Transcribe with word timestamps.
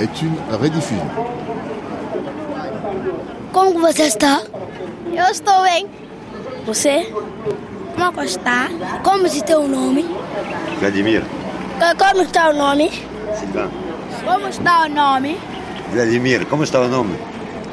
est 0.00 0.22
une 0.22 0.36
rediffusion. 0.60 1.08
Como 3.52 3.80
você 3.80 4.04
está? 4.04 4.42
Eu 5.12 5.30
estou 5.30 5.62
bem. 5.62 5.86
Você? 6.66 7.12
Como 7.96 8.22
está? 8.22 8.68
Como 9.02 9.28
se 9.28 9.42
teu 9.44 9.68
nome? 9.68 10.04
Vladimir. 10.80 11.22
Como 11.98 12.22
está 12.22 12.50
o 12.50 12.52
nome? 12.52 12.90
Sylvain. 13.38 13.70
Como 14.24 14.48
está 14.48 14.86
o 14.86 14.88
nome? 14.88 15.36
Vladimir, 15.92 16.46
como 16.46 16.64
está 16.64 16.80
o 16.80 16.88
nome? 16.88 17.16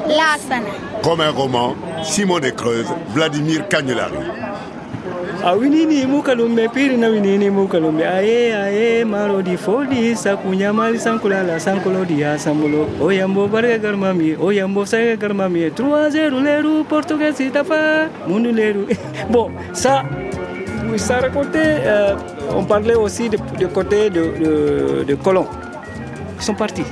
Lassana. 0.06 0.70
Comme 1.02 1.28
un 1.28 1.34
roman, 1.34 1.74
Simon 2.04 2.40
de 2.40 2.52
Creuse, 2.52 2.92
Vladimir 3.14 3.66
Cagnolari. 3.68 4.18
Awinini 5.44 6.06
winini 7.08 7.50
aye 8.04 8.54
aye 8.54 9.04
oyambo 13.00 13.48
barga 13.48 13.78
garmami 13.78 14.36
oyambo 14.40 14.84
garmami. 15.18 15.70
3-0 15.70 16.42
leru 16.42 16.84
portugais 16.84 17.40
itafa 17.40 18.08
mundu 18.28 18.52
leru. 18.52 18.86
Bon 19.30 19.50
ça 19.72 20.04
ça 20.96 21.20
racontait 21.20 21.82
on 22.54 22.64
parlait 22.64 22.94
aussi 22.94 23.28
de, 23.28 23.38
de 23.58 23.66
côté 23.66 24.10
de, 24.10 24.20
de, 24.20 25.04
de 25.04 25.14
ils 26.38 26.42
sont 26.44 26.54
partis. 26.54 26.84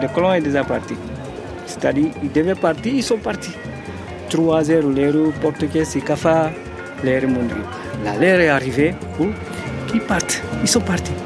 Le 0.00 0.08
colon 0.08 0.32
est 0.32 0.40
déjà 0.40 0.64
parti. 0.64 0.94
C'est-à-dire 1.66 2.10
ils 2.22 2.32
devaient 2.32 2.54
partir 2.54 2.92
ils 2.94 3.02
sont 3.02 3.18
partis. 3.18 3.54
3-0 4.30 4.94
leru 4.94 5.32
portugais 5.40 5.84
kafa 6.04 6.50
l'air 7.04 7.28
mondial. 7.28 7.83
L'air 8.12 8.40
est 8.40 8.48
arrivé 8.48 8.94
où 9.18 9.26
ils 9.94 10.00
partent, 10.00 10.42
ils 10.62 10.68
sont 10.68 10.80
partis. 10.80 11.23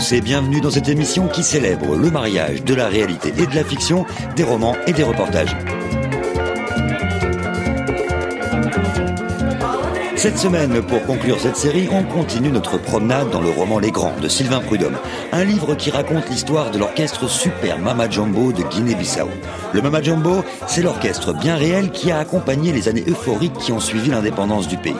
Tous 0.00 0.12
et 0.14 0.20
bienvenue 0.20 0.60
dans 0.60 0.70
cette 0.70 0.88
émission 0.88 1.28
qui 1.28 1.42
célèbre 1.42 1.94
le 1.94 2.10
mariage 2.10 2.64
de 2.64 2.74
la 2.74 2.88
réalité 2.88 3.34
et 3.36 3.46
de 3.46 3.54
la 3.54 3.64
fiction, 3.64 4.06
des 4.34 4.44
romans 4.44 4.74
et 4.86 4.92
des 4.92 5.02
reportages. 5.02 5.54
Cette 10.16 10.38
semaine, 10.38 10.80
pour 10.82 11.02
conclure 11.04 11.38
cette 11.38 11.56
série, 11.56 11.88
on 11.92 12.02
continue 12.04 12.50
notre 12.50 12.78
promenade 12.78 13.30
dans 13.30 13.40
le 13.40 13.50
roman 13.50 13.78
Les 13.78 13.90
Grands 13.90 14.16
de 14.20 14.28
Sylvain 14.28 14.60
Prudhomme, 14.60 14.98
un 15.32 15.44
livre 15.44 15.74
qui 15.74 15.90
raconte 15.90 16.28
l'histoire 16.30 16.70
de 16.70 16.78
l'orchestre 16.78 17.28
Super 17.28 17.78
Mama 17.78 18.08
Jumbo 18.08 18.52
de 18.52 18.62
Guinée-Bissau. 18.62 19.28
Le 19.72 19.82
Mama 19.82 20.00
Jumbo, 20.00 20.42
c'est 20.66 20.82
l'orchestre 20.82 21.34
bien 21.34 21.56
réel 21.56 21.90
qui 21.90 22.10
a 22.10 22.18
accompagné 22.18 22.72
les 22.72 22.88
années 22.88 23.04
euphoriques 23.06 23.58
qui 23.58 23.72
ont 23.72 23.80
suivi 23.80 24.10
l'indépendance 24.10 24.66
du 24.66 24.78
pays. 24.78 24.94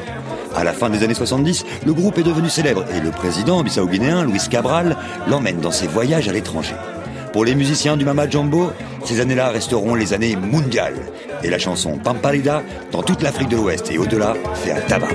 À 0.57 0.65
la 0.65 0.73
fin 0.73 0.91
des 0.91 1.03
années 1.05 1.15
70, 1.15 1.65
le 1.87 1.95
groupe 1.95 2.19
est 2.19 2.23
devenu 2.23 2.49
célèbre 2.49 2.85
et 2.95 3.01
le 3.01 3.11
président 3.11 3.63
bissau-guinéen, 3.63 4.25
Luis 4.25 4.49
Cabral, 4.51 4.97
l'emmène 5.29 5.61
dans 5.61 5.71
ses 5.71 5.87
voyages 5.87 6.29
à 6.29 6.33
l'étranger. 6.33 6.75
Pour 7.33 7.45
les 7.45 7.55
musiciens 7.55 7.97
du 7.97 8.05
Mama 8.05 8.29
Jumbo, 8.29 8.73
ces 9.05 9.21
années-là 9.21 9.51
resteront 9.51 9.95
les 9.95 10.13
années 10.13 10.35
mondiales. 10.35 10.97
Et 11.45 11.51
la 11.51 11.59
chanson 11.59 11.97
Pamparida, 11.97 12.63
dans 12.91 13.03
toute 13.03 13.23
l'Afrique 13.23 13.49
de 13.49 13.57
l'Ouest 13.57 13.91
et 13.93 13.99
au-delà, 13.99 14.35
fait 14.55 14.73
un 14.73 14.81
tabac. 14.81 15.09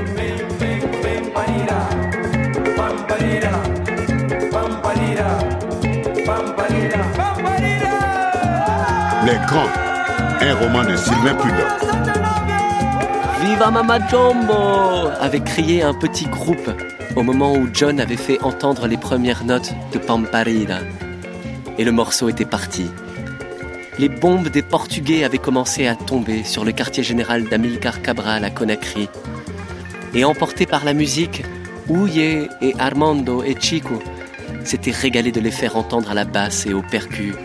Les 9.26 9.38
Grands, 9.48 9.70
un 10.40 10.56
roman 10.56 10.84
de 10.84 10.96
Sylvain. 10.96 12.05
Viva 13.46 13.70
Mama 13.70 14.00
Jumbo 14.10 15.12
avait 15.20 15.40
crié 15.40 15.84
un 15.84 15.94
petit 15.94 16.26
groupe 16.26 16.72
au 17.16 17.22
moment 17.22 17.54
où 17.54 17.70
John 17.72 18.00
avait 18.00 18.18
fait 18.18 18.42
entendre 18.42 18.88
les 18.88 18.98
premières 18.98 19.46
notes 19.46 19.72
de 19.94 20.00
Pamparida. 20.00 20.80
Et 21.78 21.84
le 21.84 21.92
morceau 21.92 22.28
était 22.28 22.44
parti. 22.44 22.90
Les 24.00 24.10
bombes 24.10 24.48
des 24.48 24.64
Portugais 24.64 25.24
avaient 25.24 25.38
commencé 25.38 25.86
à 25.86 25.96
tomber 25.96 26.44
sur 26.44 26.66
le 26.66 26.72
quartier 26.72 27.04
général 27.04 27.44
d'Amilcar 27.44 28.02
Cabral 28.02 28.44
à 28.44 28.50
Conakry. 28.50 29.10
Et 30.16 30.26
emportés 30.26 30.66
par 30.66 30.84
la 30.84 30.94
musique, 30.94 31.44
Ouye 31.88 32.50
et 32.62 32.74
Armando 32.80 33.44
et 33.44 33.56
Chico 33.60 34.02
s'étaient 34.64 34.90
régalés 34.90 35.32
de 35.32 35.40
les 35.40 35.52
faire 35.52 35.78
entendre 35.78 36.10
à 36.10 36.16
la 36.16 36.26
basse 36.26 36.66
et 36.66 36.74
au 36.74 36.82
percu. 36.82 37.36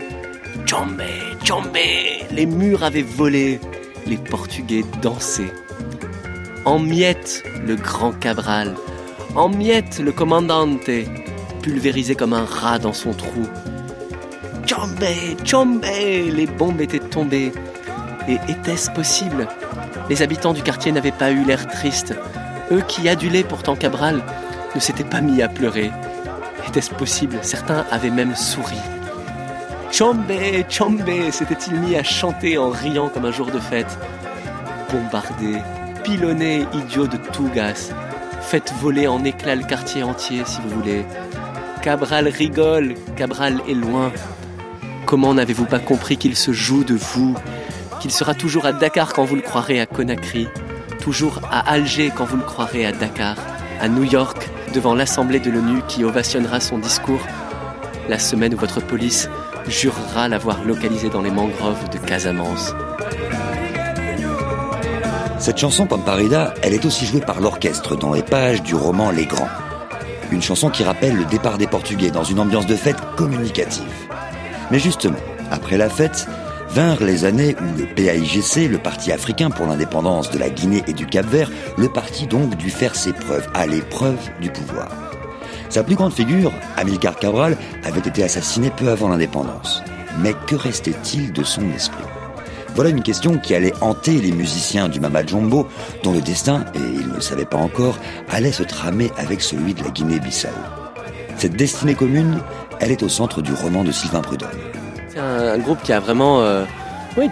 Les 2.31 2.45
murs 2.47 2.83
avaient 2.83 3.03
volé, 3.03 3.59
les 4.07 4.17
Portugais 4.17 4.83
dansaient. 5.03 5.53
En 6.63 6.77
miettes, 6.77 7.43
le 7.65 7.75
grand 7.75 8.11
Cabral. 8.11 8.75
En 9.33 9.49
miettes, 9.49 9.99
le 9.99 10.11
commandante, 10.11 10.91
pulvérisé 11.63 12.13
comme 12.13 12.33
un 12.33 12.45
rat 12.45 12.77
dans 12.77 12.93
son 12.93 13.13
trou. 13.13 13.47
Jombe, 14.67 15.03
Jombe 15.43 15.83
Les 15.83 16.45
bombes 16.45 16.81
étaient 16.81 16.99
tombées. 16.99 17.51
Et 18.27 18.37
était-ce 18.47 18.91
possible? 18.91 19.47
Les 20.07 20.21
habitants 20.21 20.53
du 20.53 20.61
quartier 20.61 20.91
n'avaient 20.91 21.11
pas 21.11 21.31
eu 21.31 21.43
l'air 21.43 21.67
triste. 21.67 22.13
Eux 22.71 22.83
qui 22.87 23.09
adulaient 23.09 23.43
pourtant 23.43 23.75
Cabral 23.75 24.21
ne 24.75 24.79
s'étaient 24.79 25.03
pas 25.03 25.21
mis 25.21 25.41
à 25.41 25.49
pleurer. 25.49 25.89
Était-ce 26.67 26.91
possible? 26.91 27.39
Certains 27.41 27.85
avaient 27.89 28.11
même 28.11 28.35
souri. 28.35 28.77
Chombe, 29.91 30.31
Chombe 30.69 31.31
s'était-il 31.31 31.79
mis 31.79 31.95
à 31.95 32.03
chanter 32.03 32.59
en 32.59 32.69
riant 32.69 33.09
comme 33.09 33.25
un 33.25 33.31
jour 33.31 33.47
de 33.47 33.59
fête? 33.59 33.97
Bombardé, 34.91 35.57
pilonné, 36.03 36.65
idiot 36.73 37.07
de 37.07 37.17
tout 37.17 37.49
gas. 37.53 37.91
Faites 38.41 38.73
voler 38.79 39.07
en 39.07 39.23
éclats 39.23 39.55
le 39.55 39.63
quartier 39.63 40.03
entier 40.03 40.43
si 40.45 40.59
vous 40.61 40.69
voulez. 40.69 41.05
Cabral 41.81 42.27
rigole, 42.27 42.95
Cabral 43.15 43.61
est 43.67 43.73
loin. 43.73 44.11
Comment 45.05 45.33
n'avez-vous 45.33 45.65
pas 45.65 45.79
compris 45.79 46.17
qu'il 46.17 46.35
se 46.35 46.51
joue 46.51 46.83
de 46.83 46.95
vous 46.95 47.35
Qu'il 47.99 48.11
sera 48.11 48.33
toujours 48.33 48.65
à 48.65 48.73
Dakar 48.73 49.13
quand 49.13 49.25
vous 49.25 49.35
le 49.35 49.41
croirez 49.41 49.79
à 49.79 49.85
Conakry 49.85 50.47
Toujours 50.99 51.41
à 51.51 51.71
Alger 51.71 52.11
quand 52.15 52.25
vous 52.25 52.37
le 52.37 52.43
croirez 52.43 52.85
à 52.85 52.91
Dakar 52.91 53.35
À 53.79 53.87
New 53.87 54.03
York, 54.03 54.49
devant 54.73 54.95
l'Assemblée 54.95 55.39
de 55.39 55.49
l'ONU 55.49 55.81
qui 55.87 56.03
ovationnera 56.03 56.59
son 56.59 56.77
discours? 56.77 57.25
La 58.09 58.19
semaine 58.19 58.53
où 58.53 58.57
votre 58.57 58.81
police 58.81 59.29
jurera 59.67 60.27
l'avoir 60.27 60.63
localisé 60.63 61.09
dans 61.09 61.21
les 61.21 61.31
mangroves 61.31 61.89
de 61.89 61.97
Casamance. 61.97 62.73
Cette 65.41 65.57
chanson 65.57 65.87
Pamparida, 65.87 66.53
elle 66.61 66.75
est 66.75 66.85
aussi 66.85 67.07
jouée 67.07 67.19
par 67.19 67.41
l'orchestre 67.41 67.95
dans 67.95 68.13
les 68.13 68.21
pages 68.21 68.61
du 68.61 68.75
roman 68.75 69.09
Les 69.09 69.25
Grands. 69.25 69.49
Une 70.31 70.43
chanson 70.43 70.69
qui 70.69 70.83
rappelle 70.83 71.15
le 71.15 71.25
départ 71.25 71.57
des 71.57 71.65
Portugais 71.65 72.11
dans 72.11 72.23
une 72.23 72.39
ambiance 72.39 72.67
de 72.67 72.75
fête 72.75 73.01
communicative. 73.17 73.81
Mais 74.69 74.77
justement, 74.77 75.17
après 75.49 75.77
la 75.77 75.89
fête, 75.89 76.27
vinrent 76.69 77.03
les 77.03 77.25
années 77.25 77.55
où 77.59 77.79
le 77.79 77.87
PAIGC, 77.87 78.69
le 78.69 78.77
Parti 78.77 79.11
africain 79.11 79.49
pour 79.49 79.65
l'indépendance 79.65 80.29
de 80.29 80.37
la 80.37 80.51
Guinée 80.51 80.83
et 80.85 80.93
du 80.93 81.07
Cap-Vert, 81.07 81.49
le 81.75 81.89
parti 81.89 82.27
donc 82.27 82.55
dut 82.55 82.69
faire 82.69 82.93
ses 82.93 83.11
preuves, 83.11 83.49
à 83.55 83.65
l'épreuve 83.65 84.19
du 84.41 84.51
pouvoir. 84.51 84.89
Sa 85.69 85.81
plus 85.83 85.95
grande 85.95 86.13
figure, 86.13 86.53
Amilcar 86.77 87.15
Cabral, 87.15 87.57
avait 87.83 88.07
été 88.07 88.23
assassiné 88.23 88.69
peu 88.69 88.89
avant 88.89 89.09
l'indépendance. 89.09 89.81
Mais 90.19 90.35
que 90.45 90.55
restait-il 90.55 91.33
de 91.33 91.43
son 91.43 91.67
esprit? 91.71 92.00
Voilà 92.75 92.89
une 92.89 93.03
question 93.03 93.37
qui 93.37 93.53
allait 93.53 93.73
hanter 93.81 94.13
les 94.13 94.31
musiciens 94.31 94.87
du 94.87 95.01
Mama 95.01 95.25
Jumbo, 95.25 95.67
dont 96.03 96.13
le 96.13 96.21
destin, 96.21 96.65
et 96.73 96.79
ils 96.79 97.07
ne 97.07 97.15
le 97.15 97.21
savaient 97.21 97.45
pas 97.45 97.57
encore, 97.57 97.97
allait 98.29 98.53
se 98.53 98.63
tramer 98.63 99.11
avec 99.17 99.41
celui 99.41 99.73
de 99.73 99.83
la 99.83 99.89
Guinée-Bissau. 99.89 100.47
Cette 101.37 101.55
destinée 101.55 101.95
commune, 101.95 102.39
elle 102.79 102.91
est 102.91 103.03
au 103.03 103.09
centre 103.09 103.41
du 103.41 103.51
roman 103.53 103.83
de 103.83 103.91
Sylvain 103.91 104.21
Prudhomme. 104.21 104.49
C'est 105.09 105.19
un, 105.19 105.57
groupe 105.57 105.81
qui 105.83 105.91
a 105.91 105.99
vraiment, 105.99 106.41
euh, 106.41 106.63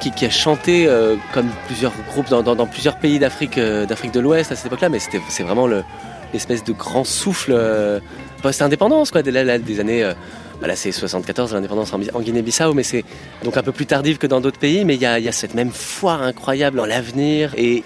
qui, 0.02 0.26
a 0.26 0.30
chanté 0.30 0.88
euh, 0.88 1.16
comme 1.34 1.48
plusieurs 1.68 1.94
groupes 2.10 2.30
dans, 2.30 2.68
plusieurs 2.68 2.98
pays 2.98 3.18
d'Afrique, 3.18 3.58
euh, 3.58 3.86
d'Afrique 3.86 4.12
de 4.12 4.20
l'Ouest 4.20 4.52
à 4.52 4.56
cette 4.58 4.66
époque-là, 4.66 4.90
mais 4.90 5.00
c'est 5.00 5.44
vraiment 5.44 5.68
le, 5.68 5.84
l'espèce 6.34 6.66
de 6.66 6.74
grand 6.74 7.06
souffle 7.06 7.58
post-indépendance, 8.42 9.12
quoi, 9.12 9.22
des 9.22 9.80
années. 9.80 10.12
Euh, 10.60 10.62
bah 10.62 10.68
là, 10.68 10.76
c'est 10.76 10.92
74, 10.92 11.54
l'indépendance 11.54 11.94
en, 11.94 12.20
Guinée-Bissau, 12.20 12.74
mais 12.74 12.84
c'est 12.84 13.04
donc 13.44 13.58
un 13.58 13.64
peu 13.64 13.72
plus 13.72 13.86
tardif 13.86 14.18
que 14.18 14.28
dans 14.28 14.42
d'autres 14.42 14.60
pays, 14.60 14.86
mais 14.86 14.96
il 14.96 15.02
y 15.02 15.06
a, 15.06 15.32
cette 15.32 15.54
même 15.54 15.72
foi 15.72 16.14
incroyable 16.14 16.80
en 16.80 16.86
l'avenir 16.86 17.54
et 17.58 17.84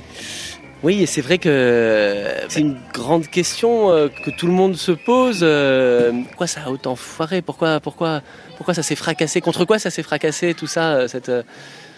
oui, 0.83 1.01
et 1.01 1.05
c'est 1.05 1.21
vrai 1.21 1.37
que 1.37 2.27
c'est 2.49 2.59
une 2.59 2.77
grande 2.93 3.27
question 3.27 3.89
euh, 3.89 4.09
que 4.09 4.29
tout 4.31 4.47
le 4.47 4.51
monde 4.51 4.75
se 4.75 4.91
pose. 4.91 5.39
euh, 5.41 6.11
pourquoi 6.27 6.45
ça 6.45 6.63
a 6.65 6.69
autant 6.69 6.97
foiré 6.97 7.41
Pourquoi, 7.41 7.79
pourquoi, 7.79 8.21
pourquoi 8.57 8.73
ça 8.73 8.83
s'est 8.83 8.97
fracassé 8.97 9.39
Contre 9.39 9.63
quoi 9.63 9.79
ça 9.79 9.89
s'est 9.89 10.03
fracassé 10.03 10.53
Tout 10.53 10.67
ça, 10.67 10.95
euh, 10.95 11.07
cette, 11.07 11.29
euh, 11.29 11.43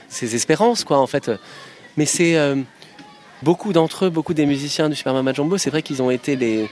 ses 0.08 0.36
espérances, 0.36 0.84
quoi, 0.84 1.00
en 1.00 1.08
fait. 1.08 1.32
Mais 1.98 2.06
c'est 2.06 2.38
euh, 2.38 2.58
beaucoup 3.42 3.74
d'entre 3.74 4.06
eux, 4.06 4.10
beaucoup 4.12 4.36
des 4.36 4.46
musiciens 4.46 4.88
du 4.88 4.96
Super 4.96 5.14
Mama 5.14 5.34
Jumbo, 5.34 5.58
c'est 5.58 5.72
vrai 5.72 5.82
qu'ils 5.82 6.04
ont 6.04 6.12
été 6.12 6.36
les. 6.36 6.70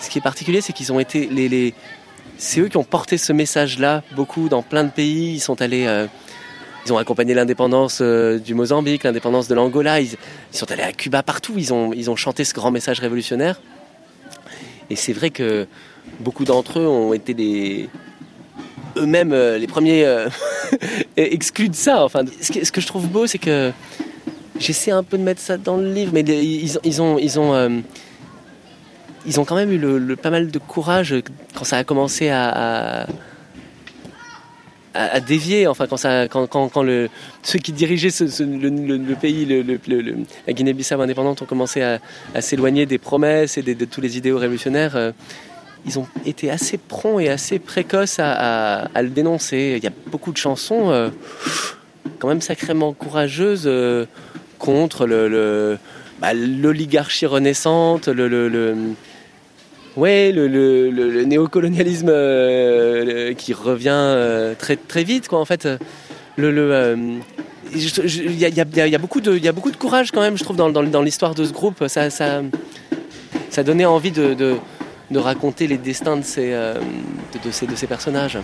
Ce 0.00 0.10
qui 0.10 0.18
est 0.18 0.22
particulier, 0.22 0.60
c'est 0.60 0.72
qu'ils 0.72 0.92
ont 0.92 1.00
été 1.00 1.26
les... 1.26 1.74
c'est 2.38 2.60
eux 2.60 2.68
qui 2.68 2.76
ont 2.76 2.84
porté 2.84 3.18
ce 3.18 3.32
message-là, 3.32 4.02
beaucoup 4.14 4.48
dans 4.48 4.62
plein 4.62 4.84
de 4.84 4.90
pays. 4.90 5.34
Ils 5.34 5.40
sont 5.40 5.60
allés. 5.60 5.86
euh, 5.86 6.06
ils 6.86 6.92
ont 6.92 6.96
accompagné 6.96 7.34
l'indépendance 7.34 7.98
euh, 8.00 8.38
du 8.38 8.54
Mozambique, 8.54 9.02
l'indépendance 9.04 9.48
de 9.48 9.54
l'Angola. 9.54 10.00
Ils, 10.00 10.16
sont 10.52 10.70
allés 10.70 10.84
à 10.84 10.92
Cuba 10.92 11.22
partout. 11.22 11.54
Ils 11.56 11.74
ont, 11.74 11.92
ils 11.92 12.08
ont 12.08 12.16
chanté 12.16 12.44
ce 12.44 12.54
grand 12.54 12.70
message 12.70 13.00
révolutionnaire. 13.00 13.60
Et 14.88 14.96
c'est 14.96 15.12
vrai 15.12 15.28
que 15.28 15.66
beaucoup 16.20 16.44
d'entre 16.44 16.78
eux 16.78 16.86
ont 16.86 17.12
été 17.12 17.34
des 17.34 17.90
eux-mêmes 18.96 19.32
euh, 19.32 19.58
les 19.58 19.66
premiers 19.66 20.06
exclus 21.16 21.68
de 21.68 21.74
ça. 21.74 22.04
Enfin, 22.04 22.22
ce 22.40 22.52
que, 22.52 22.64
ce 22.64 22.72
que 22.72 22.80
je 22.80 22.86
trouve 22.86 23.08
beau, 23.08 23.26
c'est 23.26 23.38
que 23.38 23.72
j'essaie 24.58 24.92
un 24.92 25.02
peu 25.02 25.18
de 25.18 25.24
mettre 25.24 25.40
ça 25.40 25.58
dans 25.58 25.76
le 25.76 25.92
livre, 25.92 26.12
mais 26.14 26.20
ils, 26.20 26.78
ils 26.84 27.02
ont, 27.02 27.18
ils 27.18 27.38
ont, 27.38 27.82
ils 29.26 29.40
ont 29.40 29.44
quand 29.44 29.56
même 29.56 29.72
eu 29.72 30.16
pas 30.16 30.30
mal 30.30 30.50
de 30.50 30.58
courage 30.58 31.14
quand 31.54 31.64
ça 31.64 31.78
a 31.78 31.84
commencé 31.84 32.28
à, 32.28 33.06
dévier. 35.26 35.66
Enfin, 35.66 35.86
quand 35.86 35.96
ça, 35.96 36.26
ceux 37.42 37.58
qui 37.58 37.72
dirigeaient 37.72 38.08
le, 38.40 39.14
pays, 39.14 39.46
la 40.46 40.52
Guinée-Bissau 40.52 41.00
indépendante, 41.00 41.42
ont 41.42 41.46
commencé 41.46 41.82
à, 41.82 42.00
s'éloigner 42.40 42.86
des 42.86 42.98
promesses 42.98 43.58
et 43.58 43.62
de 43.62 43.84
tous 43.84 44.00
les 44.00 44.16
idéaux 44.18 44.38
révolutionnaires. 44.38 44.96
euh, 44.96 45.12
ils 45.86 45.98
ont 45.98 46.06
été 46.26 46.50
assez 46.50 46.76
prompts 46.76 47.20
et 47.20 47.28
assez 47.28 47.58
précoces 47.58 48.18
à, 48.18 48.88
le 48.96 49.08
dénoncer. 49.08 49.74
Il 49.76 49.84
y 49.84 49.86
a 49.86 49.92
beaucoup 50.06 50.32
de 50.32 50.36
chansons 50.36 50.90
euh, 50.90 51.08
quand 52.18 52.28
même 52.28 52.40
sacrément 52.40 52.92
courageuses 52.92 53.64
euh, 53.66 54.06
contre 54.58 55.06
le- 55.06 55.78
bah, 56.20 56.34
l'oligarchie 56.34 57.26
renaissante, 57.26 58.08
le, 58.08 58.28
le- 58.28 58.76
ouais, 59.96 60.32
le, 60.32 60.46
le- 60.48 61.24
néocolonialisme 61.24 62.08
euh, 62.10 63.34
qui 63.34 63.52
revient 63.52 63.88
euh, 63.92 64.54
très, 64.58 64.76
très 64.76 65.04
vite, 65.04 65.28
quoi, 65.28 65.38
en 65.40 65.44
fait. 65.44 65.68
Le, 66.36 66.48
euh, 66.72 66.96
Il 67.74 67.80
y, 67.80 68.44
y 68.44 68.48
y 68.48 68.90
y 68.90 68.96
a 68.96 68.98
beaucoup 68.98 69.20
de 69.20 69.76
courage 69.76 70.10
quand 70.10 70.20
même, 70.20 70.38
je 70.38 70.44
trouve, 70.44 70.56
dans, 70.56 70.70
dans- 70.70 70.82
dans 70.84 71.02
l'histoire 71.02 71.34
de 71.34 71.44
ce 71.44 71.52
groupe. 71.52 71.84
Ça, 71.88 72.10
ça, 72.10 72.42
ça 73.50 73.62
donnait 73.62 73.84
envie 73.84 74.12
de, 74.12 74.34
de- 74.34 74.56
de 75.10 75.18
raconter 75.18 75.66
les 75.66 75.78
destins 75.78 76.16
de 76.16 76.22
ces, 76.24 76.50
de 76.52 77.50
ces, 77.50 77.66
de 77.66 77.74
ces 77.74 77.86
personnages. 77.86 78.38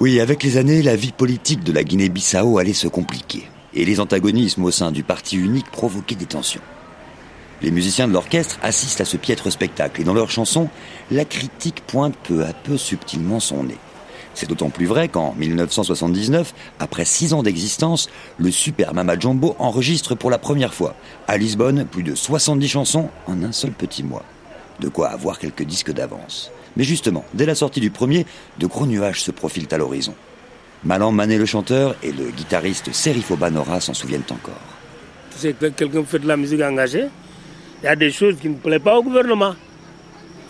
Oui, 0.00 0.20
avec 0.20 0.42
les 0.44 0.56
années, 0.56 0.82
la 0.82 0.94
vie 0.94 1.12
politique 1.12 1.64
de 1.64 1.72
la 1.72 1.82
Guinée-Bissau 1.82 2.58
allait 2.58 2.72
se 2.72 2.86
compliquer. 2.86 3.48
Et 3.74 3.84
les 3.84 4.00
antagonismes 4.00 4.64
au 4.64 4.70
sein 4.70 4.90
du 4.90 5.02
parti 5.02 5.36
unique 5.36 5.70
provoquaient 5.70 6.14
des 6.14 6.26
tensions. 6.26 6.62
Les 7.60 7.70
musiciens 7.70 8.06
de 8.06 8.12
l'orchestre 8.12 8.58
assistent 8.62 9.00
à 9.00 9.04
ce 9.04 9.16
piètre 9.16 9.50
spectacle 9.50 10.00
et 10.00 10.04
dans 10.04 10.14
leurs 10.14 10.30
chansons, 10.30 10.68
la 11.10 11.24
critique 11.24 11.82
pointe 11.86 12.14
peu 12.22 12.44
à 12.44 12.52
peu 12.52 12.76
subtilement 12.78 13.40
son 13.40 13.64
nez. 13.64 13.78
C'est 14.34 14.48
d'autant 14.48 14.70
plus 14.70 14.86
vrai 14.86 15.08
qu'en 15.08 15.34
1979, 15.34 16.54
après 16.78 17.04
six 17.04 17.34
ans 17.34 17.42
d'existence, 17.42 18.08
le 18.38 18.52
Super 18.52 18.94
Mama 18.94 19.18
Jumbo 19.18 19.56
enregistre 19.58 20.14
pour 20.14 20.30
la 20.30 20.38
première 20.38 20.72
fois, 20.72 20.94
à 21.26 21.36
Lisbonne, 21.36 21.84
plus 21.84 22.04
de 22.04 22.14
70 22.14 22.68
chansons 22.68 23.08
en 23.26 23.42
un 23.42 23.50
seul 23.50 23.72
petit 23.72 24.04
mois. 24.04 24.22
De 24.78 24.88
quoi 24.88 25.08
avoir 25.08 25.40
quelques 25.40 25.64
disques 25.64 25.92
d'avance. 25.92 26.52
Mais 26.76 26.84
justement, 26.84 27.24
dès 27.34 27.46
la 27.46 27.56
sortie 27.56 27.80
du 27.80 27.90
premier, 27.90 28.24
de 28.58 28.66
gros 28.68 28.86
nuages 28.86 29.22
se 29.22 29.32
profilent 29.32 29.66
à 29.72 29.78
l'horizon. 29.78 30.14
Malan 30.84 31.10
Mané 31.12 31.38
le 31.38 31.46
chanteur 31.46 31.96
et 32.02 32.12
le 32.12 32.30
guitariste 32.30 32.92
Serifo 32.92 33.36
Banora 33.36 33.80
s'en 33.80 33.94
souviennent 33.94 34.22
encore. 34.30 34.60
C'est 35.36 35.58
que 35.58 35.66
quelqu'un 35.66 36.04
fait 36.04 36.18
de 36.18 36.28
la 36.28 36.36
musique 36.36 36.60
engagée, 36.62 37.06
il 37.82 37.86
y 37.86 37.88
a 37.88 37.96
des 37.96 38.10
choses 38.10 38.36
qui 38.40 38.48
ne 38.48 38.54
plaisent 38.54 38.80
pas 38.80 38.96
au 38.96 39.02
gouvernement. 39.02 39.54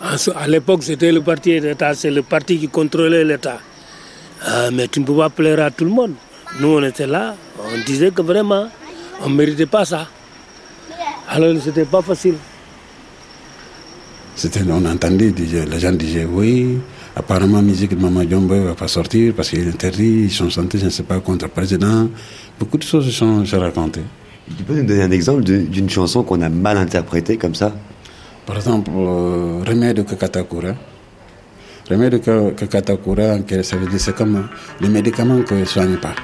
À 0.01 0.47
l'époque, 0.47 0.83
c'était 0.83 1.11
le 1.11 1.21
parti 1.21 1.59
d'État, 1.59 1.93
c'est 1.93 2.11
le 2.11 2.21
parti 2.21 2.57
qui 2.57 2.67
contrôlait 2.69 3.23
l'État. 3.23 3.59
Ah, 4.45 4.69
mais 4.71 4.87
tu 4.87 5.01
ne 5.01 5.05
peux 5.05 5.15
pas 5.15 5.29
plaire 5.29 5.59
à 5.59 5.71
tout 5.71 5.83
le 5.83 5.91
monde. 5.91 6.13
Nous, 6.59 6.67
on 6.69 6.83
était 6.83 7.05
là, 7.05 7.35
on 7.59 7.85
disait 7.85 8.11
que 8.11 8.21
vraiment, 8.21 8.69
on 9.21 9.29
ne 9.29 9.35
méritait 9.35 9.65
pas 9.65 9.83
ça. 9.85 10.07
Alors, 11.27 11.61
c'était 11.61 11.85
pas 11.85 12.01
facile. 12.01 12.35
C'était, 14.35 14.61
on 14.69 14.85
entendait, 14.85 15.33
les 15.37 15.79
gens 15.79 15.91
disaient 15.91 16.25
oui, 16.25 16.79
apparemment 17.15 17.61
musique 17.61 17.95
de 17.95 18.01
Maman 18.01 18.21
Jumbo 18.29 18.55
ne 18.55 18.65
va 18.67 18.75
pas 18.75 18.87
sortir 18.87 19.33
parce 19.35 19.49
qu'il 19.49 19.67
est 19.67 19.67
interdit, 19.71 20.23
ils 20.25 20.31
sont 20.31 20.49
chantés, 20.49 20.77
je 20.79 20.85
ne 20.85 20.89
sais 20.89 21.03
pas, 21.03 21.19
contre 21.19 21.45
le 21.45 21.51
président. 21.51 22.07
Beaucoup 22.59 22.77
de 22.77 22.83
choses 22.83 23.05
se 23.05 23.11
sont 23.11 23.43
racontées. 23.59 24.03
Tu 24.57 24.63
peux 24.63 24.73
nous 24.75 24.83
donner 24.85 25.03
un 25.03 25.11
exemple 25.11 25.43
d'une 25.43 25.89
chanson 25.89 26.23
qu'on 26.23 26.41
a 26.41 26.49
mal 26.49 26.77
interprétée 26.77 27.37
comme 27.37 27.53
ça? 27.55 27.71
Par 28.45 28.55
exemple, 28.55 28.89
euh, 28.95 29.61
remède 29.67 29.97
de 29.97 30.01
Kakatakura. 30.01 30.73
Remède 31.89 32.13
de 32.13 32.17
Ka- 32.17 32.51
Kakatakura, 32.57 33.39
que 33.39 33.61
ça 33.61 33.77
veut 33.77 33.87
dire 33.87 33.99
c'est 33.99 34.15
comme 34.15 34.47
le 34.81 34.87
médicament 34.89 35.41
qu'on 35.47 35.55
ne 35.59 35.65
soigne 35.65 35.97
pas. 35.97 36.15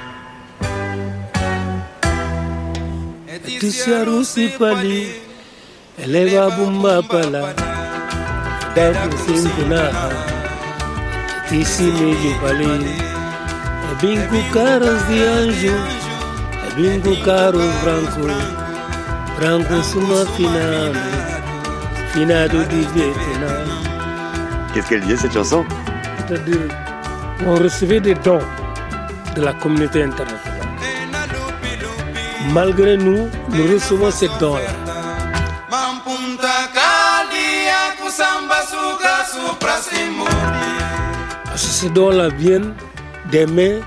Tisiarusi 3.60 4.48
pali, 4.58 5.06
eleva 6.02 6.50
bumba 6.50 7.00
pala, 7.02 7.54
daiku 8.74 9.16
sinkuna, 9.24 9.82
tisi 11.48 11.84
meju 11.98 12.32
pali, 12.40 12.96
ebinku 13.92 14.40
caros 14.52 15.00
de 15.08 15.18
anjo, 15.38 15.76
ebinku 16.68 17.12
caros 17.24 17.72
branco, 17.82 18.26
branco 19.36 19.76
suma 19.82 20.20
finado, 20.34 21.00
finado 22.12 22.58
de 22.72 22.80
Vietnam. 22.94 23.66
Qu'est-ce 24.72 24.88
qu'elle 24.88 25.02
disait 25.02 25.16
cette 25.16 25.34
chanson? 25.34 25.64
C'est-à-dire, 26.18 26.68
on 27.46 27.54
recevait 27.54 28.00
des 28.00 28.14
dons 28.14 28.44
de 29.36 29.42
la 29.42 29.52
communauté 29.52 30.02
internationale. 30.02 30.68
Malgré 32.52 32.96
nous, 32.96 33.28
nous 33.48 33.72
recevons 33.72 34.10
ces 34.10 34.28
dons-là. 34.40 34.85
Que 41.76 41.82
ces 41.82 41.90
dons-là 41.90 42.28
viennent 42.30 42.72
des 43.30 43.44
mains 43.44 43.80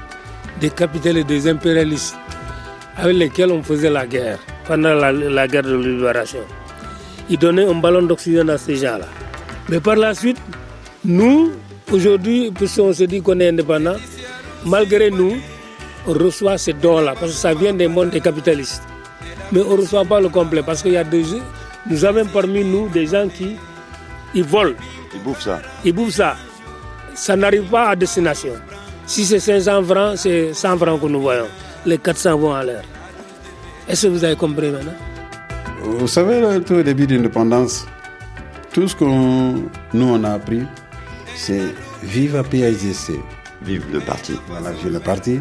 des 0.61 0.69
capitales 0.69 1.17
et 1.17 1.23
des 1.23 1.47
impérialistes 1.47 2.15
avec 2.95 3.17
lesquels 3.17 3.51
on 3.51 3.63
faisait 3.63 3.89
la 3.89 4.05
guerre 4.05 4.37
pendant 4.67 4.93
la, 4.93 5.11
la 5.11 5.47
guerre 5.47 5.63
de 5.63 5.75
libération. 5.75 6.41
Ils 7.31 7.39
donnaient 7.39 7.65
un 7.65 7.73
ballon 7.73 8.03
d'oxygène 8.03 8.51
à 8.51 8.59
ces 8.59 8.75
gens-là. 8.75 9.07
Mais 9.69 9.79
par 9.79 9.95
la 9.95 10.13
suite, 10.13 10.37
nous, 11.03 11.51
aujourd'hui, 11.91 12.51
puisqu'on 12.51 12.93
se 12.93 13.05
dit 13.05 13.23
qu'on 13.23 13.39
est 13.39 13.47
indépendant, 13.49 13.95
malgré 14.67 15.09
nous, 15.09 15.37
on 16.05 16.13
reçoit 16.13 16.59
ces 16.59 16.73
dons-là 16.73 17.15
parce 17.19 17.31
que 17.31 17.37
ça 17.39 17.55
vient 17.55 17.73
des 17.73 17.87
mondes 17.87 18.11
des 18.11 18.21
capitalistes. 18.21 18.83
Mais 19.51 19.61
on 19.61 19.75
ne 19.77 19.81
reçoit 19.81 20.05
pas 20.05 20.21
le 20.21 20.29
complet 20.29 20.61
parce 20.63 20.83
qu'il 20.83 20.91
y 20.93 20.97
a 20.97 21.03
des 21.03 21.23
nous 21.89 22.05
avons 22.05 22.25
parmi 22.27 22.63
nous 22.63 22.87
des 22.89 23.07
gens 23.07 23.27
qui 23.27 23.55
ils 24.35 24.43
volent, 24.43 24.75
Ils 25.15 25.23
bouffent 25.23 25.41
ça. 25.41 25.59
ils 25.83 25.91
bouffent 25.93 26.13
ça. 26.13 26.35
Ça 27.13 27.35
n'arrive 27.35 27.63
pas 27.69 27.89
à 27.89 27.95
destination. 27.95 28.53
Si 29.05 29.25
c'est 29.25 29.39
500 29.39 29.83
francs, 29.83 30.17
c'est 30.17 30.53
100 30.53 30.77
francs 30.77 31.01
que 31.01 31.07
nous 31.07 31.21
voyons. 31.21 31.47
Les 31.85 31.97
400 31.97 32.37
vont 32.37 32.53
à 32.53 32.63
l'air. 32.63 32.83
Est-ce 33.87 34.07
que 34.07 34.11
vous 34.11 34.23
avez 34.23 34.35
compris 34.35 34.69
maintenant? 34.69 34.93
Vous 35.81 36.07
savez, 36.07 36.41
là, 36.41 36.59
tout 36.59 36.75
au 36.75 36.83
début 36.83 37.07
de 37.07 37.15
l'indépendance, 37.15 37.85
tout 38.71 38.87
ce 38.87 38.95
que 38.95 39.05
nous 39.05 39.69
on 39.93 40.23
a 40.23 40.33
appris, 40.33 40.61
c'est 41.35 41.73
vive 42.03 42.43
PIGC. 42.49 43.19
Vive 43.61 43.85
le 43.91 43.99
parti. 43.99 44.33
Voilà, 44.47 44.71
vive 44.71 44.93
le 44.93 44.99
parti. 44.99 45.39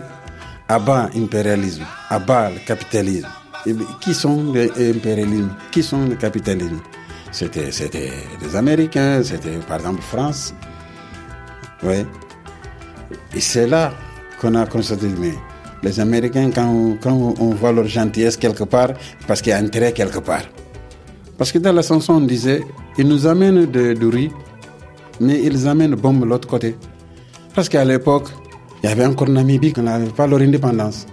Abat 0.69 1.11
l'impérialisme, 1.15 1.85
abat 2.11 2.51
le 2.51 2.59
capitalisme. 2.67 3.29
Et 3.67 3.75
qui 4.01 4.15
sont 4.15 4.53
les 4.53 4.71
impérialismes? 4.91 5.51
Qui 5.71 5.83
sont 5.83 6.07
le 6.07 6.15
capitalisme? 6.15 6.81
C'était 7.31 7.71
c'était 7.71 8.13
les 8.41 8.57
Américains, 8.57 9.23
c'était 9.23 9.59
par 9.67 9.79
exemple 9.79 10.03
France. 10.03 10.55
Oui. 11.83 12.05
Et 13.35 13.41
c'est 13.41 13.67
là 13.67 13.93
qu'on 14.41 14.55
a 14.55 14.67
constaté, 14.67 15.07
mais 15.19 15.33
les 15.83 16.01
Américains, 16.01 16.51
quand, 16.55 16.97
quand 17.03 17.35
on 17.39 17.51
voit 17.55 17.73
leur 17.73 17.87
gentillesse 17.87 18.37
quelque 18.37 18.65
part, 18.65 18.91
parce 19.27 19.41
qu'il 19.43 19.51
y 19.51 19.55
a 19.55 19.59
intérêt 19.59 19.93
quelque 19.93 20.19
part. 20.19 20.43
Parce 21.37 21.53
que 21.53 21.59
dans 21.59 21.73
la 21.73 21.83
chanson, 21.83 22.15
on 22.15 22.21
disait, 22.21 22.63
ils 22.99 23.07
nous 23.07 23.27
amènent 23.27 23.67
de, 23.67 23.95
du 23.95 24.07
riz, 24.09 24.31
mais 25.21 25.41
ils 25.43 25.67
amènent 25.69 25.95
bombe 25.95 26.21
de 26.21 26.25
l'autre 26.27 26.49
côté. 26.49 26.77
Parce 27.55 27.69
qu'à 27.69 27.85
l'époque, 27.85 28.29
il 28.83 28.89
y 28.89 28.93
avait 28.93 29.07
encore 29.07 29.29
Namibie 29.29 29.73
qui 29.73 29.81
n'avait 29.81 30.07
pas 30.11 30.27
leur 30.27 30.41
indépendance. 30.41 31.07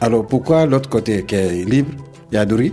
Alors 0.00 0.26
pourquoi 0.26 0.64
l'autre 0.66 0.88
côté 0.88 1.24
qui 1.24 1.34
est 1.34 1.64
libre, 1.64 1.90
il 2.30 2.36
y 2.36 2.38
a 2.38 2.44
du 2.46 2.54
riz, 2.54 2.72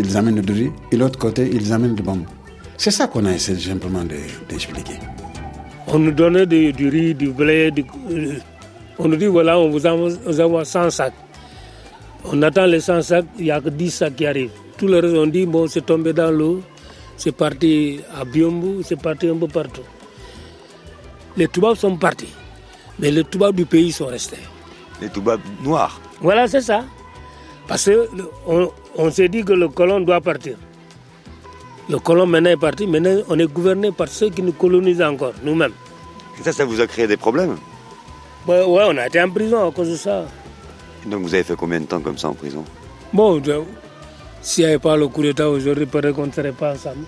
ils 0.00 0.16
amènent 0.16 0.40
du 0.40 0.52
riz, 0.52 0.72
et 0.90 0.96
l'autre 0.96 1.18
côté, 1.18 1.48
ils 1.52 1.72
amènent 1.72 1.94
du 1.94 2.02
bombe? 2.02 2.24
C'est 2.76 2.90
ça 2.90 3.06
qu'on 3.06 3.24
a 3.26 3.32
essayé 3.32 3.60
simplement 3.60 4.02
de- 4.02 4.16
d'expliquer. 4.48 4.94
On 5.88 5.98
nous 5.98 6.12
donnait 6.12 6.46
du, 6.46 6.72
du 6.72 6.88
riz, 6.88 7.14
du 7.14 7.28
blé, 7.30 7.70
du- 7.70 7.84
euh, 8.10 8.34
on 8.98 9.08
nous 9.08 9.16
dit 9.16 9.26
voilà, 9.26 9.58
on 9.58 9.68
vous 9.70 9.86
envoie, 9.86 10.08
on 10.26 10.30
vous 10.30 10.40
envoie 10.40 10.64
100 10.64 10.90
sacs. 10.90 11.12
On 12.24 12.40
attend 12.42 12.64
les 12.66 12.80
100 12.80 13.02
sacs, 13.02 13.26
il 13.38 13.44
n'y 13.44 13.50
a 13.50 13.60
que 13.60 13.68
10 13.68 13.90
sacs 13.90 14.16
qui 14.16 14.26
arrivent. 14.26 14.50
Tout 14.78 14.86
le 14.86 14.98
reste, 14.98 15.14
on 15.14 15.26
dit, 15.26 15.44
bon, 15.46 15.66
c'est 15.68 15.84
tombé 15.84 16.12
dans 16.12 16.30
l'eau, 16.30 16.62
c'est 17.16 17.32
parti 17.32 18.00
à 18.18 18.24
Biombo, 18.24 18.80
c'est 18.82 19.00
parti 19.00 19.28
un 19.28 19.36
peu 19.36 19.46
partout. 19.46 19.82
Les 21.36 21.48
Toubabs 21.48 21.76
sont 21.76 21.96
partis, 21.96 22.32
mais 22.98 23.10
les 23.10 23.24
Toubabs 23.24 23.54
du 23.54 23.66
pays 23.66 23.92
sont 23.92 24.06
restés. 24.06 24.38
Les 25.02 25.08
Toubabs 25.08 25.40
noirs 25.62 26.00
Voilà, 26.20 26.46
c'est 26.48 26.60
ça. 26.60 26.84
Parce 27.68 27.90
qu'on 27.90 28.70
on, 28.96 29.10
s'est 29.10 29.28
dit 29.28 29.42
que 29.44 29.52
le 29.52 29.68
colon 29.68 30.00
doit 30.00 30.20
partir. 30.20 30.56
Le 31.88 31.98
colon 31.98 32.26
maintenant 32.26 32.50
est 32.50 32.56
parti, 32.56 32.86
maintenant 32.86 33.22
on 33.28 33.38
est 33.38 33.52
gouverné 33.52 33.92
par 33.92 34.08
ceux 34.08 34.30
qui 34.30 34.42
nous 34.42 34.52
colonisent 34.52 35.02
encore, 35.02 35.34
nous-mêmes. 35.42 35.72
Et 36.40 36.42
ça, 36.42 36.52
ça 36.52 36.64
vous 36.64 36.80
a 36.80 36.86
créé 36.86 37.06
des 37.06 37.18
problèmes? 37.18 37.56
Ouais, 38.46 38.64
ouais, 38.64 38.84
on 38.86 38.96
a 38.96 39.06
été 39.06 39.20
en 39.20 39.30
prison 39.30 39.68
à 39.68 39.70
cause 39.70 39.90
de 39.90 39.96
ça. 39.96 40.24
Donc 41.06 41.22
vous 41.22 41.34
avez 41.34 41.44
fait 41.44 41.56
combien 41.56 41.80
de 41.80 41.84
temps 41.84 42.00
comme 42.00 42.16
ça 42.16 42.28
en 42.28 42.34
prison? 42.34 42.64
Bon, 43.12 43.40
s'il 44.40 44.64
n'y 44.64 44.70
avait 44.70 44.78
pas 44.78 44.96
le 44.96 45.08
coup 45.08 45.22
d'État 45.22 45.48
aujourd'hui, 45.48 45.86
peut-être 45.86 46.14
qu'on 46.14 46.26
ne 46.26 46.32
serait 46.32 46.52
pas 46.52 46.72
ensemble. 46.72 47.04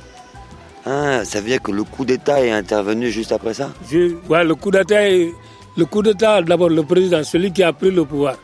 Ah, 0.85 1.25
ça 1.25 1.41
veut 1.41 1.49
dire 1.49 1.63
que 1.63 1.73
le 1.73 1.83
coup 1.83 2.05
d'État 2.05 2.45
est 2.45 2.51
intervenu 2.51 3.11
juste 3.11 3.33
après 3.33 3.55
ça? 3.55 3.71
Ouais, 4.29 4.45
le 4.45 4.55
coup 4.55 4.71
d'État, 4.71 5.09
le 5.09 5.85
coup 5.85 6.03
d'État, 6.03 6.43
d'abord 6.43 6.69
le 6.69 6.83
président, 6.83 7.25
celui 7.25 7.51
qui 7.51 7.63
a 7.63 7.73
pris 7.73 7.91
le 7.91 8.05
pouvoir, 8.05 8.37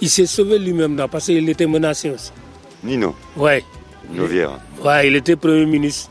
il 0.00 0.08
s'est 0.08 0.26
sauvé 0.26 0.58
lui-même 0.58 1.02
parce 1.10 1.26
qu'il 1.26 1.48
était 1.48 1.66
menacé 1.66 2.10
aussi. 2.10 2.30
Nino? 2.84 3.14
Ouais. 3.36 3.64
Ouais, 4.84 5.08
il 5.08 5.16
était 5.16 5.36
Premier 5.36 5.66
ministre. 5.66 6.10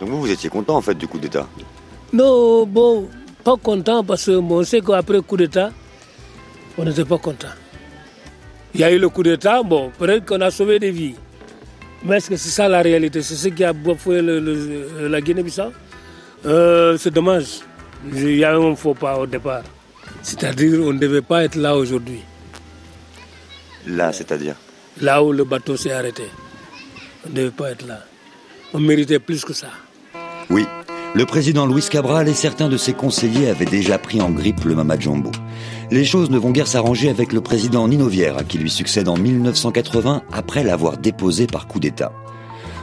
Donc 0.00 0.10
vous, 0.10 0.20
vous 0.20 0.30
étiez 0.30 0.50
content 0.50 0.76
en 0.76 0.80
fait 0.82 0.94
du 0.94 1.06
coup 1.06 1.18
d'État 1.18 1.46
Non, 2.12 2.66
bon, 2.66 3.08
pas 3.44 3.56
content 3.56 4.02
parce 4.04 4.26
que 4.26 4.32
on 4.32 4.64
sait 4.64 4.80
qu'après 4.80 5.14
le 5.14 5.22
coup 5.22 5.36
d'État, 5.36 5.70
on 6.76 6.84
n'était 6.84 7.04
pas 7.04 7.18
content. 7.18 7.48
Il 8.74 8.80
y 8.80 8.84
a 8.84 8.90
eu 8.90 8.98
le 8.98 9.08
coup 9.08 9.22
d'État, 9.22 9.62
bon, 9.62 9.90
peut-être 9.98 10.24
qu'on 10.26 10.40
a 10.40 10.50
sauvé 10.50 10.78
des 10.78 10.90
vies. 10.90 11.14
Mais 12.04 12.16
est-ce 12.16 12.30
que 12.30 12.36
c'est 12.36 12.48
ça 12.48 12.68
la 12.68 12.82
réalité? 12.82 13.22
C'est 13.22 13.36
ce 13.36 13.48
qui 13.48 13.62
a 13.62 13.72
bafoué 13.72 14.20
la 14.22 15.20
Guinée-Bissau? 15.20 15.70
Euh, 16.46 16.96
C'est 16.98 17.10
dommage. 17.12 17.60
Il 18.12 18.36
y 18.36 18.44
a 18.44 18.52
eu 18.54 18.62
un 18.62 18.74
faux 18.74 18.94
pas 18.94 19.16
au 19.18 19.26
départ. 19.26 19.62
C'est-à-dire 20.22 20.80
qu'on 20.80 20.92
ne 20.94 20.98
devait 20.98 21.22
pas 21.22 21.44
être 21.44 21.54
là 21.54 21.76
aujourd'hui. 21.76 22.20
Là, 23.86 24.12
c'est-à-dire? 24.12 24.56
Là 25.00 25.22
où 25.22 25.32
le 25.32 25.44
bateau 25.44 25.76
s'est 25.76 25.92
arrêté. 25.92 26.24
On 27.24 27.30
ne 27.30 27.34
devait 27.34 27.50
pas 27.50 27.70
être 27.70 27.86
là. 27.86 28.00
On 28.74 28.80
méritait 28.80 29.18
plus 29.18 29.44
que 29.44 29.52
ça. 29.52 29.68
Oui, 30.50 30.66
le 31.14 31.26
président 31.26 31.66
Luis 31.66 31.84
Cabral 31.90 32.26
et 32.26 32.34
certains 32.34 32.70
de 32.70 32.78
ses 32.78 32.94
conseillers 32.94 33.50
avaient 33.50 33.66
déjà 33.66 33.98
pris 33.98 34.22
en 34.22 34.30
grippe 34.30 34.64
le 34.64 34.74
Mama 34.74 34.98
Jumbo. 34.98 35.30
Les 35.90 36.06
choses 36.06 36.30
ne 36.30 36.38
vont 36.38 36.52
guère 36.52 36.66
s'arranger 36.66 37.10
avec 37.10 37.34
le 37.34 37.42
président 37.42 37.86
Nino 37.86 38.06
Vieira 38.08 38.44
qui 38.44 38.56
lui 38.56 38.70
succède 38.70 39.08
en 39.08 39.18
1980 39.18 40.22
après 40.32 40.64
l'avoir 40.64 40.96
déposé 40.96 41.46
par 41.46 41.66
coup 41.66 41.80
d'État. 41.80 42.12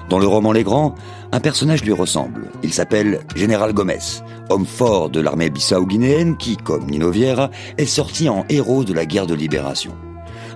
Dans 0.09 0.19
le 0.19 0.27
roman 0.27 0.51
Les 0.51 0.63
Grands, 0.63 0.95
un 1.31 1.39
personnage 1.39 1.83
lui 1.83 1.93
ressemble. 1.93 2.51
Il 2.63 2.73
s'appelle 2.73 3.21
Général 3.35 3.73
Gomez, 3.73 4.21
homme 4.49 4.65
fort 4.65 5.09
de 5.09 5.19
l'armée 5.21 5.49
bissau-guinéenne 5.49 6.37
qui, 6.37 6.55
comme 6.55 6.85
Nino 6.85 7.11
Vieira, 7.11 7.49
est 7.77 7.85
sorti 7.85 8.29
en 8.29 8.45
héros 8.49 8.83
de 8.83 8.93
la 8.93 9.05
guerre 9.05 9.27
de 9.27 9.35
libération. 9.35 9.95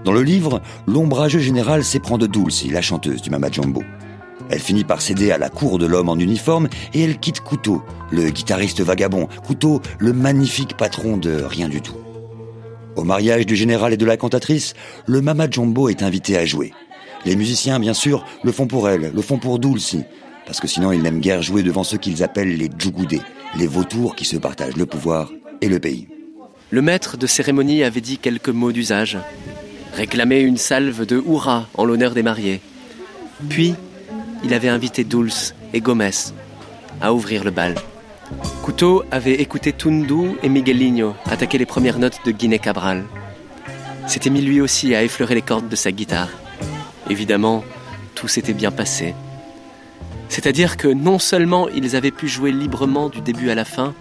Dans 0.04 0.12
le 0.12 0.22
livre, 0.22 0.62
l'ombrageux 0.86 1.40
général 1.40 1.84
s'éprend 1.84 2.18
de 2.18 2.28
Dulce, 2.28 2.66
la 2.70 2.82
chanteuse 2.82 3.22
du 3.22 3.30
Mama 3.30 3.50
Jumbo. 3.50 3.82
Elle 4.50 4.60
finit 4.60 4.84
par 4.84 5.02
céder 5.02 5.32
à 5.32 5.38
la 5.38 5.50
cour 5.50 5.80
de 5.80 5.86
l'homme 5.86 6.10
en 6.10 6.18
uniforme 6.18 6.68
et 6.94 7.04
elle 7.04 7.20
quitte 7.20 7.40
Couteau, 7.40 7.82
le 8.12 8.30
guitariste 8.30 8.82
vagabond, 8.82 9.30
Couteau, 9.46 9.82
le 10.00 10.12
magnifique 10.12 10.76
patron 10.76 11.16
de 11.16 11.42
rien 11.42 11.70
du 11.70 11.82
tout. 11.82 11.96
Au 12.98 13.04
mariage 13.04 13.46
du 13.46 13.56
général 13.56 13.94
et 13.94 13.98
de 13.98 14.06
la 14.06 14.18
cantatrice, 14.18 14.74
le 15.06 15.22
Mama 15.22 15.48
Jumbo 15.50 15.88
est 15.88 16.04
invité 16.04 16.38
à 16.38 16.46
jouer. 16.46 16.74
Les 17.26 17.38
musiciens, 17.38 17.80
bien 17.80 17.94
sûr, 17.94 18.26
le 18.44 18.52
font 18.52 18.68
pour 18.68 18.90
elle, 18.90 19.14
le 19.16 19.22
font 19.22 19.40
pour 19.40 19.58
Dulce, 19.58 19.96
parce 20.46 20.60
que 20.60 20.68
sinon 20.68 20.92
ils 20.92 21.02
n'aiment 21.02 21.22
guère 21.22 21.42
jouer 21.42 21.64
devant 21.64 21.86
ceux 21.86 21.98
qu'ils 21.98 22.24
appellent 22.24 22.58
les 22.58 22.70
djougoudés, 22.78 23.22
les 23.58 23.68
vautours 23.68 24.16
qui 24.16 24.26
se 24.26 24.36
partagent 24.36 24.76
le 24.76 24.86
pouvoir 24.86 25.32
et 25.62 25.70
le 25.70 25.80
pays. 25.80 26.10
Le 26.72 26.82
maître 26.82 27.18
de 27.18 27.26
cérémonie 27.26 27.84
avait 27.84 28.02
dit 28.02 28.18
quelques 28.18 28.50
mots 28.50 28.74
d'usage 28.74 29.18
réclamé 29.94 30.40
une 30.42 30.58
salve 30.58 31.06
de 31.06 31.18
hurrah 31.18 31.68
en 31.76 31.86
l'honneur 31.86 32.14
des 32.14 32.24
mariés. 32.24 32.62
Puis, 33.50 33.76
il 34.44 34.54
avait 34.54 34.70
invité 34.70 35.04
Dulce 35.04 35.54
et 35.74 35.82
Gomez 35.82 36.34
à 37.02 37.14
ouvrir 37.14 37.44
le 37.44 37.52
bal. 37.52 37.76
Couteau 38.64 39.04
avait 39.12 39.36
écouté 39.36 39.74
Tundu 39.74 40.32
et 40.42 40.50
Miguelinho 40.50 41.16
attaquer 41.26 41.58
les 41.58 41.66
premières 41.66 42.00
notes 42.00 42.20
de 42.26 42.32
Guinée 42.32 42.60
Cabral. 42.60 43.04
S'était 44.08 44.30
mis 44.30 44.42
lui 44.42 44.62
aussi 44.62 44.96
à 44.96 45.04
effleurer 45.04 45.36
les 45.36 45.42
cordes 45.42 45.70
de 45.70 45.76
sa 45.76 45.92
guitare. 45.92 46.30
Évidemment, 47.10 47.64
tout 48.16 48.28
s'était 48.28 48.54
bien 48.54 48.72
passé. 48.72 49.14
C'est-à-dire 50.30 50.78
que 50.78 50.88
non 50.88 51.20
seulement 51.20 51.70
ils 51.70 51.96
avaient 51.96 52.12
pu 52.12 52.28
jouer 52.28 52.52
librement 52.52 53.10
du 53.10 53.22
début 53.22 53.50
à 53.50 53.56
la 53.56 53.66
fin, 53.66 53.94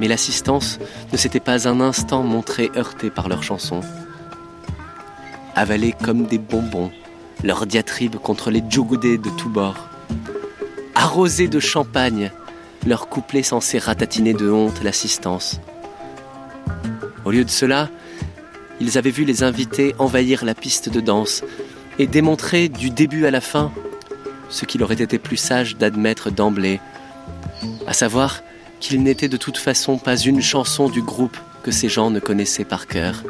mais 0.00 0.08
l'assistance 0.08 0.78
ne 1.12 1.16
s'était 1.16 1.40
pas 1.40 1.68
un 1.68 1.80
instant 1.80 2.22
montrée 2.22 2.70
heurtée 2.76 3.10
par 3.10 3.28
leurs 3.28 3.42
chansons 3.42 3.82
avalés 5.60 5.92
comme 5.92 6.24
des 6.24 6.38
bonbons, 6.38 6.90
leurs 7.44 7.66
diatribes 7.66 8.16
contre 8.16 8.50
les 8.50 8.62
djougoudés 8.66 9.18
de 9.18 9.28
tous 9.36 9.50
bords. 9.50 9.90
Arrosés 10.94 11.48
de 11.48 11.60
champagne, 11.60 12.30
leurs 12.86 13.10
couplets 13.10 13.42
censés 13.42 13.78
ratatiner 13.78 14.32
de 14.32 14.50
honte 14.50 14.82
l'assistance. 14.82 15.60
Au 17.26 17.30
lieu 17.30 17.44
de 17.44 17.50
cela, 17.50 17.90
ils 18.80 18.96
avaient 18.96 19.10
vu 19.10 19.26
les 19.26 19.42
invités 19.42 19.94
envahir 19.98 20.46
la 20.46 20.54
piste 20.54 20.88
de 20.88 21.00
danse 21.00 21.44
et 21.98 22.06
démontrer 22.06 22.70
du 22.70 22.88
début 22.88 23.26
à 23.26 23.30
la 23.30 23.42
fin 23.42 23.70
ce 24.48 24.64
qu'il 24.64 24.82
aurait 24.82 25.02
été 25.02 25.18
plus 25.18 25.36
sage 25.36 25.76
d'admettre 25.76 26.30
d'emblée, 26.30 26.80
à 27.86 27.92
savoir 27.92 28.42
qu'il 28.80 29.02
n'était 29.02 29.28
de 29.28 29.36
toute 29.36 29.58
façon 29.58 29.98
pas 29.98 30.16
une 30.16 30.40
chanson 30.40 30.88
du 30.88 31.02
groupe 31.02 31.36
que 31.62 31.70
ces 31.70 31.90
gens 31.90 32.10
ne 32.10 32.18
connaissaient 32.18 32.64
par 32.64 32.86
cœur, 32.86 33.22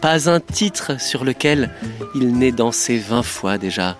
pas 0.00 0.28
un 0.28 0.40
titre 0.40 1.00
sur 1.00 1.24
lequel 1.24 1.70
il 2.14 2.36
n'ait 2.36 2.52
dansé 2.52 2.98
vingt 2.98 3.22
fois 3.22 3.58
déjà, 3.58 3.98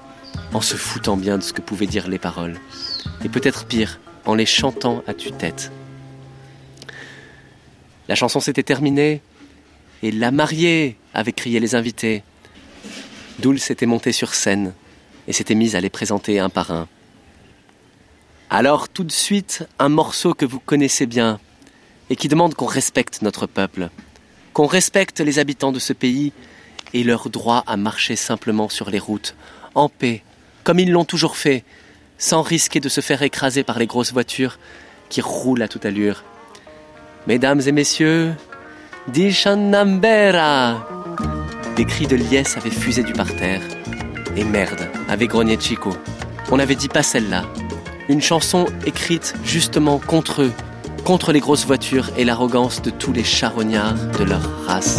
en 0.52 0.60
se 0.60 0.76
foutant 0.76 1.16
bien 1.16 1.38
de 1.38 1.42
ce 1.42 1.52
que 1.52 1.62
pouvaient 1.62 1.86
dire 1.86 2.08
les 2.08 2.18
paroles. 2.18 2.58
Et 3.24 3.28
peut-être 3.28 3.66
pire, 3.66 3.98
en 4.24 4.34
les 4.34 4.46
chantant 4.46 5.02
à 5.06 5.14
tue-tête. 5.14 5.72
La 8.08 8.14
chanson 8.14 8.40
s'était 8.40 8.62
terminée, 8.62 9.22
et 10.02 10.12
la 10.12 10.30
mariée 10.30 10.96
avait 11.14 11.32
crié 11.32 11.60
les 11.60 11.74
invités. 11.74 12.22
Doul 13.38 13.58
s'était 13.58 13.86
monté 13.86 14.12
sur 14.12 14.34
scène 14.34 14.74
et 15.26 15.32
s'était 15.32 15.54
mise 15.54 15.74
à 15.74 15.80
les 15.80 15.90
présenter 15.90 16.38
un 16.38 16.48
par 16.48 16.70
un. 16.70 16.88
Alors 18.50 18.88
tout 18.88 19.04
de 19.04 19.12
suite, 19.12 19.66
un 19.78 19.88
morceau 19.88 20.34
que 20.34 20.46
vous 20.46 20.60
connaissez 20.60 21.06
bien 21.06 21.40
et 22.10 22.16
qui 22.16 22.28
demande 22.28 22.54
qu'on 22.54 22.66
respecte 22.66 23.22
notre 23.22 23.46
peuple 23.46 23.90
qu'on 24.56 24.66
respecte 24.66 25.20
les 25.20 25.38
habitants 25.38 25.70
de 25.70 25.78
ce 25.78 25.92
pays 25.92 26.32
et 26.94 27.04
leur 27.04 27.28
droit 27.28 27.62
à 27.66 27.76
marcher 27.76 28.16
simplement 28.16 28.70
sur 28.70 28.88
les 28.88 28.98
routes, 28.98 29.34
en 29.74 29.90
paix, 29.90 30.22
comme 30.64 30.78
ils 30.78 30.90
l'ont 30.90 31.04
toujours 31.04 31.36
fait, 31.36 31.62
sans 32.16 32.40
risquer 32.40 32.80
de 32.80 32.88
se 32.88 33.02
faire 33.02 33.20
écraser 33.20 33.64
par 33.64 33.78
les 33.78 33.86
grosses 33.86 34.14
voitures 34.14 34.58
qui 35.10 35.20
roulent 35.20 35.60
à 35.60 35.68
toute 35.68 35.84
allure. 35.84 36.24
Mesdames 37.26 37.60
et 37.66 37.72
messieurs, 37.72 38.32
Dishanambera 39.08 40.88
Des 41.76 41.84
cris 41.84 42.06
de 42.06 42.16
liesse 42.16 42.56
avaient 42.56 42.70
fusé 42.70 43.02
du 43.02 43.12
parterre. 43.12 43.60
Et 44.38 44.44
merde, 44.44 44.88
avait 45.06 45.26
grogné 45.26 45.60
Chico. 45.60 45.94
On 46.50 46.58
avait 46.58 46.76
dit 46.76 46.88
pas 46.88 47.02
celle-là. 47.02 47.44
Une 48.08 48.22
chanson 48.22 48.64
écrite 48.86 49.34
justement 49.44 49.98
contre 49.98 50.40
eux, 50.40 50.52
contre 51.06 51.30
les 51.30 51.38
grosses 51.38 51.64
voitures 51.64 52.10
et 52.16 52.24
l'arrogance 52.24 52.82
de 52.82 52.90
tous 52.90 53.12
les 53.12 53.22
charognards 53.22 54.10
de 54.18 54.24
leur 54.24 54.42
race. 54.66 54.96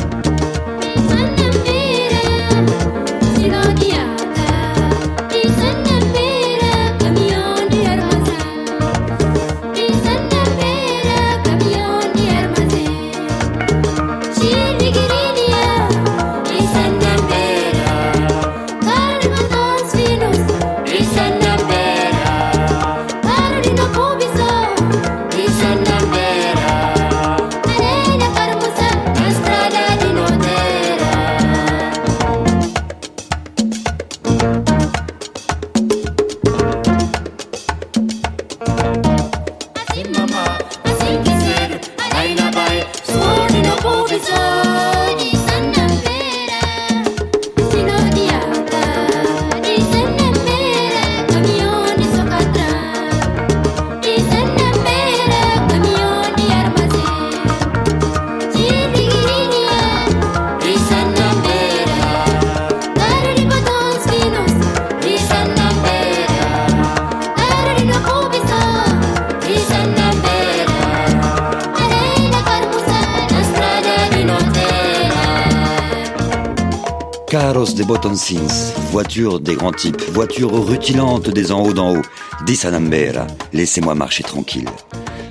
Botoncins, 77.88 78.74
voiture 78.92 79.40
des 79.40 79.56
grands 79.56 79.72
types, 79.72 80.02
voiture 80.12 80.52
rutilante 80.52 81.30
des 81.30 81.54
en 81.54 81.64
haut 81.64 81.72
d'en 81.72 81.96
haut, 81.96 82.02
Disanambera, 82.46 83.28
laissez-moi 83.54 83.96
marcher 83.96 84.24
tranquille. 84.24 84.68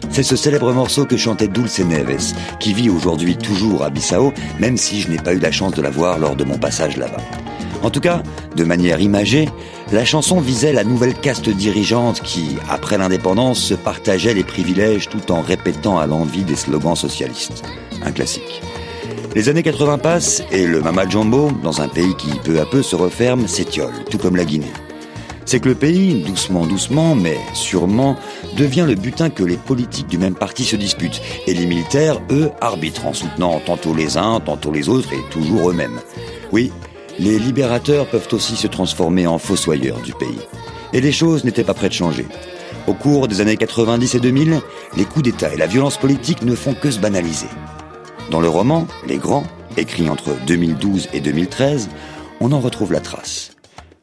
C'est 0.09 0.23
ce 0.23 0.37
célèbre 0.37 0.73
morceau 0.73 1.05
que 1.05 1.19
chantait 1.19 1.49
Dulce 1.49 1.81
Neves, 1.81 2.33
qui 2.59 2.73
vit 2.73 2.89
aujourd'hui 2.89 3.37
toujours 3.37 3.85
à 3.85 3.91
Bissau, 3.91 4.33
même 4.59 4.79
si 4.79 5.03
je 5.03 5.11
n'ai 5.11 5.19
pas 5.19 5.35
eu 5.35 5.39
la 5.39 5.53
chance 5.53 5.75
de 5.75 5.83
la 5.83 5.91
voir 5.91 6.19
lors 6.19 6.35
de 6.35 6.45
mon 6.45 6.57
passage 6.57 6.97
là-bas. 6.97 7.23
En 7.83 7.91
tout 7.91 8.01
cas, 8.01 8.23
de 8.57 8.65
manière 8.65 9.01
imagée, 9.01 9.51
la 9.93 10.07
chanson 10.07 10.41
visait 10.41 10.73
la 10.73 10.85
nouvelle 10.85 11.15
caste 11.15 11.51
dirigeante 11.51 12.23
qui, 12.23 12.57
après 12.71 12.97
l'indépendance, 12.97 13.61
se 13.61 13.75
partageait 13.75 14.33
les 14.33 14.45
privilèges 14.45 15.11
tout 15.11 15.31
en 15.31 15.43
répétant 15.43 15.99
à 15.99 16.07
l'envie 16.07 16.45
des 16.45 16.57
slogans 16.57 16.97
socialistes. 16.97 17.63
Un 18.03 18.13
classique. 18.13 18.63
Les 19.37 19.51
années 19.51 19.63
80 19.63 19.99
passent 19.99 20.43
et 20.51 20.67
le 20.67 20.81
Mama 20.81 21.07
Jumbo, 21.07 21.51
dans 21.63 21.83
un 21.83 21.89
pays 21.89 22.17
qui 22.17 22.31
peu 22.43 22.59
à 22.59 22.65
peu 22.65 22.83
se 22.83 22.97
referme, 22.97 23.47
s'étiole, 23.47 23.93
tout 24.11 24.17
comme 24.17 24.35
la 24.35 24.47
Guinée. 24.47 24.73
C'est 25.45 25.61
que 25.61 25.69
le 25.69 25.75
pays, 25.75 26.23
doucement, 26.23 26.65
doucement, 26.65 27.15
mais 27.15 27.37
sûrement, 27.53 28.17
devient 28.57 28.87
le 28.89 28.95
butin 28.95 29.29
que 29.29 29.43
les 29.43 29.59
politiques 29.59 30.07
du 30.07 30.17
même 30.17 30.37
parti 30.37 30.65
se 30.65 30.75
disputent. 30.75 31.21
Et 31.47 31.53
les 31.53 31.67
militaires, 31.67 32.23
eux, 32.31 32.51
arbitrent 32.63 33.05
en 33.05 33.13
soutenant 33.13 33.61
tantôt 33.61 33.93
les 33.93 34.17
uns, 34.17 34.41
tantôt 34.41 34.73
les 34.73 34.89
autres 34.89 35.13
et 35.13 35.31
toujours 35.31 35.69
eux-mêmes. 35.69 36.01
Oui, 36.51 36.73
les 37.19 37.39
libérateurs 37.39 38.07
peuvent 38.07 38.29
aussi 38.33 38.57
se 38.57 38.69
transformer 38.69 39.27
en 39.27 39.37
fossoyeurs 39.37 40.01
du 40.01 40.15
pays. 40.15 40.41
Et 40.95 41.03
les 41.03 41.13
choses 41.13 41.45
n'étaient 41.45 41.63
pas 41.63 41.75
près 41.75 41.91
de 41.91 41.93
changer. 41.93 42.25
Au 42.87 42.95
cours 42.95 43.29
des 43.29 43.43
années 43.43 43.59
90 43.59 44.15
et 44.15 44.21
2000, 44.21 44.63
les 44.97 45.05
coups 45.05 45.25
d'État 45.25 45.53
et 45.53 45.59
la 45.59 45.67
violence 45.67 45.99
politique 45.99 46.41
ne 46.41 46.55
font 46.55 46.73
que 46.73 46.91
se 46.91 47.01
banaliser. 47.01 47.49
Dans 48.31 48.41
le 48.41 48.49
roman 48.49 48.89
Les 49.07 49.19
Grands, 49.19 49.47
écrit 49.77 50.09
entre 50.09 50.35
2012 50.47 51.09
et 51.13 51.21
2013, 51.21 51.89
on 52.41 52.51
en 52.53 52.59
retrouve 52.59 52.93
la 52.93 53.01
trace. 53.01 53.53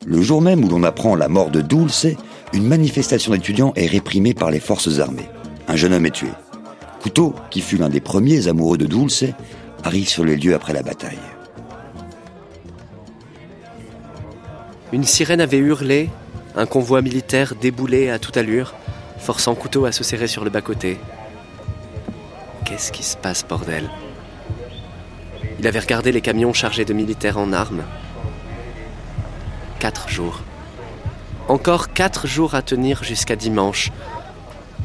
Le 0.05 0.21
jour 0.21 0.41
même 0.41 0.63
où 0.63 0.69
l'on 0.69 0.83
apprend 0.83 1.15
la 1.15 1.27
mort 1.27 1.49
de 1.49 1.61
Dulce, 1.61 2.07
une 2.53 2.67
manifestation 2.67 3.33
d'étudiants 3.33 3.73
est 3.75 3.87
réprimée 3.87 4.33
par 4.33 4.49
les 4.49 4.61
forces 4.61 4.99
armées. 4.99 5.29
Un 5.67 5.75
jeune 5.75 5.93
homme 5.93 6.05
est 6.05 6.11
tué. 6.11 6.29
Couteau, 7.01 7.35
qui 7.49 7.59
fut 7.59 7.77
l'un 7.77 7.89
des 7.89 7.99
premiers 7.99 8.47
amoureux 8.47 8.77
de 8.77 8.85
Dulce, 8.85 9.25
arrive 9.83 10.07
sur 10.07 10.23
les 10.23 10.37
lieux 10.37 10.55
après 10.55 10.73
la 10.73 10.83
bataille. 10.83 11.19
Une 14.93 15.03
sirène 15.03 15.41
avait 15.41 15.57
hurlé, 15.57 16.09
un 16.55 16.65
convoi 16.65 17.01
militaire 17.01 17.55
déboulait 17.59 18.09
à 18.09 18.19
toute 18.19 18.37
allure, 18.37 18.73
forçant 19.17 19.55
Couteau 19.55 19.85
à 19.85 19.91
se 19.91 20.03
serrer 20.03 20.27
sur 20.27 20.45
le 20.45 20.49
bas-côté. 20.49 20.97
Qu'est-ce 22.63 22.91
qui 22.91 23.03
se 23.03 23.17
passe, 23.17 23.45
bordel? 23.45 23.89
Il 25.63 25.67
avait 25.67 25.79
regardé 25.79 26.11
les 26.11 26.19
camions 26.19 26.51
chargés 26.51 26.83
de 26.83 26.91
militaires 26.91 27.37
en 27.37 27.53
armes. 27.53 27.85
Quatre 29.79 30.09
jours. 30.09 30.41
Encore 31.47 31.93
quatre 31.93 32.27
jours 32.27 32.53
à 32.53 32.61
tenir 32.61 33.01
jusqu'à 33.05 33.37
dimanche. 33.37 33.89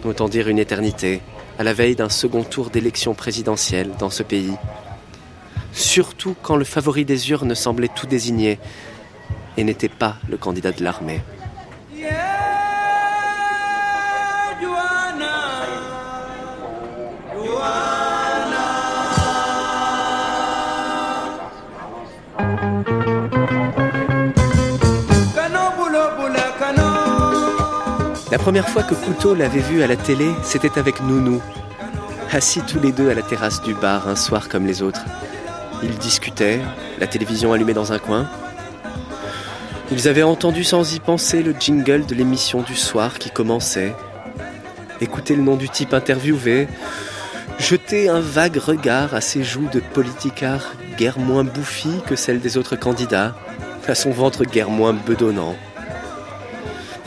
Autant 0.04 0.28
dire 0.28 0.46
une 0.46 0.60
éternité, 0.60 1.20
à 1.58 1.64
la 1.64 1.72
veille 1.72 1.96
d'un 1.96 2.08
second 2.08 2.44
tour 2.44 2.70
d'élection 2.70 3.14
présidentielle 3.14 3.90
dans 3.98 4.08
ce 4.08 4.22
pays. 4.22 4.54
Surtout 5.72 6.36
quand 6.44 6.54
le 6.54 6.64
favori 6.64 7.04
des 7.04 7.28
urnes 7.32 7.56
semblait 7.56 7.90
tout 7.92 8.06
désigné 8.06 8.60
et 9.56 9.64
n'était 9.64 9.88
pas 9.88 10.18
le 10.28 10.36
candidat 10.36 10.70
de 10.70 10.84
l'armée. 10.84 11.22
La 28.30 28.36
première 28.38 28.68
fois 28.68 28.82
que 28.82 28.94
Couteau 28.94 29.34
l'avait 29.34 29.60
vu 29.60 29.82
à 29.82 29.86
la 29.86 29.96
télé, 29.96 30.28
c'était 30.42 30.78
avec 30.78 31.00
Nounou, 31.00 31.40
assis 32.30 32.60
tous 32.60 32.78
les 32.78 32.92
deux 32.92 33.08
à 33.08 33.14
la 33.14 33.22
terrasse 33.22 33.62
du 33.62 33.72
bar 33.72 34.06
un 34.06 34.16
soir 34.16 34.50
comme 34.50 34.66
les 34.66 34.82
autres. 34.82 35.02
Ils 35.82 35.96
discutaient, 35.96 36.60
la 36.98 37.06
télévision 37.06 37.54
allumée 37.54 37.72
dans 37.72 37.94
un 37.94 37.98
coin. 37.98 38.28
Ils 39.90 40.08
avaient 40.08 40.22
entendu 40.22 40.62
sans 40.62 40.94
y 40.94 41.00
penser 41.00 41.42
le 41.42 41.54
jingle 41.58 42.04
de 42.04 42.14
l'émission 42.14 42.60
du 42.60 42.76
soir 42.76 43.18
qui 43.18 43.30
commençait, 43.30 43.94
écouté 45.00 45.34
le 45.34 45.42
nom 45.42 45.56
du 45.56 45.70
type 45.70 45.94
interviewé, 45.94 46.68
jeté 47.58 48.10
un 48.10 48.20
vague 48.20 48.58
regard 48.58 49.14
à 49.14 49.22
ses 49.22 49.42
joues 49.42 49.70
de 49.72 49.80
politicard 49.80 50.74
guère 50.98 51.18
moins 51.18 51.44
bouffi 51.44 52.02
que 52.06 52.14
celles 52.14 52.40
des 52.40 52.58
autres 52.58 52.76
candidats, 52.76 53.34
à 53.86 53.94
son 53.94 54.10
ventre 54.10 54.44
guère 54.44 54.68
moins 54.68 54.92
bedonnant. 54.92 55.56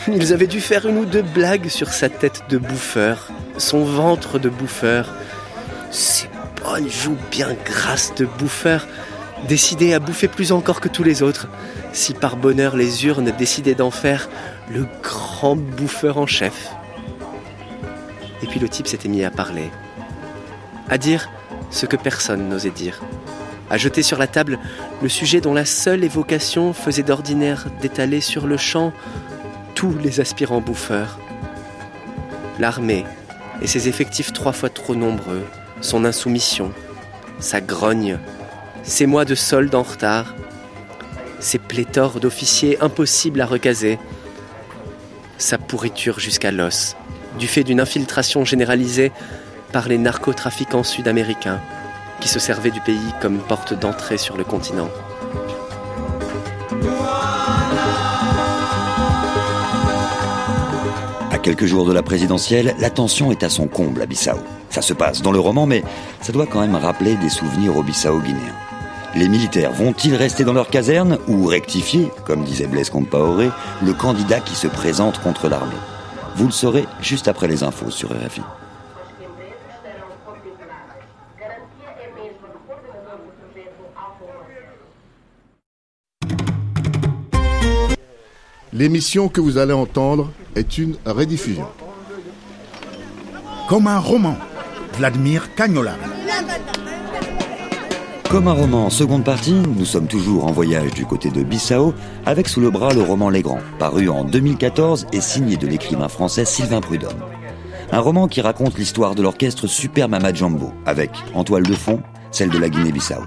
Ils 0.08 0.34
avaient 0.34 0.48
dû 0.48 0.62
faire 0.62 0.88
une 0.88 0.98
ou 0.98 1.06
deux 1.06 1.22
blagues 1.22 1.68
sur 1.68 1.90
sa 1.94 2.10
tête 2.10 2.44
de 2.50 2.58
bouffeur, 2.58 3.30
son 3.58 3.84
ventre 3.84 4.40
de 4.40 4.50
bouffeur, 4.50 5.14
ses 5.92 6.28
bonnes 6.64 6.90
joues 6.90 7.18
bien 7.30 7.56
grasses 7.66 8.16
de 8.16 8.26
bouffeur, 8.26 8.88
décidé 9.48 9.94
à 9.94 10.00
bouffer 10.00 10.28
plus 10.28 10.52
encore 10.52 10.82
que 10.82 10.88
tous 10.88 11.04
les 11.04 11.22
autres, 11.22 11.48
si 11.94 12.14
par 12.14 12.36
bonheur 12.36 12.76
les 12.76 13.06
urnes 13.06 13.32
décidaient 13.38 13.76
d'en 13.76 13.92
faire 13.92 14.28
le 14.70 14.88
grand 15.04 15.56
bouffeur 15.56 16.18
en 16.18 16.26
chef. 16.26 16.72
Et 18.42 18.48
puis 18.48 18.60
le 18.60 18.70
type 18.70 18.88
s'était 18.88 19.10
mis 19.10 19.24
à 19.24 19.30
parler, 19.30 19.70
à 20.90 20.98
dire 20.98 21.30
ce 21.70 21.86
que 21.86 21.96
personne 21.96 22.50
n'osait 22.50 22.72
dire, 22.72 23.02
à 23.70 23.78
jeter 23.78 24.02
sur 24.02 24.18
la 24.18 24.28
table 24.28 24.58
le 25.04 25.10
sujet 25.10 25.42
dont 25.42 25.54
la 25.54 25.66
seule 25.66 26.04
évocation 26.04 26.74
faisait 26.74 27.04
d'ordinaire 27.04 27.68
d'étaler 27.82 28.20
sur 28.20 28.48
le 28.48 28.58
champ 28.58 28.94
tous 29.82 29.98
les 29.98 30.20
aspirants 30.20 30.62
bouffeurs. 30.62 31.18
L'armée 32.60 33.04
et 33.64 33.68
ses 33.68 33.88
effectifs 33.88 34.32
trois 34.32 34.52
fois 34.52 34.70
trop 34.70 34.94
nombreux, 34.94 35.44
son 35.82 36.06
insoumission, 36.06 36.72
sa 37.40 37.62
grogne, 37.62 38.20
ses 38.84 39.08
mois 39.08 39.26
de 39.26 39.34
solde 39.34 39.74
en 39.74 39.82
retard, 39.82 40.36
ses 41.40 41.58
pléthores 41.58 42.20
d'officiers 42.20 42.80
impossibles 42.80 43.42
à 43.42 43.48
recaser, 43.48 43.98
sa 45.40 45.58
pourriture 45.58 46.20
jusqu'à 46.20 46.52
l'os, 46.52 46.96
du 47.40 47.48
fait 47.48 47.64
d'une 47.64 47.82
infiltration 47.82 48.46
généralisée 48.46 49.12
par 49.74 49.88
les 49.88 49.98
narcotrafiquants 49.98 50.84
sud-américains 50.84 51.60
qui 52.20 52.28
se 52.28 52.38
servaient 52.38 52.70
du 52.70 52.82
pays 52.82 53.16
comme 53.20 53.40
porte 53.40 53.74
d'entrée 53.74 54.20
sur 54.20 54.38
le 54.38 54.44
continent. 54.44 54.92
Quelques 61.52 61.66
jours 61.66 61.86
de 61.86 61.92
la 61.92 62.02
présidentielle, 62.02 62.76
la 62.80 62.90
tension 62.90 63.30
est 63.30 63.44
à 63.44 63.50
son 63.50 63.68
comble 63.68 64.02
à 64.02 64.06
Bissau. 64.06 64.38
Ça 64.70 64.82
se 64.82 64.94
passe 64.94 65.22
dans 65.22 65.34
le 65.34 65.40
roman, 65.42 65.66
mais 65.66 65.84
ça 66.22 66.32
doit 66.32 66.46
quand 66.46 66.62
même 66.62 66.78
rappeler 66.78 67.16
des 67.16 67.28
souvenirs 67.28 67.76
au 67.76 67.84
Bissau 67.84 68.22
guinéen. 68.22 68.56
Les 69.18 69.28
militaires 69.28 69.74
vont-ils 69.74 70.16
rester 70.16 70.46
dans 70.46 70.54
leur 70.54 70.70
caserne 70.70 71.18
ou 71.28 71.46
rectifier, 71.46 72.08
comme 72.26 72.46
disait 72.46 72.68
Blaise 72.68 72.90
Compaoré, 72.90 73.50
le 73.84 73.94
candidat 73.94 74.40
qui 74.40 74.56
se 74.56 74.68
présente 74.68 75.20
contre 75.20 75.50
l'armée? 75.50 75.76
Vous 76.38 76.46
le 76.46 76.54
saurez 76.54 76.86
juste 77.02 77.28
après 77.28 77.50
les 77.50 77.64
infos 77.64 77.92
sur 77.92 78.12
RFI. 78.12 78.44
L'émission 88.74 89.28
que 89.28 89.42
vous 89.42 89.58
allez 89.58 89.74
entendre 89.74 90.32
est 90.56 90.78
une 90.78 90.96
rediffusion. 91.06 91.66
Comme 93.68 93.88
un 93.88 94.00
roman, 94.00 94.38
Vladimir 94.98 95.54
Cagnola. 95.56 95.96
Comme 98.30 98.48
un 98.48 98.54
roman, 98.54 98.90
seconde 98.90 99.26
partie, 99.26 99.52
nous 99.52 99.84
sommes 99.84 100.08
toujours 100.08 100.46
en 100.46 100.54
voyage 100.54 100.94
du 100.94 101.06
côté 101.06 101.30
de 101.30 101.44
Bissau, 101.44 101.94
avec 102.26 102.48
sous 102.48 102.62
le 102.62 102.70
bras 102.70 102.94
le 102.94 103.02
roman 103.02 103.30
Les 103.30 103.42
Grands, 103.42 103.60
paru 103.78 104.08
en 104.08 104.24
2014 104.24 105.08
et 105.12 105.20
signé 105.20 105.58
de 105.58 105.68
l'écrivain 105.68 106.08
français 106.08 106.46
Sylvain 106.46 106.80
Prudhomme. 106.80 107.26
Un 107.92 108.00
roman 108.00 108.30
qui 108.30 108.40
raconte 108.40 108.78
l'histoire 108.78 109.16
de 109.16 109.22
l'orchestre 109.22 109.68
Super 109.68 110.08
Mama 110.08 110.34
Jumbo, 110.34 110.72
avec, 110.86 111.12
en 111.34 111.44
toile 111.44 111.64
de 111.64 111.74
fond, 111.74 112.02
celle 112.32 112.50
de 112.50 112.58
la 112.58 112.70
Guinée-Bissau. 112.70 113.24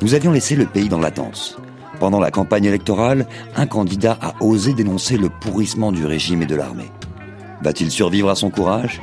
Nous 0.00 0.14
avions 0.14 0.32
laissé 0.32 0.56
le 0.56 0.64
pays 0.64 0.88
dans 0.88 1.00
latence. 1.00 1.58
Pendant 2.00 2.20
la 2.20 2.30
campagne 2.30 2.64
électorale, 2.64 3.26
un 3.56 3.66
candidat 3.66 4.18
a 4.20 4.34
osé 4.40 4.74
dénoncer 4.74 5.16
le 5.16 5.28
pourrissement 5.28 5.92
du 5.92 6.04
régime 6.06 6.42
et 6.42 6.46
de 6.46 6.56
l'armée. 6.56 6.90
Va-t-il 7.62 7.90
survivre 7.90 8.30
à 8.30 8.34
son 8.34 8.50
courage? 8.50 9.00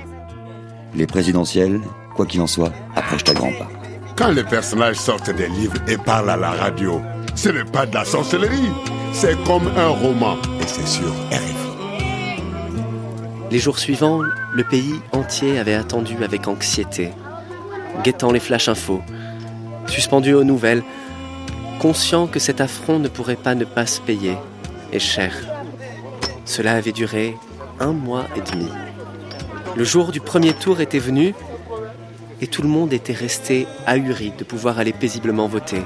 Les 0.93 1.08
présidentielles, 1.08 1.80
quoi 2.15 2.25
qu'il 2.25 2.41
en 2.41 2.47
soit, 2.47 2.71
approchent 2.95 3.30
à 3.30 3.34
grands 3.34 3.54
pas. 3.54 3.69
Quand 4.17 4.32
les 4.32 4.43
personnages 4.43 4.97
sortent 4.97 5.34
des 5.34 5.47
livres 5.47 5.77
et 5.88 5.97
parlent 5.97 6.30
à 6.30 6.38
la 6.38 6.51
radio, 6.51 7.01
ce 7.34 7.49
n'est 7.49 7.63
pas 7.63 7.86
de 7.86 7.95
la 7.95 8.06
sorcellerie, 8.06 8.69
c'est 9.13 9.41
comme 9.45 9.67
un 9.77 9.88
roman 9.88 10.36
et 10.62 10.67
c'est 10.67 10.88
sur 10.88 11.10
RFI. 11.32 11.62
Les 13.49 13.60
jours 13.60 13.80
suivants, 13.80 14.21
le 14.54 14.63
pays 14.63 14.95
entier 15.12 15.60
avait 15.60 15.73
attendu 15.73 16.23
avec 16.23 16.47
anxiété, 16.47 17.10
guettant 18.04 18.32
les 18.32 18.39
flash 18.39 18.69
infos, 18.69 19.01
suspendu 19.88 20.34
aux 20.34 20.43
nouvelles, 20.43 20.84
conscient 21.82 22.28
que 22.28 22.38
cet 22.38 22.62
affront 22.62 23.00
ne 23.00 23.08
pourrait 23.08 23.36
pas 23.36 23.56
ne 23.56 23.65
pas 23.65 23.88
se 23.88 24.02
payer, 24.02 24.38
et 24.94 25.00
cher. 25.00 25.34
Cela 26.46 26.74
avait 26.74 26.91
duré 26.91 27.36
un 27.80 27.91
mois 27.91 28.28
et 28.36 28.52
demi. 28.52 28.70
Le 29.76 29.84
jour 29.84 30.12
du 30.12 30.20
premier 30.20 30.54
tour 30.54 30.80
était 30.80 31.00
venu 31.00 31.34
et 32.39 32.46
tout 32.46 32.62
le 32.62 32.67
monde 32.67 32.94
était 32.94 33.13
resté 33.13 33.65
ahuri 33.88 34.32
de 34.38 34.44
pouvoir 34.44 34.78
aller 34.78 34.94
paisiblement 34.94 35.48
voter. 35.48 35.82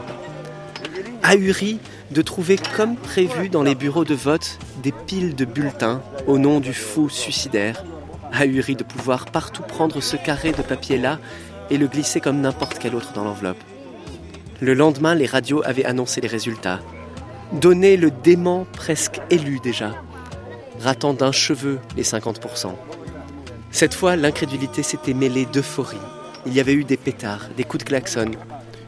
Ahuri 1.23 1.79
de 2.11 2.21
trouver 2.21 2.57
comme 2.75 2.97
prévu 2.97 3.47
dans 3.47 3.63
les 3.63 3.75
bureaux 3.75 4.05
de 4.05 4.15
vote 4.15 4.59
des 4.83 4.91
piles 4.91 5.33
de 5.33 5.45
bulletins 5.45 6.01
au 6.27 6.37
nom 6.37 6.59
du 6.59 6.73
fou 6.73 7.07
suicidaire. 7.07 7.85
Ahuri 8.33 8.75
de 8.75 8.83
pouvoir 8.83 9.27
partout 9.27 9.63
prendre 9.63 10.01
ce 10.01 10.17
carré 10.17 10.51
de 10.51 10.61
papier-là 10.61 11.19
et 11.69 11.77
le 11.77 11.87
glisser 11.87 12.19
comme 12.19 12.41
n'importe 12.41 12.79
quel 12.79 12.95
autre 12.95 13.13
dans 13.13 13.23
l'enveloppe. 13.23 13.63
Le 14.65 14.73
lendemain, 14.73 15.13
les 15.13 15.27
radios 15.27 15.61
avaient 15.63 15.85
annoncé 15.85 16.21
les 16.21 16.27
résultats. 16.27 16.79
Donné 17.51 17.97
le 17.97 18.09
dément 18.09 18.65
presque 18.73 19.21
élu 19.29 19.59
déjà, 19.59 19.93
ratant 20.79 21.13
d'un 21.13 21.31
cheveu 21.31 21.77
les 21.95 22.01
50%. 22.01 22.71
Cette 23.69 23.93
fois, 23.93 24.15
l'incrédulité 24.15 24.81
s'était 24.81 25.13
mêlée 25.13 25.45
d'euphorie. 25.45 25.99
Il 26.47 26.53
y 26.55 26.59
avait 26.59 26.73
eu 26.73 26.83
des 26.83 26.97
pétards, 26.97 27.49
des 27.55 27.63
coups 27.63 27.83
de 27.83 27.89
klaxon, 27.89 28.31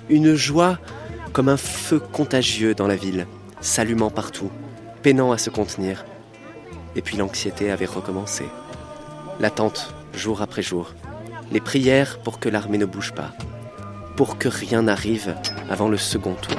une 0.09 0.33
joie 0.33 0.79
comme 1.31 1.47
un 1.47 1.57
feu 1.57 1.99
contagieux 1.99 2.73
dans 2.73 2.87
la 2.87 2.95
ville, 2.95 3.27
s'allumant 3.61 4.09
partout, 4.09 4.49
peinant 5.03 5.31
à 5.31 5.37
se 5.37 5.51
contenir. 5.51 6.05
Et 6.95 7.03
puis 7.03 7.17
l'anxiété 7.17 7.69
avait 7.69 7.85
recommencé. 7.85 8.45
L'attente, 9.39 9.93
jour 10.15 10.41
après 10.41 10.63
jour. 10.63 10.95
Les 11.51 11.61
prières 11.61 12.17
pour 12.23 12.39
que 12.39 12.49
l'armée 12.49 12.79
ne 12.79 12.85
bouge 12.85 13.13
pas. 13.13 13.31
Pour 14.17 14.39
que 14.39 14.49
rien 14.49 14.81
n'arrive 14.81 15.35
avant 15.69 15.89
le 15.89 15.97
second 15.97 16.33
tour. 16.33 16.57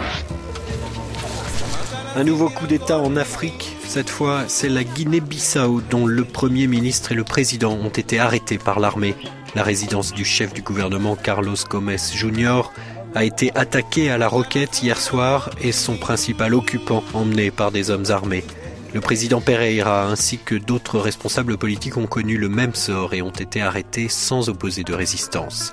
Un 2.14 2.22
nouveau 2.22 2.48
coup 2.48 2.68
d'État 2.68 3.00
en 3.00 3.16
Afrique. 3.16 3.76
Cette 3.84 4.10
fois, 4.10 4.44
c'est 4.46 4.68
la 4.68 4.84
Guinée-Bissau 4.84 5.80
dont 5.90 6.06
le 6.06 6.24
Premier 6.24 6.68
ministre 6.68 7.10
et 7.10 7.16
le 7.16 7.24
Président 7.24 7.72
ont 7.72 7.88
été 7.88 8.20
arrêtés 8.20 8.58
par 8.58 8.78
l'armée. 8.78 9.16
La 9.56 9.64
résidence 9.64 10.12
du 10.12 10.24
chef 10.24 10.54
du 10.54 10.62
gouvernement 10.62 11.16
Carlos 11.16 11.56
Gomes 11.68 11.98
Jr. 11.98 12.70
a 13.16 13.24
été 13.24 13.50
attaquée 13.56 14.08
à 14.08 14.18
la 14.18 14.28
roquette 14.28 14.80
hier 14.82 15.00
soir 15.00 15.50
et 15.60 15.72
son 15.72 15.96
principal 15.96 16.54
occupant 16.54 17.02
emmené 17.12 17.50
par 17.50 17.72
des 17.72 17.90
hommes 17.90 18.06
armés. 18.10 18.44
Le 18.94 19.00
président 19.00 19.40
Pereira 19.40 20.06
ainsi 20.06 20.38
que 20.38 20.54
d'autres 20.54 21.00
responsables 21.00 21.58
politiques 21.58 21.96
ont 21.96 22.06
connu 22.06 22.38
le 22.38 22.48
même 22.48 22.74
sort 22.74 23.14
et 23.14 23.20
ont 23.20 23.30
été 23.30 23.60
arrêtés 23.60 24.08
sans 24.08 24.48
opposer 24.48 24.84
de 24.84 24.94
résistance. 24.94 25.72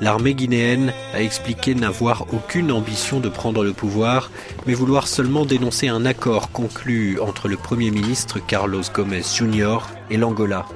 L'armée 0.00 0.34
guinéenne 0.34 0.92
a 1.14 1.22
expliqué 1.22 1.74
n'avoir 1.74 2.26
aucune 2.34 2.70
ambition 2.70 3.18
de 3.18 3.30
prendre 3.30 3.64
le 3.64 3.72
pouvoir, 3.72 4.30
mais 4.66 4.74
vouloir 4.74 5.08
seulement 5.08 5.46
dénoncer 5.46 5.88
un 5.88 6.04
accord 6.04 6.50
conclu 6.50 7.18
entre 7.20 7.48
le 7.48 7.56
Premier 7.56 7.90
ministre 7.90 8.38
Carlos 8.38 8.82
Gomes 8.92 9.22
Jr. 9.22 9.78
et 10.10 10.18
l'Angola. 10.18 10.66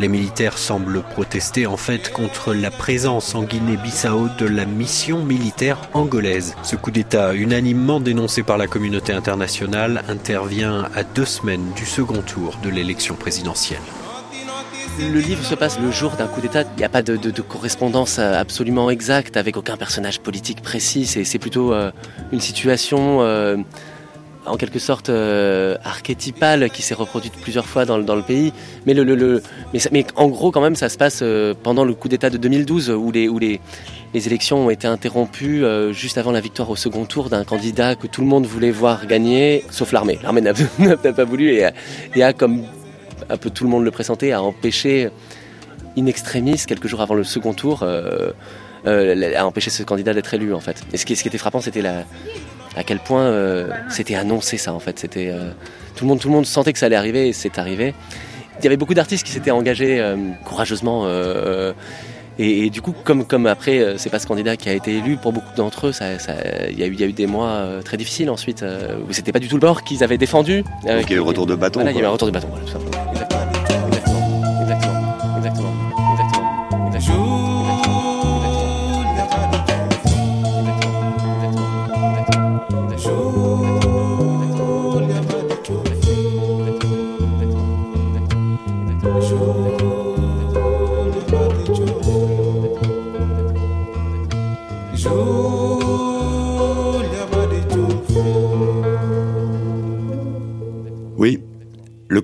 Les 0.00 0.08
militaires 0.08 0.58
semblent 0.58 1.02
protester 1.02 1.66
en 1.66 1.76
fait 1.76 2.10
contre 2.12 2.52
la 2.52 2.70
présence 2.70 3.34
en 3.34 3.44
Guinée-Bissau 3.44 4.28
de 4.38 4.46
la 4.46 4.64
mission 4.64 5.22
militaire 5.22 5.78
angolaise. 5.92 6.56
Ce 6.62 6.74
coup 6.74 6.90
d'État, 6.90 7.32
unanimement 7.34 8.00
dénoncé 8.00 8.42
par 8.42 8.58
la 8.58 8.66
communauté 8.66 9.12
internationale, 9.12 10.02
intervient 10.08 10.88
à 10.96 11.04
deux 11.04 11.26
semaines 11.26 11.70
du 11.76 11.86
second 11.86 12.22
tour 12.22 12.58
de 12.62 12.70
l'élection 12.70 13.14
présidentielle. 13.14 13.78
Le 14.98 15.20
livre 15.20 15.44
se 15.44 15.54
passe 15.54 15.78
le 15.80 15.90
jour 15.90 16.12
d'un 16.12 16.26
coup 16.26 16.40
d'État. 16.40 16.62
Il 16.62 16.78
n'y 16.78 16.84
a 16.84 16.88
pas 16.88 17.02
de, 17.02 17.40
correspondance 17.40 18.18
absolument 18.18 18.90
exacte 18.90 19.36
avec 19.36 19.56
aucun 19.56 19.76
personnage 19.76 20.20
politique 20.20 20.62
précis. 20.62 21.06
C'est 21.06 21.38
plutôt 21.38 21.72
euh, 21.72 21.90
une 22.32 22.40
situation 22.40 23.18
euh, 23.20 23.56
en 24.46 24.56
quelque 24.56 24.78
sorte 24.78 25.08
euh, 25.08 25.76
archétypale 25.84 26.70
qui 26.70 26.82
s'est 26.82 26.94
reproduite 26.94 27.34
plusieurs 27.40 27.66
fois 27.66 27.84
dans, 27.84 27.96
le 27.96 28.22
pays. 28.22 28.52
Mais, 28.86 28.94
en 30.16 30.28
gros, 30.28 30.50
quand 30.50 30.60
même, 30.60 30.76
ça 30.76 30.88
se 30.88 30.96
passe 30.96 31.20
euh, 31.22 31.54
pendant 31.60 31.84
le 31.84 31.94
coup 31.94 32.08
d'État 32.08 32.30
de 32.30 32.36
2012 32.36 32.90
où 32.90 33.10
les, 33.10 33.60
élections 34.14 34.66
ont 34.66 34.70
été 34.70 34.86
interrompues 34.86 35.64
euh, 35.64 35.92
juste 35.92 36.18
avant 36.18 36.32
la 36.32 36.40
victoire 36.40 36.70
au 36.70 36.76
second 36.76 37.04
tour 37.04 37.30
d'un 37.30 37.44
candidat 37.44 37.96
que 37.96 38.06
tout 38.06 38.20
le 38.20 38.26
monde 38.26 38.46
voulait 38.46 38.70
voir 38.70 39.06
gagner, 39.06 39.64
sauf 39.70 39.92
l'armée. 39.92 40.18
L'armée 40.22 40.40
n'a 40.40 40.54
pas 41.12 41.24
voulu 41.24 41.50
et, 41.50 41.68
et 42.14 42.22
a, 42.22 42.32
comme 42.32 42.62
un 43.28 43.36
peu 43.36 43.50
tout 43.50 43.64
le 43.64 43.70
monde 43.70 43.84
le 43.84 43.90
pressentait, 43.90 44.32
a 44.32 44.42
empêché 44.42 45.10
in 45.96 46.06
extremis, 46.06 46.62
quelques 46.66 46.86
jours 46.86 47.00
avant 47.00 47.14
le 47.14 47.24
second 47.24 47.54
tour, 47.54 47.82
euh, 47.82 48.30
euh, 48.86 49.32
a 49.36 49.46
empêché 49.46 49.70
ce 49.70 49.82
candidat 49.82 50.14
d'être 50.14 50.34
élu 50.34 50.54
en 50.54 50.60
fait. 50.60 50.82
Et 50.92 50.96
ce 50.96 51.06
qui, 51.06 51.12
était 51.12 51.38
frappant, 51.38 51.60
c'était 51.60 51.82
la, 51.82 52.04
à 52.76 52.82
quel 52.82 52.98
point 52.98 53.22
euh, 53.22 53.70
c'était 53.88 54.14
annoncé 54.14 54.56
ça 54.58 54.72
en 54.72 54.80
fait. 54.80 54.98
C'était 54.98 55.30
euh, 55.30 55.50
tout 55.96 56.04
le 56.04 56.08
monde, 56.08 56.20
tout 56.20 56.28
le 56.28 56.34
monde 56.34 56.46
sentait 56.46 56.72
que 56.72 56.78
ça 56.78 56.86
allait 56.86 56.96
arriver 56.96 57.28
et 57.28 57.32
c'est 57.32 57.58
arrivé. 57.58 57.94
Il 58.58 58.64
y 58.64 58.66
avait 58.66 58.76
beaucoup 58.76 58.94
d'artistes 58.94 59.24
qui 59.24 59.32
s'étaient 59.32 59.50
engagés 59.50 60.00
euh, 60.00 60.16
courageusement. 60.44 61.06
Et, 62.38 62.66
et, 62.66 62.70
du 62.70 62.82
coup, 62.82 62.94
comme, 63.04 63.24
comme 63.24 63.46
après, 63.46 63.94
c'est 63.96 64.10
pas 64.10 64.18
ce 64.18 64.26
candidat 64.26 64.56
qui 64.56 64.68
a 64.68 64.72
été 64.72 64.96
élu, 64.96 65.16
pour 65.16 65.32
beaucoup 65.32 65.54
d'entre 65.56 65.88
eux, 65.88 65.92
ça, 65.92 66.18
ça, 66.18 66.34
il, 66.70 66.78
y 66.78 66.82
a 66.82 66.86
eu, 66.86 66.92
il 66.92 67.00
y 67.00 67.04
a 67.04 67.06
eu 67.06 67.12
des 67.12 67.26
mois 67.26 67.80
très 67.84 67.96
difficiles 67.96 68.30
ensuite, 68.30 68.64
où 69.08 69.12
c'était 69.12 69.32
pas 69.32 69.38
du 69.38 69.48
tout 69.48 69.56
le 69.56 69.60
bord 69.60 69.82
qu'ils 69.84 70.02
avaient 70.02 70.18
défendu. 70.18 70.62
Donc 70.62 71.04
il 71.06 71.10
y 71.10 71.14
a 71.14 71.16
eu 71.16 71.20
retour 71.20 71.46
de 71.46 71.54
bâton. 71.54 71.80
Voilà, 71.80 71.92
il 71.92 71.96
y 71.96 72.00
a 72.00 72.02
eu 72.02 72.06
un 72.06 72.10
retour 72.10 72.28
de 72.28 72.32
bâton, 72.32 72.48
voilà, 72.50 72.64
tout 72.64 72.72
simplement. 72.72 73.23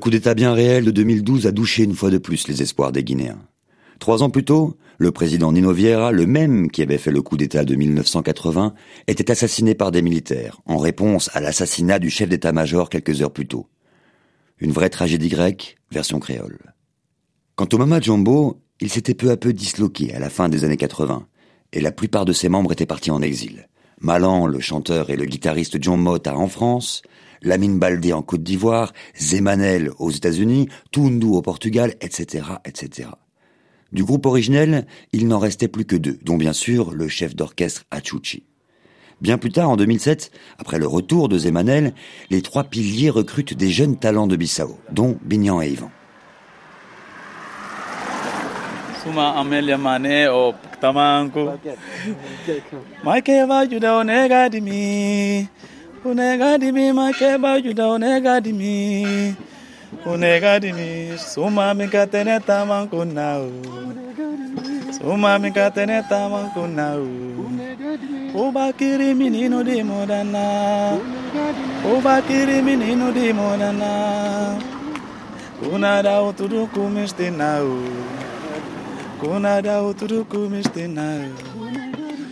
Coup 0.00 0.10
d'État 0.10 0.34
bien 0.34 0.52
réel 0.52 0.84
de 0.84 0.90
2012 0.90 1.46
a 1.46 1.52
douché 1.52 1.84
une 1.84 1.94
fois 1.94 2.10
de 2.10 2.18
plus 2.18 2.48
les 2.48 2.62
espoirs 2.62 2.90
des 2.90 3.04
Guinéens. 3.04 3.38
Trois 4.00 4.22
ans 4.22 4.30
plus 4.30 4.44
tôt, 4.44 4.76
le 4.98 5.12
président 5.12 5.52
Nino 5.52 5.72
Vieira, 5.72 6.10
le 6.10 6.26
même 6.26 6.70
qui 6.70 6.82
avait 6.82 6.98
fait 6.98 7.10
le 7.10 7.22
coup 7.22 7.36
d'État 7.36 7.64
de 7.64 7.74
1980, 7.74 8.74
était 9.06 9.30
assassiné 9.30 9.74
par 9.74 9.92
des 9.92 10.00
militaires, 10.00 10.60
en 10.64 10.78
réponse 10.78 11.30
à 11.34 11.40
l'assassinat 11.40 11.98
du 11.98 12.10
chef 12.10 12.28
d'état-major 12.28 12.88
quelques 12.88 13.20
heures 13.20 13.32
plus 13.32 13.46
tôt. 13.46 13.66
Une 14.58 14.72
vraie 14.72 14.88
tragédie 14.88 15.28
grecque, 15.28 15.76
version 15.92 16.18
créole. 16.18 16.74
Quant 17.56 17.68
au 17.72 17.78
Mama 17.78 18.00
Jumbo, 18.00 18.62
il 18.80 18.90
s'était 18.90 19.14
peu 19.14 19.30
à 19.30 19.36
peu 19.36 19.52
disloqué 19.52 20.14
à 20.14 20.18
la 20.18 20.30
fin 20.30 20.48
des 20.48 20.64
années 20.64 20.78
80, 20.78 21.26
et 21.74 21.80
la 21.80 21.92
plupart 21.92 22.24
de 22.24 22.32
ses 22.32 22.48
membres 22.48 22.72
étaient 22.72 22.86
partis 22.86 23.10
en 23.10 23.20
exil. 23.20 23.68
Malan, 24.00 24.46
le 24.46 24.60
chanteur 24.60 25.10
et 25.10 25.16
le 25.16 25.26
guitariste 25.26 25.76
John 25.82 26.00
Mota 26.00 26.34
en 26.34 26.48
France, 26.48 27.02
Lamine 27.42 27.78
Baldé 27.78 28.12
en 28.12 28.22
Côte 28.22 28.42
d'Ivoire, 28.42 28.92
Zemanel 29.18 29.90
aux 29.98 30.10
États-Unis, 30.10 30.68
Tundu 30.90 31.26
au 31.26 31.42
Portugal, 31.42 31.94
etc., 32.00 32.44
etc. 32.64 33.08
Du 33.92 34.04
groupe 34.04 34.26
originel, 34.26 34.86
il 35.12 35.26
n'en 35.26 35.38
restait 35.38 35.68
plus 35.68 35.84
que 35.84 35.96
deux, 35.96 36.18
dont 36.22 36.36
bien 36.36 36.52
sûr 36.52 36.92
le 36.92 37.08
chef 37.08 37.34
d'orchestre 37.34 37.84
Achuchi. 37.90 38.44
Bien 39.20 39.36
plus 39.36 39.52
tard, 39.52 39.68
en 39.68 39.76
2007, 39.76 40.30
après 40.58 40.78
le 40.78 40.86
retour 40.86 41.28
de 41.28 41.36
Zemanel, 41.36 41.92
les 42.30 42.40
trois 42.40 42.64
piliers 42.64 43.10
recrutent 43.10 43.54
des 43.54 43.68
jeunes 43.68 43.96
talents 43.96 44.26
de 44.26 44.36
Bissau, 44.36 44.78
dont 44.92 45.18
Bignan 45.22 45.60
et 45.60 45.70
Yvan. 45.70 45.90
unegadimi 56.04 56.92
makeba 56.92 57.60
juda 57.60 57.88
unegadimi. 57.88 59.36
Unegadimi 60.06 61.18
suma 61.18 61.74
mikatene 61.74 62.40
tamankuna 62.40 63.40
suma 64.90 65.38
mikatene 65.38 66.02
uba 68.34 68.72
kiri 68.72 69.14
minino 69.14 69.62
di 69.64 69.82
modana. 69.82 70.98
Ubakiri 71.84 72.62
minino 72.62 73.12
di 73.12 73.32
modana. 73.32 74.58
Kunada 75.60 76.22
uturuku 76.22 76.88
mistina 76.88 77.60
kunada 79.20 79.82
uturuku 79.82 80.48
mistina 80.48 81.28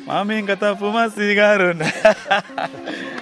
Mami 0.07 0.43
kata 0.47 0.75
fuma 0.75 1.11
cigarro 1.13 1.77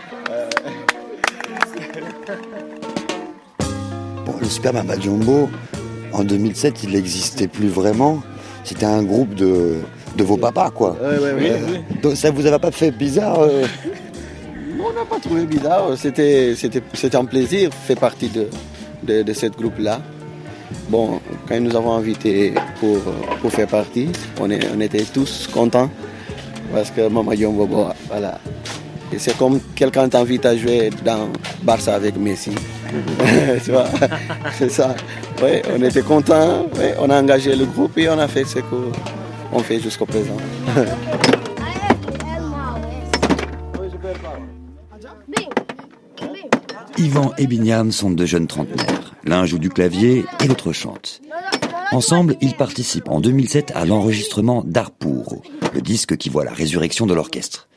le 4.47 4.51
Super 4.51 4.73
Mama 4.73 4.95
Jumbo, 5.01 5.51
en 6.13 6.23
2007, 6.23 6.85
il 6.85 6.91
n'existait 6.91 7.49
plus 7.49 7.67
vraiment. 7.67 8.23
C'était 8.63 8.87
un 8.87 9.03
groupe 9.03 9.35
de, 9.35 9.79
de 10.17 10.25
vos 10.25 10.37
papas, 10.37 10.71
quoi. 10.71 10.97
Ouais, 11.03 11.19
ouais, 11.19 11.51
euh, 11.51 11.79
donc 12.01 12.17
ça 12.17 12.31
vous 12.31 12.47
avait 12.47 12.59
pas 12.61 12.71
fait 12.71 12.93
bizarre 12.93 13.41
euh... 13.41 13.65
pas 15.11 15.19
trouvé 15.21 15.47
bizarre. 15.47 15.97
C'était, 15.97 16.55
c'était, 16.57 16.83
c'était 16.95 17.17
un 17.17 17.25
plaisir 17.25 17.71
de 17.71 17.75
faire 17.75 17.97
partie 17.97 18.29
de, 18.29 18.49
de, 19.03 19.23
de 19.23 19.33
ce 19.33 19.47
groupe-là. 19.47 20.01
Bon, 20.89 21.21
quand 21.49 21.61
nous 21.61 21.75
avons 21.77 21.93
invité 21.93 22.55
pour, 22.81 22.99
pour 23.41 23.51
faire 23.51 23.69
partie, 23.69 24.09
on, 24.41 24.51
est, 24.51 24.61
on 24.75 24.81
était 24.81 25.05
tous 25.13 25.49
contents 25.53 25.91
parce 26.73 26.91
que 26.91 27.09
Mama 27.09 27.35
Yombo, 27.35 27.67
bon, 27.67 27.89
voilà. 28.09 28.41
C'est 29.19 29.37
comme 29.38 29.61
quelqu'un 29.75 30.09
t'invite 30.09 30.45
à 30.45 30.57
jouer 30.57 30.90
dans 31.05 31.29
Barça 31.62 31.95
avec 31.95 32.16
Messi. 32.16 32.53
tu 33.64 33.71
vois, 33.71 33.87
c'est 34.59 34.71
ça. 34.71 34.95
Ouais, 35.42 35.62
on 35.75 35.83
était 35.83 36.03
contents, 36.03 36.66
ouais, 36.77 36.95
on 37.01 37.11
a 37.11 37.21
engagé 37.21 37.55
le 37.57 37.64
groupe 37.66 37.97
et 37.99 38.09
on 38.09 38.19
a 38.19 38.29
fait 38.29 38.45
ce 38.45 38.59
qu'on 38.61 39.59
fait 39.61 39.81
jusqu'au 39.81 40.07
présent. 40.07 40.37
Yvan 46.99 47.33
et 47.37 47.47
Bignam 47.47 47.92
sont 47.92 48.11
deux 48.11 48.25
jeunes 48.25 48.47
trentenaires. 48.47 49.12
L'un 49.25 49.45
joue 49.45 49.59
du 49.59 49.69
clavier 49.69 50.25
et 50.42 50.49
l'autre 50.49 50.73
chante. 50.73 51.21
Ensemble, 51.92 52.37
ils 52.40 52.55
participent 52.55 53.11
en 53.11 53.21
2007 53.21 53.73
à 53.75 53.85
l'enregistrement 53.85 54.62
d'Arpuro, 54.64 55.42
le 55.75 55.83
disque 55.83 56.16
qui 56.16 56.31
voit 56.31 56.45
la 56.45 56.53
résurrection 56.53 57.07
de 57.07 57.12
l'orchestre. 57.12 57.69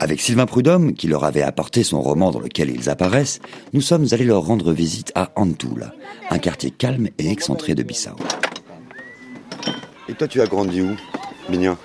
Avec 0.00 0.20
Sylvain 0.20 0.46
Prudhomme, 0.46 0.94
qui 0.94 1.08
leur 1.08 1.24
avait 1.24 1.42
apporté 1.42 1.82
son 1.82 2.00
roman 2.00 2.30
dans 2.30 2.38
lequel 2.40 2.70
ils 2.70 2.88
apparaissent, 2.88 3.40
nous 3.72 3.80
sommes 3.80 4.06
allés 4.12 4.24
leur 4.24 4.42
rendre 4.42 4.72
visite 4.72 5.10
à 5.14 5.32
Antula, 5.34 5.92
un 6.30 6.38
quartier 6.38 6.70
calme 6.70 7.08
et 7.18 7.30
excentré 7.30 7.74
de 7.74 7.82
Bissau. 7.82 8.16
Et 10.08 10.14
toi, 10.14 10.28
tu 10.28 10.40
as 10.40 10.46
grandi 10.46 10.80
où, 10.82 10.96
Bignan 11.48 11.76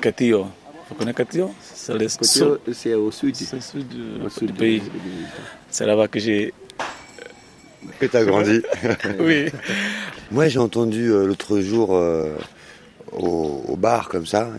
Catillo. 0.00 0.46
Vous 0.88 0.96
connaissez 0.96 1.16
Catillo 1.16 1.50
C'est 1.72 1.94
le 1.94 2.06
Catillo, 2.08 2.58
c'est 2.72 2.94
au 2.94 3.10
sud. 3.12 3.36
C'est 3.36 3.56
au 3.56 3.60
sud, 3.60 3.88
du, 3.88 4.24
au 4.24 4.28
sud 4.28 4.48
du 4.48 4.52
pays. 4.52 4.82
C'est 5.70 5.86
là-bas 5.86 6.08
que 6.08 6.18
j'ai 6.18 6.52
que 7.98 8.06
tu 8.06 8.16
as 8.16 8.24
grandi. 8.24 8.62
oui. 9.20 9.46
Moi, 10.30 10.48
j'ai 10.48 10.58
entendu 10.58 11.10
euh, 11.10 11.26
l'autre 11.26 11.60
jour 11.60 11.94
euh, 11.94 12.36
au, 13.12 13.62
au, 13.68 13.76
bar, 13.76 14.08
comme 14.08 14.26
ça, 14.26 14.50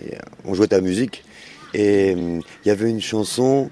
on 0.46 0.54
jouait 0.54 0.68
ta 0.68 0.82
musique, 0.82 1.24
et 1.74 2.12
il 2.12 2.68
y 2.68 2.70
avait 2.70 2.90
une 2.90 3.02
chanson, 3.02 3.70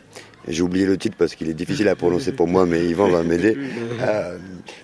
j'ai 0.47 0.61
oublié 0.61 0.85
le 0.85 0.97
titre 0.97 1.15
parce 1.17 1.35
qu'il 1.35 1.49
est 1.49 1.53
difficile 1.53 1.87
à 1.87 1.95
prononcer 1.95 2.31
pour 2.31 2.47
moi, 2.47 2.65
mais 2.65 2.85
Yvan 2.85 3.09
va 3.09 3.23
m'aider, 3.23 3.57
euh, 4.01 4.37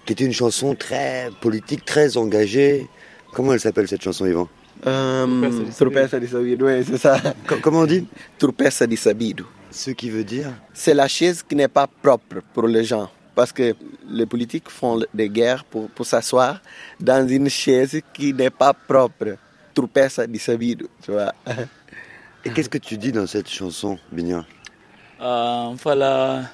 qui 0.06 0.14
était 0.14 0.26
une 0.26 0.34
chanson 0.34 0.76
très 0.76 1.30
politique, 1.42 1.86
très 1.86 2.18
engagée. 2.18 2.88
Comment 3.34 3.54
elle 3.54 3.60
s'appelle 3.60 3.88
cette 3.88 4.04
chanson, 4.04 4.26
Yvan? 4.26 4.48
Trupessa 5.78 6.20
di 6.20 6.28
Sabido, 6.28 6.68
oui, 6.68 6.84
c'est 6.86 6.98
ça. 6.98 7.18
Comment 7.62 7.80
on 7.80 7.86
dit? 7.86 8.06
Trupessa 8.38 8.86
di 8.86 8.96
Sabido. 8.96 9.46
Ce 9.72 9.92
qui 9.92 10.10
veut 10.10 10.24
dire? 10.24 10.54
C'est 10.74 10.94
la 10.94 11.08
chaise 11.08 11.44
qui 11.44 11.56
n'est 11.56 11.68
pas 11.68 11.88
propre 11.88 12.38
pour 12.54 12.68
les 12.68 12.84
gens 12.84 13.10
parce 13.36 13.52
que 13.52 13.76
les 14.10 14.26
politiques 14.26 14.70
font 14.70 15.00
des 15.14 15.30
guerres 15.30 15.64
pour, 15.66 15.90
pour 15.90 16.06
s'asseoir 16.06 16.62
dans 17.00 17.28
une 17.28 17.50
chaise 17.50 18.02
qui 18.14 18.34
n'est 18.34 18.50
pas 18.50 18.74
propre. 18.74 19.38
Trupessa 19.74 20.26
di 20.26 20.40
sabido, 20.40 20.88
tu 21.04 21.12
vois. 21.12 21.34
Et 22.48 22.54
qu'est-ce 22.54 22.70
que 22.70 22.78
tu 22.78 22.98
dis 22.98 23.12
dans 23.12 23.28
cette 23.28 23.50
chanson, 23.50 24.00
Bignan 24.12 24.46
fala 25.78 26.50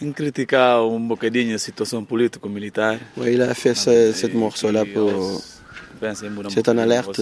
em 0.00 0.12
criticar 0.12 0.86
um 0.86 1.08
bocadinho 1.08 1.54
a 1.54 1.58
situação 1.58 2.04
político-militar. 2.04 2.98
Oui, 3.16 3.34
il 3.34 3.42
a 3.42 3.54
fait 3.54 3.74
ce, 3.74 4.12
cette 4.12 4.34
morceau-là 4.34 4.84
pour... 4.84 5.42
C'est 6.48 6.68
une 6.68 6.78
alerte 6.78 7.20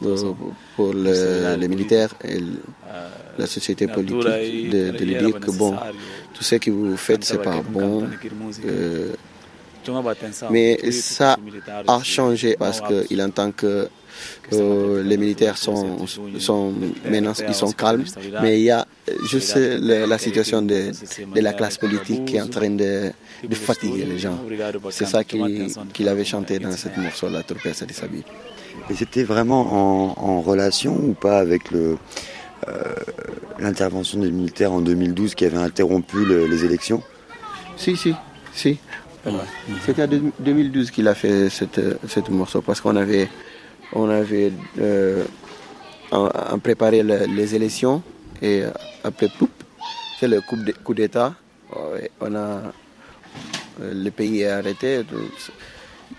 pour, 0.00 0.36
pour 0.74 0.92
le, 0.92 1.54
les 1.54 1.68
militaires 1.68 2.12
et 2.24 2.40
la 3.38 3.46
société 3.46 3.86
politique 3.86 4.70
de, 4.70 4.90
de 4.90 5.04
lui 5.04 5.14
dire 5.14 5.38
que 5.38 5.52
bon, 5.52 5.76
tout 6.34 6.42
ce 6.42 6.56
que 6.56 6.70
vous 6.72 6.96
faites, 6.96 7.22
c'est 7.22 7.40
pas 7.40 7.62
bon. 7.62 8.08
Euh, 8.64 9.12
mais 10.50 10.90
ça 10.90 11.36
a 11.86 12.02
changé 12.02 12.56
parce 12.58 12.80
qu'il 12.80 13.22
entend 13.22 13.52
que 13.52 13.88
euh, 14.52 15.02
les 15.02 15.16
militaires 15.16 15.58
sont, 15.58 16.06
sont 16.38 16.72
maintenant 17.04 17.32
ils 17.46 17.54
sont 17.54 17.72
calmes, 17.72 18.04
mais 18.42 18.58
il 18.60 18.64
y 18.64 18.70
a 18.70 18.86
juste 19.30 19.56
la, 19.56 20.06
la 20.06 20.18
situation 20.18 20.62
de, 20.62 20.90
de, 21.34 21.40
la 21.40 21.52
classe 21.52 21.78
politique 21.78 22.24
qui 22.24 22.36
est 22.36 22.40
en 22.40 22.48
train 22.48 22.70
de, 22.70 23.10
de 23.44 23.54
fatiguer 23.54 24.04
les 24.04 24.18
gens. 24.18 24.38
C'est 24.90 25.06
ça 25.06 25.24
qu'il 25.24 25.68
qu 25.92 26.08
avait 26.08 26.24
chanté 26.24 26.58
dans 26.58 26.72
cette 26.72 26.96
morceau-là, 26.96 27.42
Torpesa 27.42 27.86
de 27.86 27.92
Sabine. 27.92 28.22
Et 28.90 28.94
c'était 28.94 29.24
vraiment 29.24 29.62
en, 29.72 30.14
en, 30.16 30.40
relation 30.40 30.94
ou 30.96 31.12
pas 31.12 31.38
avec 31.38 31.70
le 31.70 31.98
euh, 32.66 32.94
l'intervention 33.58 34.20
des 34.20 34.30
militaires 34.30 34.72
en 34.72 34.80
2012 34.80 35.34
qui 35.34 35.44
avait 35.44 35.58
interrompu 35.58 36.24
le, 36.24 36.46
les 36.46 36.64
élections? 36.64 37.02
Si, 37.76 37.96
si, 37.96 38.14
si. 38.52 38.78
C'était 39.84 40.04
en 40.04 40.08
2012 40.40 40.90
qu'il 40.90 41.06
a 41.08 41.14
fait 41.14 41.50
cette, 41.50 41.80
cette 42.08 42.30
morceau 42.30 42.62
parce 42.62 42.80
qu'on 42.80 42.96
avait, 42.96 43.28
on 43.92 44.08
avait 44.08 44.52
euh, 44.80 45.24
préparé 46.62 47.02
le, 47.02 47.26
les 47.26 47.54
élections 47.54 48.02
et 48.42 48.62
après, 49.04 49.28
poup, 49.28 49.50
c'est 50.18 50.28
le 50.28 50.40
coup 50.40 50.94
d'État. 50.94 51.34
On 52.20 52.34
a, 52.34 52.72
le 53.80 54.10
pays 54.10 54.42
est 54.42 54.48
arrêté. 54.48 55.02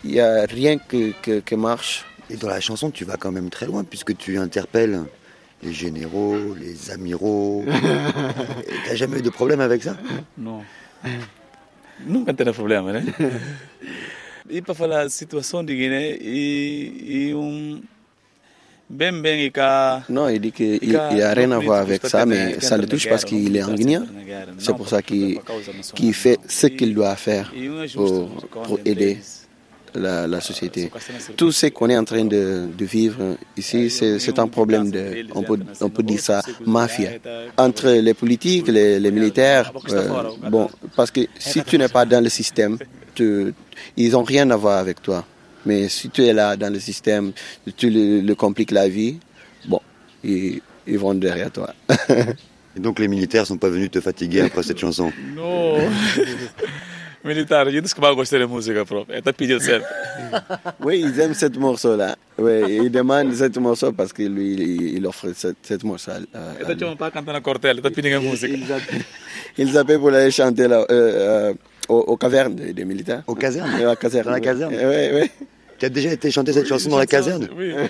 Il 0.03 0.12
n'y 0.12 0.19
a 0.19 0.45
rien 0.45 0.77
qui 0.77 1.13
que, 1.21 1.39
que 1.39 1.55
marche. 1.55 2.05
Et 2.29 2.36
dans 2.36 2.49
la 2.49 2.60
chanson, 2.60 2.91
tu 2.91 3.05
vas 3.05 3.17
quand 3.17 3.32
même 3.32 3.49
très 3.49 3.65
loin 3.65 3.84
puisque 3.84 4.15
tu 4.15 4.38
interpelles 4.38 5.01
les 5.63 5.73
généraux, 5.73 6.55
les 6.60 6.91
amiraux. 6.91 7.65
T'as 8.86 8.95
jamais 8.95 9.19
eu 9.19 9.21
de 9.21 9.29
problème 9.29 9.62
avec 9.62 9.84
ça? 9.84 9.97
Non. 10.38 10.62
Nunca 12.05 12.34
teve 12.34 12.53
problema, 12.53 12.93
né? 12.93 13.03
E 14.49 14.62
para 14.62 14.73
falar 14.73 15.01
a 15.01 15.09
situação 15.09 15.63
de 15.63 15.75
Guiné 15.75 16.17
e, 16.19 17.29
e 17.29 17.35
um 17.35 17.81
bem 18.89 19.21
bem 19.21 19.45
e 19.45 19.51
cá 19.51 20.03
Non, 20.09 20.29
il 20.29 20.39
dit 20.39 20.51
qu'il 20.51 20.79
n'y 20.81 20.95
a 21.21 21.33
rien 21.33 21.51
à 21.51 21.59
voir 21.59 21.81
avec 21.81 22.05
ça, 22.07 22.25
mais 22.25 22.59
ça 22.59 22.77
le 22.77 22.88
touche 22.88 23.07
parce 23.07 23.23
qu'il 23.23 23.55
est 23.55 23.63
en 23.63 23.73
Guinée. 23.73 23.99
C'est 24.57 24.75
pour 24.75 24.89
ça 24.89 25.01
qu'il 25.01 25.39
qu 25.95 26.13
fait 26.13 26.39
ce 26.47 26.67
qu'il 26.67 26.93
doit 26.95 27.15
faire 27.15 27.53
pour, 27.93 28.29
pour 28.63 28.79
aider 28.85 29.19
la, 29.95 30.28
la, 30.28 30.41
société. 30.41 30.91
Tout 31.36 31.52
ce 31.52 31.67
qu'on 31.67 31.89
est 31.89 31.97
en 31.97 32.04
train 32.04 32.25
de, 32.25 32.67
de 32.78 32.86
vivre 32.86 33.38
ici, 33.58 33.89
c'est 33.89 34.39
un 34.39 34.47
problème 34.47 34.91
de, 34.91 35.25
on 35.34 35.43
peut, 35.43 35.60
on 35.82 35.89
peut 35.89 36.04
dire 36.04 36.19
ça, 36.19 36.41
mafia. 36.65 37.12
Entre 37.58 37.89
les 37.89 38.13
politiques, 38.13 38.67
les, 38.67 38.99
les 38.99 39.12
militaires, 39.12 39.71
euh, 39.89 40.23
bon, 40.49 40.69
parce 40.95 41.12
que 41.12 41.21
si 41.38 41.63
tu 41.63 41.78
n'es 41.78 41.88
pas 41.88 42.06
dans 42.06 42.23
le 42.23 42.30
système, 42.30 42.78
tu, 43.15 43.54
ils 43.97 44.12
n'ont 44.12 44.23
rien 44.23 44.49
à 44.52 44.56
voir 44.56 44.78
avec 44.78 45.02
toi. 45.02 45.25
Mais 45.65 45.89
si 45.89 46.10
tu 46.10 46.23
es 46.23 46.34
là 46.34 46.56
dans 46.56 46.71
le 46.71 46.80
système, 46.80 47.32
tu 47.75 47.89
le, 47.89 48.21
le 48.21 48.36
compliques 48.36 48.71
la 48.71 48.88
vie, 48.88 49.19
bon, 49.67 49.82
ils, 50.23 50.62
ils 50.88 50.97
vont 50.97 51.13
derrière 51.13 51.52
toi. 51.52 51.73
Et 52.78 52.80
donc 52.80 52.99
les 52.99 53.08
militaires 53.08 53.47
sont 53.47 53.58
pas 53.58 53.69
venus 53.69 53.91
te 53.91 53.99
fatiguer 53.99 54.41
après 54.41 54.63
cette 54.63 54.78
chanson? 54.78 55.12
Non 55.36 55.78
Militar, 57.23 57.67
eu 57.67 57.82
disse 57.82 57.93
que 57.93 57.99
vai 57.99 58.13
gostar 58.15 58.39
da 58.39 58.47
música 58.47 58.86
própria. 58.86 59.17
Está 59.17 59.34
pedindo 59.34 59.60
sempre. 59.60 59.86
Oui, 60.79 61.01
ils 61.01 61.19
aiment 61.19 61.34
cette 61.34 61.58
morceau-là. 61.58 62.15
Oui, 62.38 62.62
ils 62.84 62.89
demandent 62.89 63.34
cette 63.34 63.58
morceau 63.58 63.91
parce 63.91 64.13
que 64.13 64.23
lui, 64.23 64.53
il, 64.53 64.97
il 64.97 65.05
offre 65.05 65.34
cette, 65.36 65.58
cette 65.63 65.84
morceau. 65.84 66.12
Euh, 66.12 66.53
Ele 66.62 66.71
está 66.71 66.95
pas 66.95 67.12
cantando 67.12 67.38
a 67.38 67.41
Cortella, 67.41 67.79
está 67.79 67.91
pedindo 67.91 68.17
a 68.17 68.21
música. 68.21 68.47
Ils 69.58 69.77
appellent 69.77 69.99
pour 69.99 70.10
aller 70.13 70.32
chanter 70.32 70.67
là, 70.69 70.79
euh, 70.79 70.86
euh, 70.91 71.53
aux, 71.89 71.99
aux, 71.99 72.17
cavernes 72.17 72.55
des, 72.55 72.71
des 72.71 72.86
militaires. 72.86 73.23
Aux 73.27 73.36
casernes 73.36 73.69
À 73.73 73.79
la 73.84 73.95
caserne. 73.97 74.25
Dans 74.25 74.32
la 74.32 74.39
caserne 74.39 74.73
Oui, 74.73 75.10
oui. 75.21 75.32
Tu 75.77 75.86
as 75.86 75.89
déjà 75.89 76.12
été 76.13 76.32
chanter 76.32 76.53
cette 76.53 76.67
chanson 76.67 76.89
dans 76.89 76.99
la 76.99 77.05
caserne? 77.05 77.49
Oui. 77.58 77.73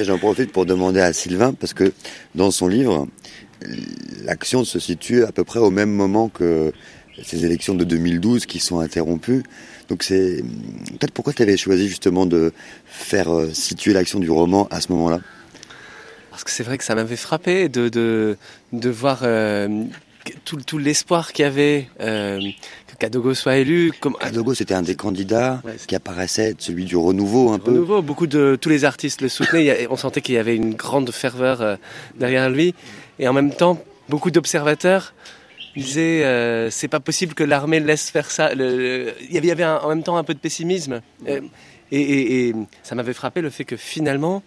J'en 0.00 0.18
profite 0.18 0.52
pour 0.52 0.66
demander 0.66 1.00
à 1.00 1.12
Sylvain, 1.12 1.52
parce 1.52 1.74
que 1.74 1.92
dans 2.34 2.50
son 2.50 2.66
livre, 2.68 3.06
l'action 4.24 4.64
se 4.64 4.78
situe 4.78 5.24
à 5.24 5.32
peu 5.32 5.44
près 5.44 5.60
au 5.60 5.70
même 5.70 5.90
moment 5.90 6.28
que 6.28 6.72
ces 7.22 7.44
élections 7.44 7.74
de 7.74 7.84
2012 7.84 8.46
qui 8.46 8.60
sont 8.60 8.80
interrompues. 8.80 9.42
Donc 9.88 10.02
c'est 10.02 10.42
peut-être 10.98 11.12
pourquoi 11.12 11.32
tu 11.32 11.42
avais 11.42 11.56
choisi 11.56 11.88
justement 11.88 12.26
de 12.26 12.52
faire 12.86 13.28
situer 13.52 13.92
l'action 13.92 14.20
du 14.20 14.30
roman 14.30 14.68
à 14.70 14.80
ce 14.80 14.92
moment-là? 14.92 15.20
Parce 16.30 16.44
que 16.44 16.50
c'est 16.50 16.62
vrai 16.62 16.78
que 16.78 16.84
ça 16.84 16.94
m'avait 16.94 17.16
frappé 17.16 17.68
de, 17.68 17.88
de, 18.72 18.90
voir 18.90 19.20
euh, 19.24 19.84
tout, 20.44 20.56
tout 20.56 20.78
l'espoir 20.78 21.32
qu'il 21.32 21.42
y 21.42 21.46
avait 21.46 21.88
euh, 22.00 22.40
Kadogo 23.00 23.32
soit 23.34 23.56
élu. 23.56 23.92
Comme... 23.98 24.14
Kadogo, 24.20 24.52
c'était 24.54 24.74
un 24.74 24.82
des 24.82 24.94
candidats 24.94 25.62
ouais, 25.64 25.76
qui 25.88 25.96
apparaissait, 25.96 26.54
celui 26.58 26.84
du 26.84 26.96
renouveau 26.96 27.50
un 27.50 27.58
peu. 27.58 27.70
Renouveau, 27.72 28.02
beaucoup 28.02 28.26
de 28.26 28.58
tous 28.60 28.68
les 28.68 28.84
artistes 28.84 29.22
le 29.22 29.28
soutenaient. 29.28 29.88
on 29.90 29.96
sentait 29.96 30.20
qu'il 30.20 30.34
y 30.34 30.38
avait 30.38 30.54
une 30.54 30.74
grande 30.74 31.10
ferveur 31.10 31.62
euh, 31.62 31.76
derrière 32.16 32.50
lui. 32.50 32.74
Et 33.18 33.26
en 33.26 33.32
même 33.32 33.52
temps, 33.52 33.82
beaucoup 34.10 34.30
d'observateurs 34.30 35.14
disaient 35.74 36.24
euh, 36.24 36.68
c'est 36.70 36.88
pas 36.88 37.00
possible 37.00 37.32
que 37.32 37.42
l'armée 37.42 37.80
laisse 37.80 38.10
faire 38.10 38.30
ça. 38.30 38.54
Le, 38.54 39.14
il 39.22 39.34
y 39.34 39.38
avait, 39.38 39.46
il 39.46 39.48
y 39.48 39.52
avait 39.52 39.64
un, 39.64 39.78
en 39.78 39.88
même 39.88 40.02
temps 40.02 40.18
un 40.18 40.24
peu 40.24 40.34
de 40.34 40.38
pessimisme. 40.38 41.00
Et, 41.26 41.40
et, 41.90 42.48
et 42.48 42.54
ça 42.82 42.94
m'avait 42.94 43.14
frappé 43.14 43.40
le 43.40 43.48
fait 43.48 43.64
que 43.64 43.76
finalement, 43.76 44.42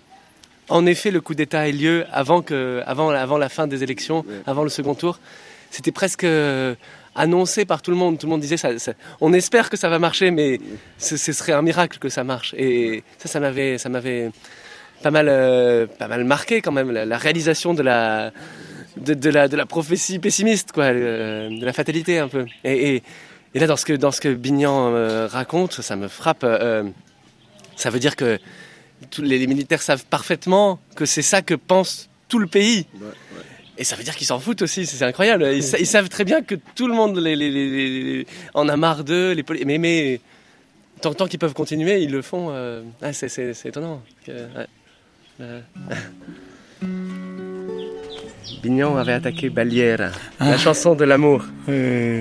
en 0.70 0.86
effet 0.86 1.10
le 1.10 1.22
coup 1.22 1.34
d'État 1.34 1.68
ait 1.68 1.72
lieu 1.72 2.06
avant, 2.12 2.44
que, 2.44 2.84
avant, 2.86 3.10
avant 3.10 3.40
la 3.40 3.50
fin 3.50 3.66
des 3.66 3.82
élections, 3.82 4.24
avant 4.46 4.64
le 4.64 4.70
second 4.70 4.94
tour. 4.94 5.20
C'était 5.72 5.92
presque 5.92 6.24
euh, 6.24 6.76
annoncé 7.16 7.66
par 7.66 7.82
tout 7.82 7.92
le 7.92 7.98
monde. 7.98 8.18
Tout 8.18 8.26
le 8.28 8.32
monde 8.32 8.42
disait 8.42 8.58
ça, 8.58 8.70
on 9.22 9.34
espère 9.34 9.70
que 9.70 9.78
ça 9.78 9.90
va 9.90 10.00
marcher, 10.00 10.32
mais 10.32 10.60
ce, 10.98 11.18
serait 11.18 11.54
un 11.54 11.62
miracle 11.62 12.00
que 12.00 12.10
ça 12.10 12.24
marche. 12.24 12.54
Et 12.58 13.04
ça, 13.18 13.30
ça 13.30 13.40
m'avait, 13.40 13.78
ça 13.78 13.90
m'avait 13.90 14.32
pas 15.02 15.12
mal, 15.12 15.28
euh, 15.30 15.86
pas 15.86 16.08
mal 16.08 16.24
marqué 16.24 16.62
quand 16.62 16.72
même 16.72 16.92
la, 16.92 17.18
réalisation 17.18 17.74
de 17.74 17.84
la, 17.84 18.32
de, 18.98 19.30
la, 19.30 19.48
de 19.48 19.58
la 19.58 19.66
prophétie 19.66 20.20
pessimiste, 20.20 20.72
quoi, 20.72 20.86
euh, 20.86 21.50
de 21.50 21.66
la 21.66 21.74
fatalité 21.74 22.20
un 22.20 22.28
peu. 22.28 22.46
Et, 22.64 23.04
là, 23.54 23.68
dans 23.68 23.78
ce 23.78 23.86
que, 23.86 23.94
dans 23.94 24.12
ce 24.12 24.22
que 24.22 24.34
Bignan 24.34 25.28
raconte, 25.28 25.82
ça 25.82 25.96
me 25.96 26.08
frappe. 26.08 26.46
ça 27.76 27.90
veut 27.90 28.00
dire 28.00 28.16
que 28.16 28.40
tous 29.10 29.22
les, 29.22 29.46
militaires 29.48 29.82
savent 29.82 30.06
parfaitement 30.06 30.80
que 30.96 31.06
c'est 31.06 31.22
ça 31.22 31.42
que 31.42 31.54
pense 31.54 32.10
tout 32.28 32.40
le 32.40 32.48
pays. 32.48 32.88
Et 33.78 33.84
ça 33.84 33.96
veut 33.96 34.04
dire 34.04 34.16
qu'ils 34.16 34.28
s'en 34.28 34.40
foutent 34.40 34.62
aussi, 34.62 34.86
c'est 34.86 35.04
incroyable. 35.04 35.48
Ils, 35.52 35.64
savent 35.64 36.10
très 36.10 36.24
bien 36.24 36.42
que 36.42 36.56
tout 36.76 36.88
le 36.88 36.94
monde 36.94 37.18
les, 37.18 38.26
en 38.54 38.70
a 38.70 38.78
marre 38.78 39.04
d'eux. 39.04 39.36
Mais, 39.66 39.78
mais 39.78 40.20
tant, 41.02 41.28
qu'ils 41.28 41.40
peuvent 41.40 41.54
continuer, 41.54 42.02
ils 42.04 42.12
le 42.12 42.22
font. 42.22 42.50
Euh, 42.52 42.84
ah, 43.02 43.14
c'est 43.14 43.66
étonnant. 43.66 44.02
Bignon 48.62 48.96
avait 48.96 49.14
attaqué 49.14 49.50
Balière, 49.50 50.00
la 50.40 50.54
ah. 50.54 50.58
chanson 50.58 50.96
de 50.96 51.04
l'amour, 51.04 51.44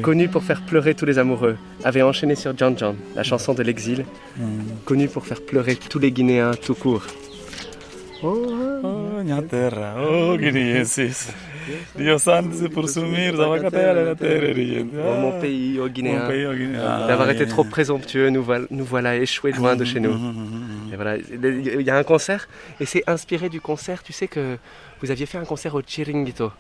connue 0.03 0.29
pour 0.29 0.43
faire 0.43 0.63
pleurer 0.63 0.95
tous 0.95 1.05
les 1.05 1.19
amoureux, 1.19 1.57
avait 1.85 2.03
enchaîné 2.03 2.35
sur 2.35 2.57
John 2.57 2.77
John, 2.77 2.97
la 3.15 3.23
chanson 3.23 3.55
de 3.55 3.63
l'exil, 3.63 4.05
hmm. 4.37 4.61
connue 4.85 5.09
pour 5.09 5.27
faire 5.27 5.41
pleurer 5.41 5.77
tous 5.77 5.99
les 5.99 6.11
Guinéens 6.11 6.53
tout 6.61 6.75
court. 6.75 7.07
Oh, 8.25 8.47
oh 8.85 9.43
terra, 9.49 9.97
oh 9.99 10.37
guinéensis. 10.37 11.33
Dios 11.97 12.19
santo 12.19 12.69
pour 12.69 12.89
soumir, 12.89 13.37
la 13.37 13.71
terre 13.71 14.15
Oh 14.17 15.15
mon 15.21 15.41
pays, 15.41 15.79
oh 15.81 15.89
Guinéen. 15.89 16.29
D'avoir 17.09 17.31
été 17.31 17.47
trop 17.47 17.65
présomptueux, 17.65 18.31
nous 18.31 18.43
voilà, 18.43 18.67
nous 18.71 18.85
voilà 18.85 19.17
échoués 19.17 19.53
loin 19.53 19.77
de 19.77 19.85
chez 19.85 20.01
nous. 20.01 20.15
Et 20.93 20.97
voilà, 20.97 21.17
il 21.17 21.83
y 21.83 21.91
a 21.91 21.97
un 21.97 22.05
concert, 22.05 22.49
et 22.81 22.87
c'est 22.87 23.03
inspiré 23.09 23.49
du 23.49 23.61
concert, 23.61 24.03
tu 24.03 24.13
sais 24.13 24.29
que 24.29 24.57
vous 25.01 25.11
aviez 25.11 25.27
fait 25.27 25.39
un 25.39 25.45
concert 25.45 25.75
au 25.75 25.83
Chiringuito. 25.83 26.53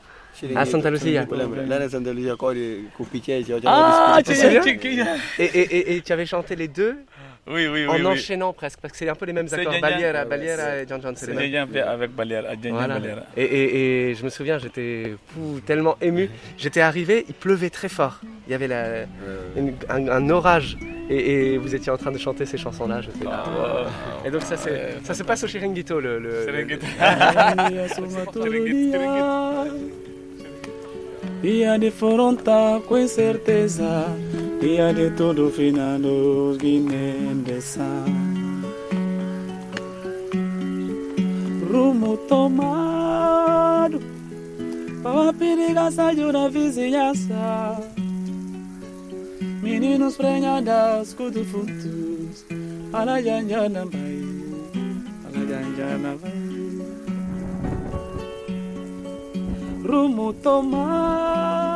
À 0.57 0.65
Santa 0.65 0.91
Lucia. 0.91 1.27
Ah, 3.67 4.19
tu 4.25 4.33
et, 5.39 5.45
et, 5.45 5.97
et 5.97 6.01
tu 6.01 6.13
avais 6.13 6.27
chanté 6.27 6.57
les 6.57 6.69
deux 6.69 6.97
oui, 7.49 7.67
oui, 7.67 7.87
en 7.89 8.05
enchaînant 8.05 8.53
presque, 8.53 8.79
parce 8.81 8.93
que 8.93 8.99
c'est 8.99 9.09
un 9.09 9.17
peu 9.17 9.27
les 9.27 9.33
mêmes 9.33 9.49
accords. 9.51 9.81
Balière, 9.81 10.27
Balière 10.27 10.75
et 10.75 10.87
John 10.89 11.03
John, 11.03 11.17
c'est 11.17 11.27
les 11.35 11.51
mêmes. 11.51 11.69
avec 11.77 12.11
voilà. 12.13 12.53
Et, 13.37 13.43
et, 13.43 14.11
et, 14.11 14.15
je 14.15 14.25
me 14.25 14.29
souviens, 14.29 14.59
j'étais 14.59 15.15
tellement 15.67 15.97
ému. 16.01 16.31
J'étais 16.57 16.81
arrivé, 16.81 17.25
il 17.29 17.35
pleuvait 17.35 17.71
très 17.71 17.89
fort. 17.89 18.21
Il 18.47 18.53
y 18.53 18.55
avait 18.55 18.69
la, 18.69 19.07
un, 19.89 20.31
orage. 20.31 20.77
Et, 21.11 21.59
vous 21.59 21.75
étiez 21.75 21.91
en 21.91 21.97
train 21.99 22.13
de 22.13 22.19
chanter 22.19 22.47
ces 22.47 22.59
chansons-là. 22.59 23.01
Ah, 23.27 23.87
et 24.25 24.31
donc 24.31 24.43
ça, 24.43 24.57
ça 24.57 25.15
se 25.15 25.23
passe 25.25 25.43
au 25.43 25.49
Chiringuito. 25.49 25.99
Le, 26.01 26.21
le, 26.21 26.79
Dia 31.43 31.77
de 31.77 31.91
fronta 31.91 32.81
com 32.87 33.09
certeza. 33.09 34.07
Dia 34.61 34.95
de 34.95 35.11
todo 35.17 35.51
finado 35.51 36.57
Guiné-Bissau 36.57 37.85
Rumo 41.69 42.17
tomado 42.29 44.01
Para 45.03 45.33
periga 45.33 45.91
saiu 45.91 46.33
na 46.33 46.47
vizinhança. 46.49 47.83
Meninos 49.61 50.17
prenhadas, 50.17 51.13
cudo 51.13 51.45
futos 51.45 52.47
Alajanjana 52.93 53.85
vai 53.87 54.23
Alajanjana 55.27 56.17
vai 56.23 56.62
rumo 59.85 60.33
tomado. 60.33 61.73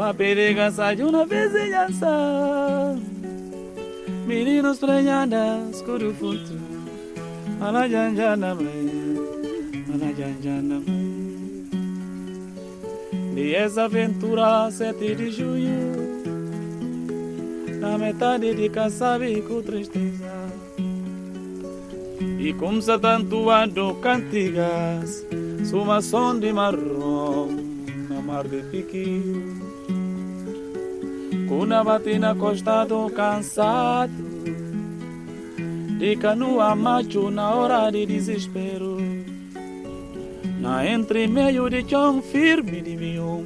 A 0.00 0.14
perigança 0.14 0.94
de 0.94 1.02
uma 1.02 1.26
vizinhança. 1.26 2.96
Meninos 4.26 4.78
prenhadas, 4.78 5.82
coro 5.82 6.14
futo 6.14 6.58
Alajanjana 7.60 8.54
Alajanjana 9.92 10.80
mãe 10.80 11.20
Dias 13.34 13.76
aventura, 13.76 14.70
7 14.70 15.14
de 15.14 15.30
junho. 15.30 15.92
Na 17.80 17.98
metade 17.98 18.54
de 18.54 18.68
Kasabi 18.68 19.42
com 19.42 19.62
tristeza. 19.62 20.30
E 22.38 22.52
como 22.54 22.80
se 22.80 22.98
tanto 22.98 23.50
ando 23.50 23.94
cantigas 23.96 25.26
som 25.70 26.40
de 26.40 26.52
marrom 26.52 27.50
na 28.08 28.20
mar 28.20 28.44
de 28.44 28.62
piqui. 28.70 29.22
Cuna 31.48 31.84
batina 31.84 32.34
costado 32.34 33.08
cansado 33.10 34.12
de 35.98 36.16
canoa 36.16 36.74
macho 36.74 37.30
na 37.30 37.54
hora 37.54 37.90
de 37.90 38.04
desespero. 38.06 38.96
Na 40.60 40.84
entre 40.86 41.26
meio 41.28 41.68
de 41.68 41.82
chão 41.84 42.20
firme 42.20 42.80
de 42.82 42.96
mion, 42.96 43.44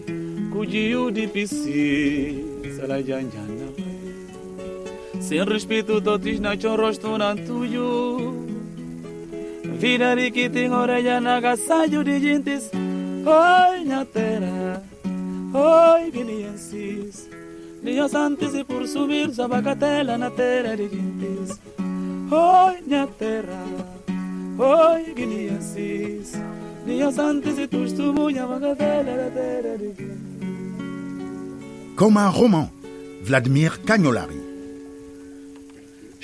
cujiu 0.53 1.11
de 1.11 1.27
pisci, 1.29 2.45
salajanjana. 2.77 3.69
Sem 5.21 5.45
respeito, 5.45 6.01
totis 6.01 6.41
na 6.41 6.57
chão 6.57 6.77
rosto 6.77 7.19
na 7.19 7.35
tuyo. 7.35 8.04
Vida 9.79 10.15
de 10.15 10.31
que 10.31 10.49
tem 10.49 10.71
orelha 10.73 11.21
na 11.21 11.41
gasalho 11.41 12.05
de 12.05 12.21
gentes 12.21 12.71
Oi, 12.73 13.85
na 13.85 14.05
terra 14.05 14.83
Oi, 15.53 16.11
viniensis 16.11 17.29
Dias 17.83 18.15
antes 18.15 18.55
e 18.55 18.65
por 18.65 18.87
subir 18.87 19.31
Sabacatela 19.31 20.17
na 20.17 20.31
terra 20.31 20.77
de 20.77 20.89
gentes 20.89 21.61
Oi, 22.31 22.83
na 22.87 23.07
terra 23.07 23.65
Oi, 24.59 25.13
viniensis 25.15 26.33
Dias 26.87 27.19
antes 27.19 27.59
e 27.59 27.67
tu 27.67 27.85
estumunha 27.85 28.43
Sabacatela 28.43 29.17
na 29.17 29.31
terra 29.31 29.77
de 29.79 29.87
gentes 29.95 30.35
Comme 31.97 32.19
un 32.19 32.29
roman, 32.29 32.71
Vladimir 33.23 33.81
Cagnolari. 33.85 34.44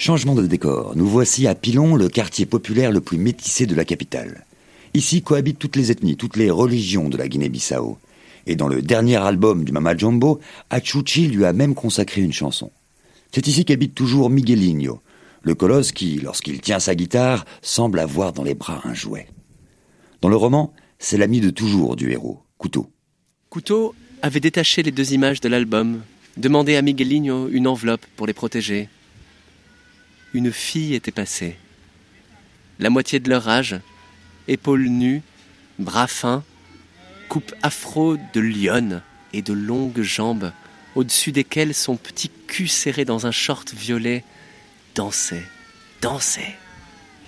Changement 0.00 0.34
de 0.34 0.46
décor. 0.46 0.94
Nous 0.96 1.06
voici 1.06 1.46
à 1.46 1.54
Pilon, 1.54 1.94
le 1.94 2.08
quartier 2.08 2.46
populaire 2.46 2.90
le 2.90 3.02
plus 3.02 3.18
métissé 3.18 3.66
de 3.66 3.74
la 3.74 3.84
capitale. 3.84 4.46
Ici 4.94 5.20
cohabitent 5.20 5.58
toutes 5.58 5.76
les 5.76 5.90
ethnies, 5.90 6.16
toutes 6.16 6.38
les 6.38 6.50
religions 6.50 7.10
de 7.10 7.18
la 7.18 7.28
Guinée-Bissau. 7.28 7.98
Et 8.46 8.56
dans 8.56 8.66
le 8.66 8.80
dernier 8.80 9.16
album 9.16 9.62
du 9.62 9.72
Mama 9.72 9.94
Jumbo, 9.94 10.40
Achuchi 10.70 11.26
lui 11.26 11.44
a 11.44 11.52
même 11.52 11.74
consacré 11.74 12.22
une 12.22 12.32
chanson. 12.32 12.70
C'est 13.30 13.46
ici 13.46 13.66
qu'habite 13.66 13.94
toujours 13.94 14.30
Miguelinho, 14.30 15.02
le 15.42 15.54
colosse 15.54 15.92
qui, 15.92 16.18
lorsqu'il 16.18 16.62
tient 16.62 16.80
sa 16.80 16.94
guitare, 16.94 17.44
semble 17.60 17.98
avoir 17.98 18.32
dans 18.32 18.42
les 18.42 18.54
bras 18.54 18.80
un 18.84 18.94
jouet. 18.94 19.26
Dans 20.22 20.30
le 20.30 20.36
roman, 20.36 20.72
c'est 20.98 21.18
l'ami 21.18 21.42
de 21.42 21.50
toujours 21.50 21.94
du 21.96 22.10
héros, 22.10 22.40
Couteau. 22.56 22.90
Couteau 23.50 23.94
avait 24.22 24.40
détaché 24.40 24.82
les 24.82 24.92
deux 24.92 25.12
images 25.12 25.42
de 25.42 25.50
l'album, 25.50 26.00
demandé 26.38 26.76
à 26.76 26.80
Miguelinho 26.80 27.48
une 27.50 27.66
enveloppe 27.66 28.06
pour 28.16 28.26
les 28.26 28.32
protéger, 28.32 28.88
une 30.34 30.52
fille 30.52 30.94
était 30.94 31.10
passée. 31.10 31.56
La 32.78 32.90
moitié 32.90 33.20
de 33.20 33.28
leur 33.28 33.48
âge, 33.48 33.76
épaules 34.48 34.88
nues, 34.88 35.22
bras 35.78 36.06
fins, 36.06 36.42
coupe 37.28 37.54
afro 37.62 38.16
de 38.16 38.40
lionne 38.40 39.02
et 39.32 39.42
de 39.42 39.52
longues 39.52 40.02
jambes, 40.02 40.52
au-dessus 40.94 41.32
desquelles 41.32 41.74
son 41.74 41.96
petit 41.96 42.30
cul 42.46 42.68
serré 42.68 43.04
dans 43.04 43.26
un 43.26 43.30
short 43.30 43.72
violet 43.74 44.24
dansait, 44.94 45.44
dansait. 46.00 46.56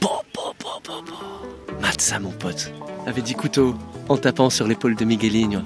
Bo, 0.00 0.08
bo, 0.34 0.54
bo, 0.58 0.80
bo, 0.84 1.02
bo. 1.02 1.78
Matza, 1.80 2.18
mon 2.18 2.32
pote, 2.32 2.72
avait 3.06 3.22
dit 3.22 3.34
Couteau 3.34 3.76
en 4.08 4.16
tapant 4.16 4.50
sur 4.50 4.66
l'épaule 4.66 4.96
de 4.96 5.04
Miguelinho. 5.04 5.60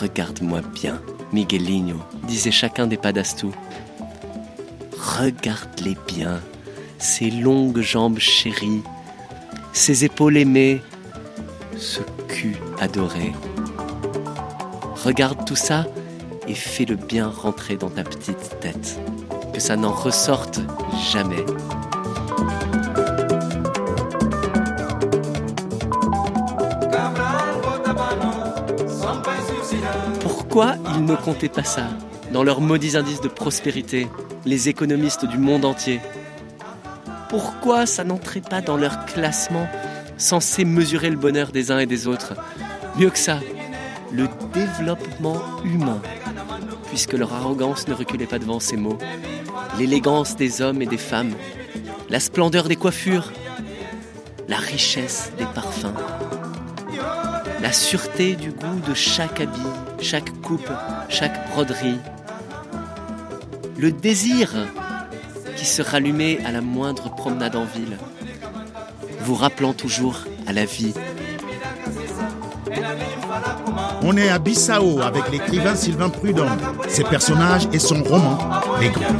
Regarde-moi 0.00 0.60
bien, 0.60 1.00
Miguelinho, 1.32 2.00
disait 2.24 2.50
chacun 2.50 2.86
des 2.86 2.96
padastou. 2.96 3.52
Regarde-les 5.04 5.96
bien, 6.06 6.40
ces 6.98 7.30
longues 7.30 7.82
jambes 7.82 8.18
chéries, 8.18 8.82
ces 9.74 10.06
épaules 10.06 10.38
aimées, 10.38 10.80
ce 11.76 12.00
cul 12.26 12.56
adoré. 12.80 13.32
Regarde 15.04 15.44
tout 15.44 15.56
ça 15.56 15.84
et 16.48 16.54
fais-le 16.54 16.96
bien 16.96 17.28
rentrer 17.28 17.76
dans 17.76 17.90
ta 17.90 18.02
petite 18.02 18.58
tête, 18.60 18.98
que 19.52 19.60
ça 19.60 19.76
n'en 19.76 19.92
ressorte 19.92 20.60
jamais. 21.12 21.44
Pourquoi 30.54 30.76
ils 30.94 31.04
ne 31.04 31.16
comptaient 31.16 31.48
pas 31.48 31.64
ça 31.64 31.88
dans 32.32 32.44
leurs 32.44 32.60
maudits 32.60 32.96
indices 32.96 33.20
de 33.20 33.26
prospérité, 33.26 34.06
les 34.44 34.68
économistes 34.68 35.24
du 35.24 35.36
monde 35.36 35.64
entier? 35.64 36.00
Pourquoi 37.28 37.86
ça 37.86 38.04
n'entrait 38.04 38.40
pas 38.40 38.60
dans 38.60 38.76
leur 38.76 39.04
classement 39.04 39.66
censé 40.16 40.64
mesurer 40.64 41.10
le 41.10 41.16
bonheur 41.16 41.50
des 41.50 41.72
uns 41.72 41.80
et 41.80 41.86
des 41.86 42.06
autres? 42.06 42.34
Mieux 42.96 43.10
que 43.10 43.18
ça, 43.18 43.40
le 44.12 44.28
développement 44.52 45.42
humain, 45.64 46.00
puisque 46.86 47.14
leur 47.14 47.34
arrogance 47.34 47.88
ne 47.88 47.94
reculait 47.94 48.26
pas 48.26 48.38
devant 48.38 48.60
ces 48.60 48.76
mots, 48.76 48.98
l'élégance 49.76 50.36
des 50.36 50.62
hommes 50.62 50.82
et 50.82 50.86
des 50.86 50.98
femmes, 50.98 51.34
la 52.10 52.20
splendeur 52.20 52.68
des 52.68 52.76
coiffures, 52.76 53.32
la 54.46 54.58
richesse 54.58 55.32
des 55.36 55.46
parfums, 55.46 55.94
la 57.64 57.72
sûreté 57.72 58.36
du 58.36 58.50
goût 58.50 58.78
de 58.86 58.92
chaque 58.92 59.40
habit, 59.40 59.72
chaque 59.98 60.30
coupe, 60.42 60.68
chaque 61.08 61.48
broderie, 61.48 61.98
le 63.78 63.90
désir 63.90 64.52
qui 65.56 65.64
se 65.64 65.80
rallumait 65.80 66.40
à 66.44 66.52
la 66.52 66.60
moindre 66.60 67.08
promenade 67.14 67.56
en 67.56 67.64
ville, 67.64 67.96
vous 69.20 69.34
rappelant 69.34 69.72
toujours 69.72 70.24
à 70.46 70.52
la 70.52 70.66
vie. 70.66 70.92
On 74.02 74.14
est 74.18 74.28
à 74.28 74.38
Bissau 74.38 75.00
avec 75.00 75.30
l'écrivain 75.30 75.74
Sylvain 75.74 76.10
Prudhomme, 76.10 76.58
ses 76.86 77.04
personnages 77.04 77.66
et 77.72 77.78
son 77.78 78.02
roman 78.02 78.36
Les 78.78 78.90
Grands. 78.90 79.14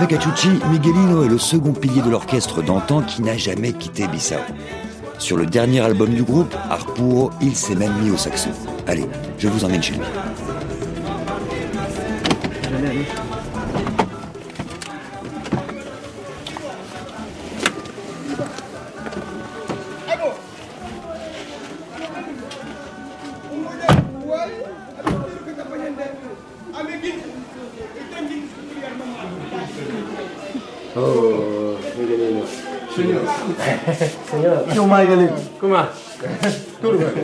Avec 0.00 0.14
Achuchi, 0.14 0.48
Miguelino 0.70 1.24
est 1.24 1.28
le 1.28 1.36
second 1.36 1.74
pilier 1.74 2.00
de 2.00 2.08
l'orchestre 2.08 2.62
d'antan 2.62 3.02
qui 3.02 3.20
n'a 3.20 3.36
jamais 3.36 3.74
quitté 3.74 4.08
Bissau. 4.08 4.36
Sur 5.18 5.36
le 5.36 5.44
dernier 5.44 5.80
album 5.80 6.08
du 6.14 6.22
groupe, 6.22 6.56
Arpuro, 6.70 7.30
il 7.42 7.54
s'est 7.54 7.74
même 7.74 7.92
mis 8.02 8.10
au 8.10 8.16
saxo. 8.16 8.48
Allez, 8.86 9.04
je 9.36 9.46
vous 9.48 9.62
emmène 9.62 9.82
chez 9.82 9.92
lui. 9.92 10.00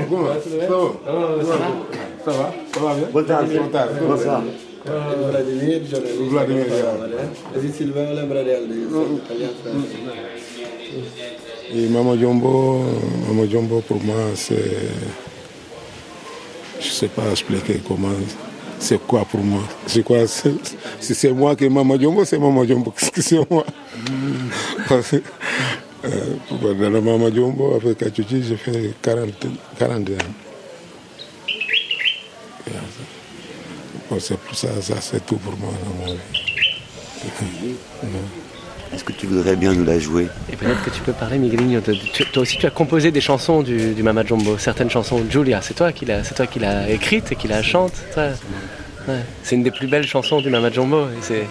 Bom? 0.09 0.25
Oh, 0.25 1.43
ça 1.43 1.57
va? 1.57 1.69
Ça 2.25 2.31
va? 2.31 2.55
Ça 2.73 2.81
va 2.81 2.95
bien? 2.95 3.09
Boa 3.13 3.25
tarde. 3.25 3.49
Boa 3.53 3.69
tarde. 3.69 3.93
Bem? 4.01 4.25
tarde. 4.25 4.47
Vladimir, 4.87 5.83
jornalista. 5.91 6.25
Vladimir, 6.31 7.73
Sylvain 7.77 8.15
lembra 8.15 8.43
dele, 8.45 8.87
italiano 9.17 9.55
Et 11.75 11.89
Maman 11.91 12.17
Jumbo, 12.17 12.85
Maman 13.27 13.47
Jumbo 13.51 13.81
pour 13.81 14.03
moi, 14.03 14.15
c'est. 14.35 14.55
Je 16.81 16.89
sais 16.89 17.09
pas 17.09 17.31
expliquer 17.33 17.81
comment. 17.87 18.09
C'est 18.79 18.99
quoi 19.07 19.25
pour 19.25 19.41
moi 19.41 19.63
C'est 19.87 20.03
quoi 20.03 20.27
Si 20.27 21.15
c'est 21.15 21.33
moi 21.33 21.57
qui 21.57 21.65
est 21.65 21.69
Maman 21.69 21.99
Jumbo, 21.99 22.25
c'est 22.25 22.39
Maman 22.39 22.65
Jumbo. 22.65 22.93
Qu'est-ce 22.97 23.11
que 23.11 23.23
c'est 23.23 23.51
moi? 23.51 23.65
Parce 24.89 25.11
que, 25.11 25.17
euh, 26.07 26.37
Dans 26.75 26.91
la 26.91 27.01
Maman 27.01 27.31
Jumbo, 27.33 27.75
avec 27.75 28.03
Achuchi, 28.03 28.43
j'ai 28.43 28.57
fait 28.57 28.93
40, 29.03 29.29
40 29.79 30.09
ans. 30.11 30.13
Bon, 34.11 34.19
c'est 34.21 34.39
pour 34.39 34.55
ça, 34.57 34.69
ça 34.81 34.95
c'est 35.01 35.25
tout 35.27 35.37
pour 35.37 35.57
moi 35.59 35.71
dans 35.85 36.07
ma 36.07 36.13
vie. 36.13 36.19
Est-ce 38.95 39.03
que 39.03 39.13
tu 39.13 39.27
voudrais 39.27 39.57
bien 39.57 39.73
nous 39.75 39.85
la 39.85 39.99
jouer? 39.99 40.29
Et 40.53 40.55
peut-être 40.57 40.83
que 40.85 40.91
tu 40.91 41.01
peux 41.01 41.13
parler, 41.13 41.39
de- 41.39 41.93
tu- 42.13 42.25
toi 42.27 42.43
aussi, 42.43 42.57
tu 42.57 42.67
as 42.67 42.71
composé 42.71 43.11
des 43.11 43.21
chansons 43.21 43.63
du, 43.63 43.95
du 43.95 44.03
Mama 44.05 44.25
Jumbo, 44.25 44.57
certaines 44.59 44.91
chansons. 44.91 45.25
Julia, 45.29 45.61
c'est 45.61 45.75
toi 45.75 45.91
qui 45.93 46.05
l'as, 46.05 46.23
c'est 46.23 46.35
toi 46.35 46.47
qui 46.47 46.61
l'as 46.61 46.89
écrite 46.89 47.33
et 47.33 47.37
qui 47.37 47.49
la 47.49 47.63
chante. 47.65 47.93
Ouais. 48.17 48.31
C'est 49.43 49.57
une 49.57 49.65
des 49.65 49.73
plus 49.73 49.89
belles 49.89 50.07
chansons 50.07 50.41
du 50.41 50.51
Mama 50.51 50.71
Jumbo. 50.71 51.07
Et 51.09 51.21
c'est... 51.21 51.47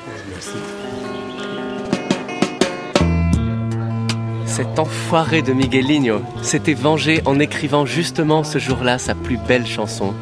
Cet 4.55 4.79
enfoiré 4.79 5.41
de 5.41 5.51
Miguelinho 5.51 6.21
s'était 6.41 6.75
vengé 6.75 7.21
en 7.25 7.41
écrivant 7.41 7.85
justement 7.85 8.45
ce 8.45 8.57
jour-là 8.57 8.97
sa 8.97 9.13
plus 9.13 9.35
belle 9.35 9.67
chanson. 9.67 10.13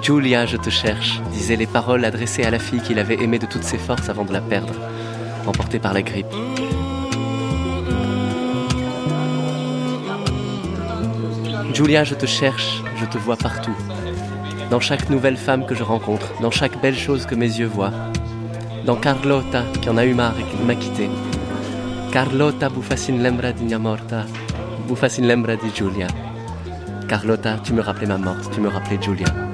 Julia, 0.00 0.46
je 0.46 0.56
te 0.56 0.70
cherche, 0.70 1.20
disaient 1.30 1.56
les 1.56 1.66
paroles 1.66 2.06
adressées 2.06 2.42
à 2.42 2.50
la 2.50 2.58
fille 2.58 2.80
qu'il 2.80 2.98
avait 2.98 3.22
aimée 3.22 3.38
de 3.38 3.44
toutes 3.44 3.64
ses 3.64 3.76
forces 3.76 4.08
avant 4.08 4.24
de 4.24 4.32
la 4.32 4.40
perdre, 4.40 4.72
emportée 5.46 5.78
par 5.78 5.92
la 5.92 6.00
grippe. 6.00 6.32
Julia, 11.74 12.02
je 12.02 12.14
te 12.14 12.24
cherche, 12.24 12.82
je 12.96 13.04
te 13.04 13.18
vois 13.18 13.36
partout. 13.36 13.76
Dans 14.70 14.80
chaque 14.80 15.10
nouvelle 15.10 15.36
femme 15.36 15.66
que 15.66 15.74
je 15.74 15.82
rencontre, 15.82 16.32
dans 16.40 16.50
chaque 16.50 16.80
belle 16.80 16.96
chose 16.96 17.26
que 17.26 17.34
mes 17.34 17.58
yeux 17.58 17.66
voient. 17.66 17.92
Dans 18.86 18.96
Carlotta, 18.96 19.64
qui 19.82 19.90
en 19.90 19.98
a 19.98 20.06
eu 20.06 20.14
marre 20.14 20.36
et 20.40 20.44
qui 20.44 20.64
m'a 20.64 20.76
quitté. 20.76 21.10
Carlotta 22.10 22.68
Buffasin 22.68 23.22
lembra 23.22 23.52
di 23.52 23.72
morta, 23.76 24.26
Buffasin 24.84 25.26
lembra 25.26 25.54
di 25.54 25.70
Giulia. 25.72 26.08
Carlotta, 27.06 27.58
tu 27.58 27.72
me 27.72 27.82
rappelais 27.82 28.08
ma 28.08 28.16
morte, 28.16 28.48
tu 28.50 28.60
me 28.60 28.68
rappelais 28.68 28.98
Giulia. 28.98 29.48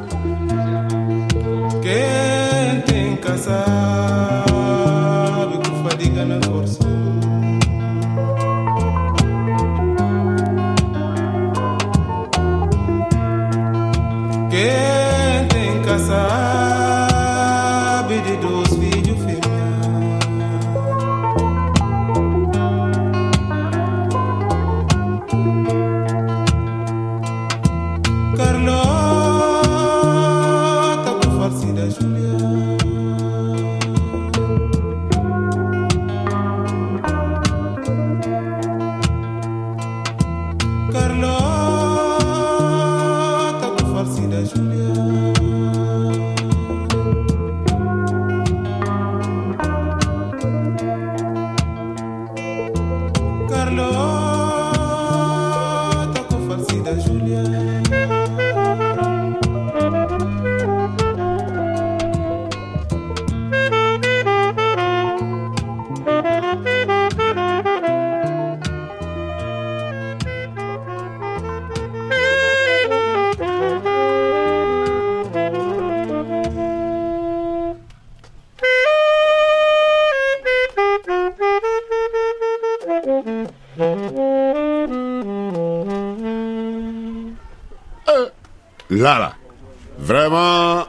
Vraiment? 90.07 90.84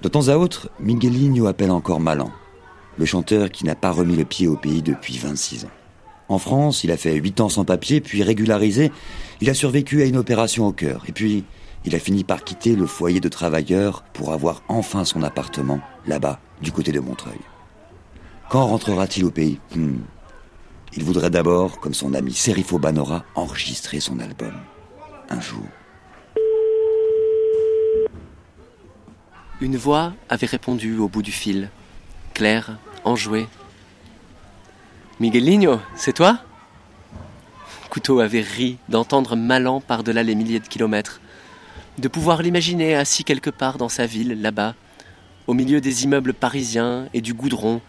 De 0.00 0.08
temps 0.08 0.28
à 0.28 0.36
autre, 0.36 0.70
Miguelinho 0.78 1.48
appelle 1.48 1.72
encore 1.72 1.98
Malan, 1.98 2.30
le 2.96 3.04
chanteur 3.04 3.50
qui 3.50 3.64
n'a 3.64 3.74
pas 3.74 3.90
remis 3.90 4.14
le 4.14 4.24
pied 4.24 4.46
au 4.46 4.54
pays 4.54 4.80
depuis 4.80 5.18
26 5.18 5.64
ans. 5.64 5.70
En 6.28 6.38
France, 6.38 6.84
il 6.84 6.92
a 6.92 6.96
fait 6.96 7.16
8 7.16 7.40
ans 7.40 7.48
sans 7.48 7.64
papier, 7.64 8.00
puis 8.00 8.22
régularisé, 8.22 8.92
il 9.40 9.50
a 9.50 9.54
survécu 9.54 10.02
à 10.02 10.04
une 10.04 10.18
opération 10.18 10.68
au 10.68 10.72
cœur, 10.72 11.02
et 11.08 11.12
puis 11.12 11.42
il 11.84 11.96
a 11.96 11.98
fini 11.98 12.22
par 12.22 12.44
quitter 12.44 12.76
le 12.76 12.86
foyer 12.86 13.18
de 13.18 13.28
travailleurs 13.28 14.04
pour 14.12 14.32
avoir 14.32 14.62
enfin 14.68 15.04
son 15.04 15.24
appartement, 15.24 15.80
là-bas, 16.06 16.38
du 16.62 16.70
côté 16.70 16.92
de 16.92 17.00
Montreuil. 17.00 17.40
Quand 18.50 18.68
rentrera-t-il 18.68 19.24
au 19.24 19.32
pays? 19.32 19.58
Hmm. 19.74 19.98
Il 20.92 21.02
voudrait 21.02 21.30
d'abord, 21.30 21.80
comme 21.80 21.94
son 21.94 22.14
ami 22.14 22.34
Serifo 22.34 22.78
Banora, 22.78 23.24
enregistrer 23.34 23.98
son 23.98 24.20
album. 24.20 24.54
Un 25.28 25.40
jour. 25.40 25.66
Une 29.62 29.76
voix 29.76 30.14
avait 30.30 30.46
répondu 30.46 30.96
au 30.96 31.08
bout 31.08 31.20
du 31.20 31.32
fil, 31.32 31.68
claire, 32.32 32.78
enjouée. 33.04 33.46
Miguelinho, 35.20 35.78
c'est 35.94 36.14
toi? 36.14 36.38
Couteau 37.90 38.20
avait 38.20 38.40
ri 38.40 38.78
d'entendre 38.88 39.36
Malan 39.36 39.82
par-delà 39.82 40.22
les 40.22 40.34
milliers 40.34 40.60
de 40.60 40.66
kilomètres, 40.66 41.20
de 41.98 42.08
pouvoir 42.08 42.40
l'imaginer 42.40 42.94
assis 42.94 43.22
quelque 43.22 43.50
part 43.50 43.76
dans 43.76 43.90
sa 43.90 44.06
ville, 44.06 44.40
là-bas, 44.40 44.74
au 45.46 45.52
milieu 45.52 45.82
des 45.82 46.04
immeubles 46.04 46.32
parisiens 46.32 47.08
et 47.12 47.20
du 47.20 47.34
goudron, 47.34 47.82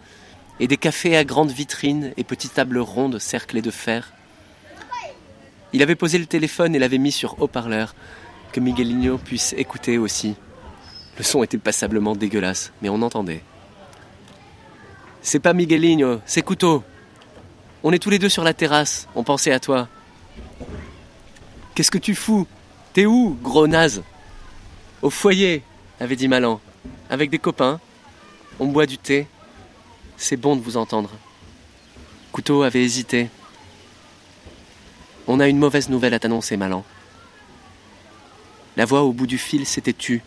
et 0.59 0.67
des 0.67 0.75
cafés 0.75 1.15
à 1.15 1.23
grandes 1.23 1.51
vitrines 1.51 2.11
et 2.17 2.25
petites 2.25 2.55
tables 2.55 2.79
rondes 2.79 3.19
cerclées 3.19 3.61
de 3.61 3.71
fer. 3.71 4.11
Il 5.71 5.81
avait 5.81 5.95
posé 5.95 6.17
le 6.17 6.25
téléphone 6.25 6.75
et 6.75 6.79
l'avait 6.79 6.97
mis 6.97 7.13
sur 7.13 7.41
haut-parleur, 7.41 7.95
que 8.51 8.59
Miguelinho 8.59 9.17
puisse 9.17 9.53
écouter 9.57 9.97
aussi. 9.97 10.35
Le 11.17 11.23
son 11.23 11.43
était 11.43 11.57
passablement 11.57 12.15
dégueulasse, 12.15 12.71
mais 12.81 12.89
on 12.89 13.01
entendait. 13.01 13.43
C'est 15.21 15.39
pas 15.39 15.53
Miguelinho, 15.53 16.21
c'est 16.25 16.41
Couteau. 16.41 16.83
On 17.83 17.91
est 17.91 17.99
tous 17.99 18.09
les 18.09 18.19
deux 18.19 18.29
sur 18.29 18.43
la 18.43 18.53
terrasse, 18.53 19.07
on 19.15 19.23
pensait 19.23 19.51
à 19.51 19.59
toi. 19.59 19.87
Qu'est-ce 21.75 21.91
que 21.91 21.97
tu 21.97 22.15
fous? 22.15 22.47
T'es 22.93 23.05
où, 23.05 23.37
gros 23.41 23.67
naze? 23.67 24.03
Au 25.01 25.09
foyer, 25.09 25.63
avait 25.99 26.15
dit 26.15 26.27
Malan. 26.27 26.59
Avec 27.09 27.29
des 27.29 27.39
copains. 27.39 27.79
On 28.59 28.67
boit 28.67 28.85
du 28.85 28.97
thé. 28.97 29.27
C'est 30.17 30.37
bon 30.37 30.55
de 30.55 30.61
vous 30.61 30.77
entendre. 30.77 31.09
Couteau 32.31 32.63
avait 32.63 32.83
hésité. 32.83 33.29
On 35.27 35.39
a 35.39 35.47
une 35.47 35.57
mauvaise 35.57 35.89
nouvelle 35.89 36.13
à 36.13 36.19
t'annoncer, 36.19 36.57
Malan. 36.57 36.83
La 38.77 38.85
voix 38.85 39.01
au 39.03 39.13
bout 39.13 39.27
du 39.27 39.37
fil 39.37 39.65
s'était 39.65 39.93
tue. 39.93 40.21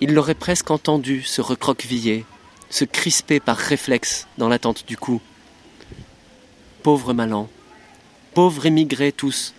Il 0.00 0.12
l'aurait 0.12 0.34
presque 0.34 0.70
entendu 0.70 1.22
se 1.22 1.40
recroqueviller, 1.40 2.24
se 2.68 2.84
crisper 2.84 3.40
par 3.40 3.56
réflexe 3.56 4.26
dans 4.36 4.48
l'attente 4.48 4.86
du 4.86 4.96
coup. 4.96 5.22
Pauvres 6.82 7.14
Malan, 7.14 7.48
pauvres 8.34 8.66
émigrés 8.66 9.12
tous, 9.12 9.54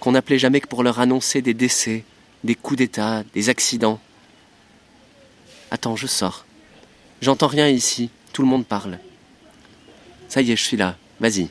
qu'on 0.00 0.12
n'appelait 0.12 0.38
jamais 0.38 0.60
que 0.60 0.66
pour 0.66 0.82
leur 0.82 0.98
annoncer 0.98 1.42
des 1.42 1.54
décès, 1.54 2.04
des 2.42 2.54
coups 2.54 2.78
d'État, 2.78 3.22
des 3.34 3.50
accidents. 3.50 4.00
Attends, 5.70 5.96
je 5.96 6.06
sors. 6.06 6.46
J'entends 7.20 7.46
rien 7.46 7.68
ici, 7.68 8.10
tout 8.32 8.42
le 8.42 8.48
monde 8.48 8.66
parle. 8.66 8.98
Ça 10.28 10.40
y 10.40 10.50
est, 10.50 10.56
je 10.56 10.64
suis 10.64 10.78
là, 10.78 10.96
vas-y. 11.20 11.50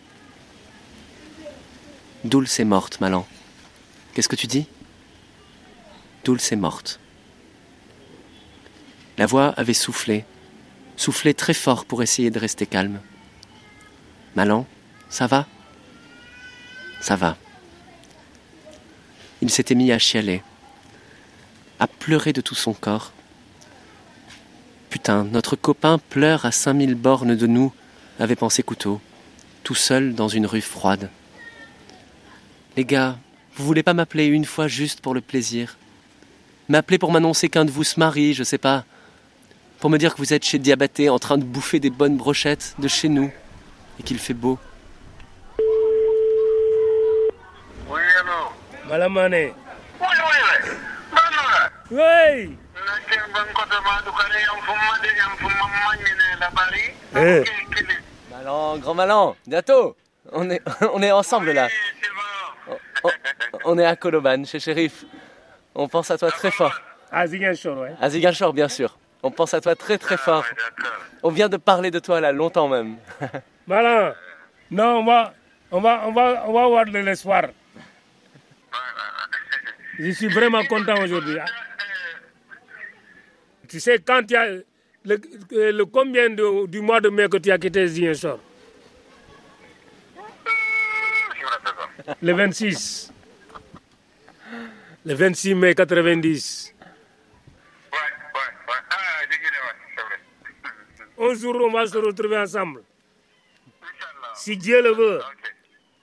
Dulce 2.23 2.59
est 2.59 2.65
morte, 2.65 2.99
Malan. 2.99 3.25
Qu'est-ce 4.13 4.27
que 4.27 4.35
tu 4.35 4.47
dis? 4.47 4.65
Dulce 6.25 6.51
est 6.51 6.57
morte. 6.57 6.98
La 9.19 9.25
voix 9.25 9.53
avait 9.57 9.73
soufflé, 9.73 10.23
soufflé 10.95 11.33
très 11.33 11.53
fort 11.53 11.83
pour 11.83 12.01
essayer 12.01 12.31
de 12.31 12.39
rester 12.39 12.65
calme. 12.65 13.01
Malan, 14.37 14.65
ça 15.09 15.27
va? 15.27 15.45
Ça 17.01 17.17
va. 17.17 17.35
Il 19.41 19.49
s'était 19.49 19.75
mis 19.75 19.91
à 19.91 19.99
chialer, 19.99 20.41
à 21.81 21.87
pleurer 21.87 22.31
de 22.31 22.39
tout 22.39 22.55
son 22.55 22.71
corps. 22.71 23.11
Putain, 24.89 25.25
notre 25.25 25.57
copain 25.57 25.97
pleure 25.97 26.45
à 26.45 26.53
cinq 26.53 26.75
mille 26.75 26.95
bornes 26.95 27.35
de 27.35 27.45
nous, 27.45 27.73
avait 28.21 28.37
pensé 28.37 28.63
Couteau, 28.63 29.01
tout 29.65 29.75
seul 29.75 30.15
dans 30.15 30.29
une 30.29 30.45
rue 30.45 30.61
froide. 30.61 31.09
Les 32.77 32.85
gars, 32.85 33.17
vous 33.57 33.65
voulez 33.65 33.83
pas 33.83 33.93
m'appeler 33.93 34.27
une 34.27 34.45
fois 34.45 34.69
juste 34.69 35.01
pour 35.01 35.13
le 35.13 35.19
plaisir? 35.19 35.77
M'appeler 36.69 36.97
pour 36.97 37.11
m'annoncer 37.11 37.49
qu'un 37.49 37.65
de 37.65 37.71
vous 37.71 37.83
se 37.83 37.99
marie, 37.99 38.33
je 38.33 38.45
sais 38.45 38.57
pas. 38.57 38.85
Pour 39.79 39.89
me 39.89 39.97
dire 39.97 40.13
que 40.13 40.17
vous 40.17 40.33
êtes 40.33 40.43
chez 40.43 40.59
Diabaté 40.59 41.09
en 41.09 41.19
train 41.19 41.37
de 41.37 41.43
bouffer 41.43 41.79
des 41.79 41.89
bonnes 41.89 42.17
brochettes 42.17 42.75
de 42.79 42.87
chez 42.87 43.07
nous 43.07 43.31
et 43.99 44.03
qu'il 44.03 44.19
fait 44.19 44.33
beau. 44.33 44.59
Malamane. 48.87 49.51
Oui. 51.91 52.57
Eh. 57.15 57.43
Malan, 58.31 58.77
grand 58.77 58.93
Malan, 58.93 59.35
bientôt. 59.47 59.95
On 60.31 60.49
est, 60.49 60.61
on 60.93 61.01
est 61.01 61.11
ensemble 61.11 61.51
là. 61.51 61.69
On, 63.03 63.09
on 63.63 63.79
est 63.79 63.85
à 63.85 63.95
Koloban, 63.95 64.43
chez 64.43 64.59
Shérif. 64.59 65.05
On 65.73 65.87
pense 65.87 66.11
à 66.11 66.17
toi 66.17 66.31
très 66.31 66.51
fort. 66.51 66.79
À 67.11 67.25
Ziguinchor, 67.27 67.77
ouais. 67.77 67.93
À 67.99 68.09
Ziguinchor, 68.09 68.53
bien 68.53 68.67
sûr. 68.67 68.97
On 69.23 69.31
pense 69.31 69.53
à 69.53 69.61
toi 69.61 69.75
très 69.75 69.97
très 69.97 70.17
fort. 70.17 70.45
On 71.23 71.29
vient 71.29 71.49
de 71.49 71.57
parler 71.57 71.91
de 71.91 71.99
toi 71.99 72.21
là, 72.21 72.31
longtemps 72.31 72.67
même. 72.69 72.97
Malan, 73.67 74.13
non, 74.71 74.99
on 74.99 75.05
va, 75.05 75.33
on 75.71 75.81
va, 75.81 76.03
on 76.07 76.11
va, 76.13 76.43
on 76.47 76.53
va 76.53 76.63
avoir 76.63 76.85
de 76.85 76.97
l'espoir. 76.99 77.43
Je 79.99 80.11
suis 80.11 80.29
vraiment 80.29 80.63
content 80.65 81.01
aujourd'hui. 81.03 81.37
hein. 81.39 81.45
Tu 83.67 83.79
sais, 83.79 83.99
quand 83.99 84.21
il 84.29 84.31
y 84.31 84.35
a 84.37 84.45
le, 85.05 85.19
le 85.51 85.83
combien 85.85 86.29
de- 86.29 86.65
du 86.67 86.79
mois 86.81 87.01
de 87.01 87.09
mai 87.09 87.27
que 87.29 87.37
tu 87.37 87.51
as 87.51 87.57
quitté 87.57 87.85
Ziguinchor? 87.87 88.39
Le 92.21 92.33
26. 92.33 93.11
Le 95.05 95.13
26 95.13 95.53
mai 95.55 95.75
90. 95.75 96.73
Un 101.19 101.33
jour, 101.33 101.55
on 101.61 101.71
va 101.71 101.85
se 101.85 101.97
retrouver 101.97 102.37
ensemble. 102.37 102.83
Si 104.35 104.55
Dieu 104.55 104.81
le 104.81 104.93
veut. 104.93 105.19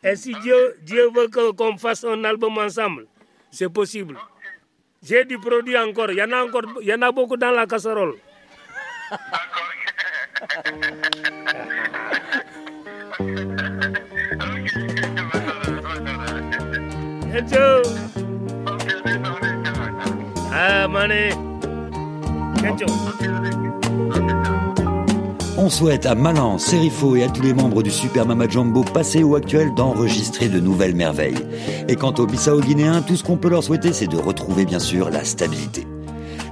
Et 0.04 0.14
si 0.14 0.34
Dieu, 0.34 0.76
Dieu 0.82 1.08
veut 1.14 1.28
qu'on 1.52 1.78
fasse 1.78 2.04
un 2.04 2.22
album 2.24 2.58
ensemble, 2.58 3.06
c'est 3.50 3.68
possible. 3.68 4.18
J'ai 5.02 5.24
du 5.24 5.38
produit 5.38 5.76
encore. 5.78 6.10
Il 6.10 6.18
y 6.18 6.22
en 6.22 6.32
a 6.32 6.44
encore, 6.44 6.62
il 6.80 6.86
y 6.86 6.94
en 6.94 7.02
a 7.02 7.12
beaucoup 7.12 7.36
dans 7.36 7.50
la 7.50 7.66
casserole. 7.66 8.14
Kencho. 17.32 17.82
Ah, 20.52 20.86
mané. 20.88 21.30
Kencho. 22.60 22.86
On 25.66 25.68
souhaite 25.68 26.06
à 26.06 26.14
Malin, 26.14 26.58
Serifo 26.58 27.16
et 27.16 27.24
à 27.24 27.28
tous 27.28 27.42
les 27.42 27.52
membres 27.52 27.82
du 27.82 27.90
Super 27.90 28.24
Mama 28.24 28.48
Jumbo 28.48 28.84
passé 28.84 29.24
ou 29.24 29.34
actuel 29.34 29.74
d'enregistrer 29.74 30.48
de 30.48 30.60
nouvelles 30.60 30.94
merveilles. 30.94 31.44
Et 31.88 31.96
quant 31.96 32.14
aux 32.18 32.26
Bissau 32.26 32.60
guinéens, 32.60 33.02
tout 33.02 33.16
ce 33.16 33.24
qu'on 33.24 33.36
peut 33.36 33.48
leur 33.48 33.64
souhaiter, 33.64 33.92
c'est 33.92 34.06
de 34.06 34.16
retrouver 34.16 34.64
bien 34.64 34.78
sûr 34.78 35.10
la 35.10 35.24
stabilité. 35.24 35.84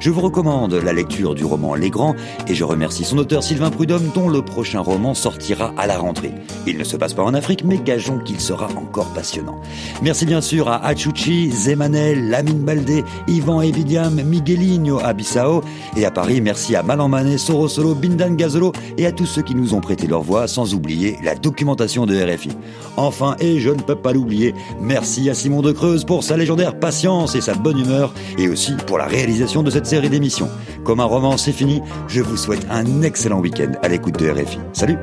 Je 0.05 0.11
vous 0.11 0.21
recommande 0.21 0.75
la 0.75 0.93
lecture 0.93 1.35
du 1.35 1.47
roman 1.47 1.75
Les 1.75 1.89
Grands 1.89 2.15
et 2.47 2.55
je 2.55 2.63
remercie 2.63 3.05
son 3.05 3.17
auteur 3.17 3.43
Sylvain 3.43 3.71
Prudhomme 3.71 4.11
dont 4.15 4.29
le 4.29 4.43
prochain 4.43 4.81
roman 4.81 5.15
sortira 5.15 5.73
à 5.79 5.87
la 5.87 5.97
rentrée. 5.97 6.35
Il 6.67 6.77
ne 6.77 6.85
se 6.85 6.99
passe 6.99 7.15
pas 7.15 7.23
en 7.23 7.33
Afrique 7.33 7.65
mais 7.65 7.79
gageons 7.79 8.19
qu'il 8.19 8.39
sera 8.39 8.69
encore 8.77 9.09
passionnant. 9.15 9.59
Merci 10.03 10.27
bien 10.27 10.43
sûr 10.43 10.69
à 10.69 10.85
Achuchi, 10.85 11.51
Zemanel, 11.51 12.29
Lamine 12.29 12.59
Baldé, 12.59 13.03
Yvan 13.29 13.63
Ebidiam, 13.63 14.21
Miguelinho 14.23 14.99
à 14.99 15.15
et 15.97 16.05
à 16.05 16.11
Paris 16.11 16.43
merci 16.43 16.77
à 16.77 16.83
Malan 16.83 17.09
Mané, 17.09 17.39
Soro 17.39 17.67
Solo, 17.67 17.95
Bindan 17.95 18.37
Gazolo 18.37 18.73
et 18.99 19.07
à 19.07 19.13
tous 19.13 19.25
ceux 19.25 19.41
qui 19.41 19.55
nous 19.55 19.73
ont 19.73 19.81
prêté 19.81 20.07
leur 20.07 20.21
voix 20.21 20.47
sans 20.49 20.75
oublier 20.75 21.17
la 21.25 21.35
documentation 21.35 22.05
de 22.05 22.15
RFI. 22.15 22.51
Enfin 22.99 23.37
et 23.41 23.59
je 23.59 23.71
ne 23.71 23.81
peux 23.81 23.97
pas 23.97 24.13
l'oublier, 24.13 24.55
merci 24.83 25.31
à 25.31 25.35
Simon 25.35 25.63
de 25.63 25.73
Creuse 25.73 26.05
pour 26.05 26.25
sa 26.25 26.37
légendaire 26.37 26.79
patience 26.79 27.35
et 27.37 27.41
sa 27.41 27.55
bonne 27.55 27.79
humeur 27.79 28.13
et 28.37 28.51
aussi 28.51 28.75
pour 28.87 28.99
la 28.99 29.07
réalisation 29.07 29.63
de 29.63 29.71
cette 29.71 29.87
série 29.87 29.94
d'émissions. 30.03 30.51
Comme 30.85 31.01
un 31.01 31.05
roman 31.05 31.37
c'est 31.37 31.53
fini, 31.53 31.83
je 32.09 32.21
vous 32.21 32.37
souhaite 32.37 32.67
un 32.71 33.03
excellent 33.03 33.41
week-end 33.41 33.73
à 33.83 33.89
l'écoute 33.89 34.19
de 34.19 34.29
RFI. 34.31 34.59
Salut 34.73 34.99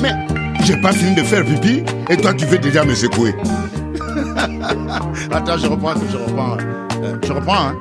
Mais, 0.00 0.14
j'ai 0.64 0.76
pas 0.80 0.92
fini 0.92 1.14
de 1.14 1.22
faire 1.22 1.44
pipi 1.44 1.82
et 2.08 2.16
toi 2.16 2.32
tu 2.34 2.46
veux 2.46 2.58
déjà 2.58 2.84
me 2.84 2.94
secouer. 2.94 3.34
Attends, 5.30 5.58
je 5.58 5.66
reprends, 5.66 5.94
je 6.10 6.16
reprends. 6.16 6.56
Euh, 7.02 7.16
Je 7.24 7.32
reprends, 7.32 7.68
hein. 7.68 7.76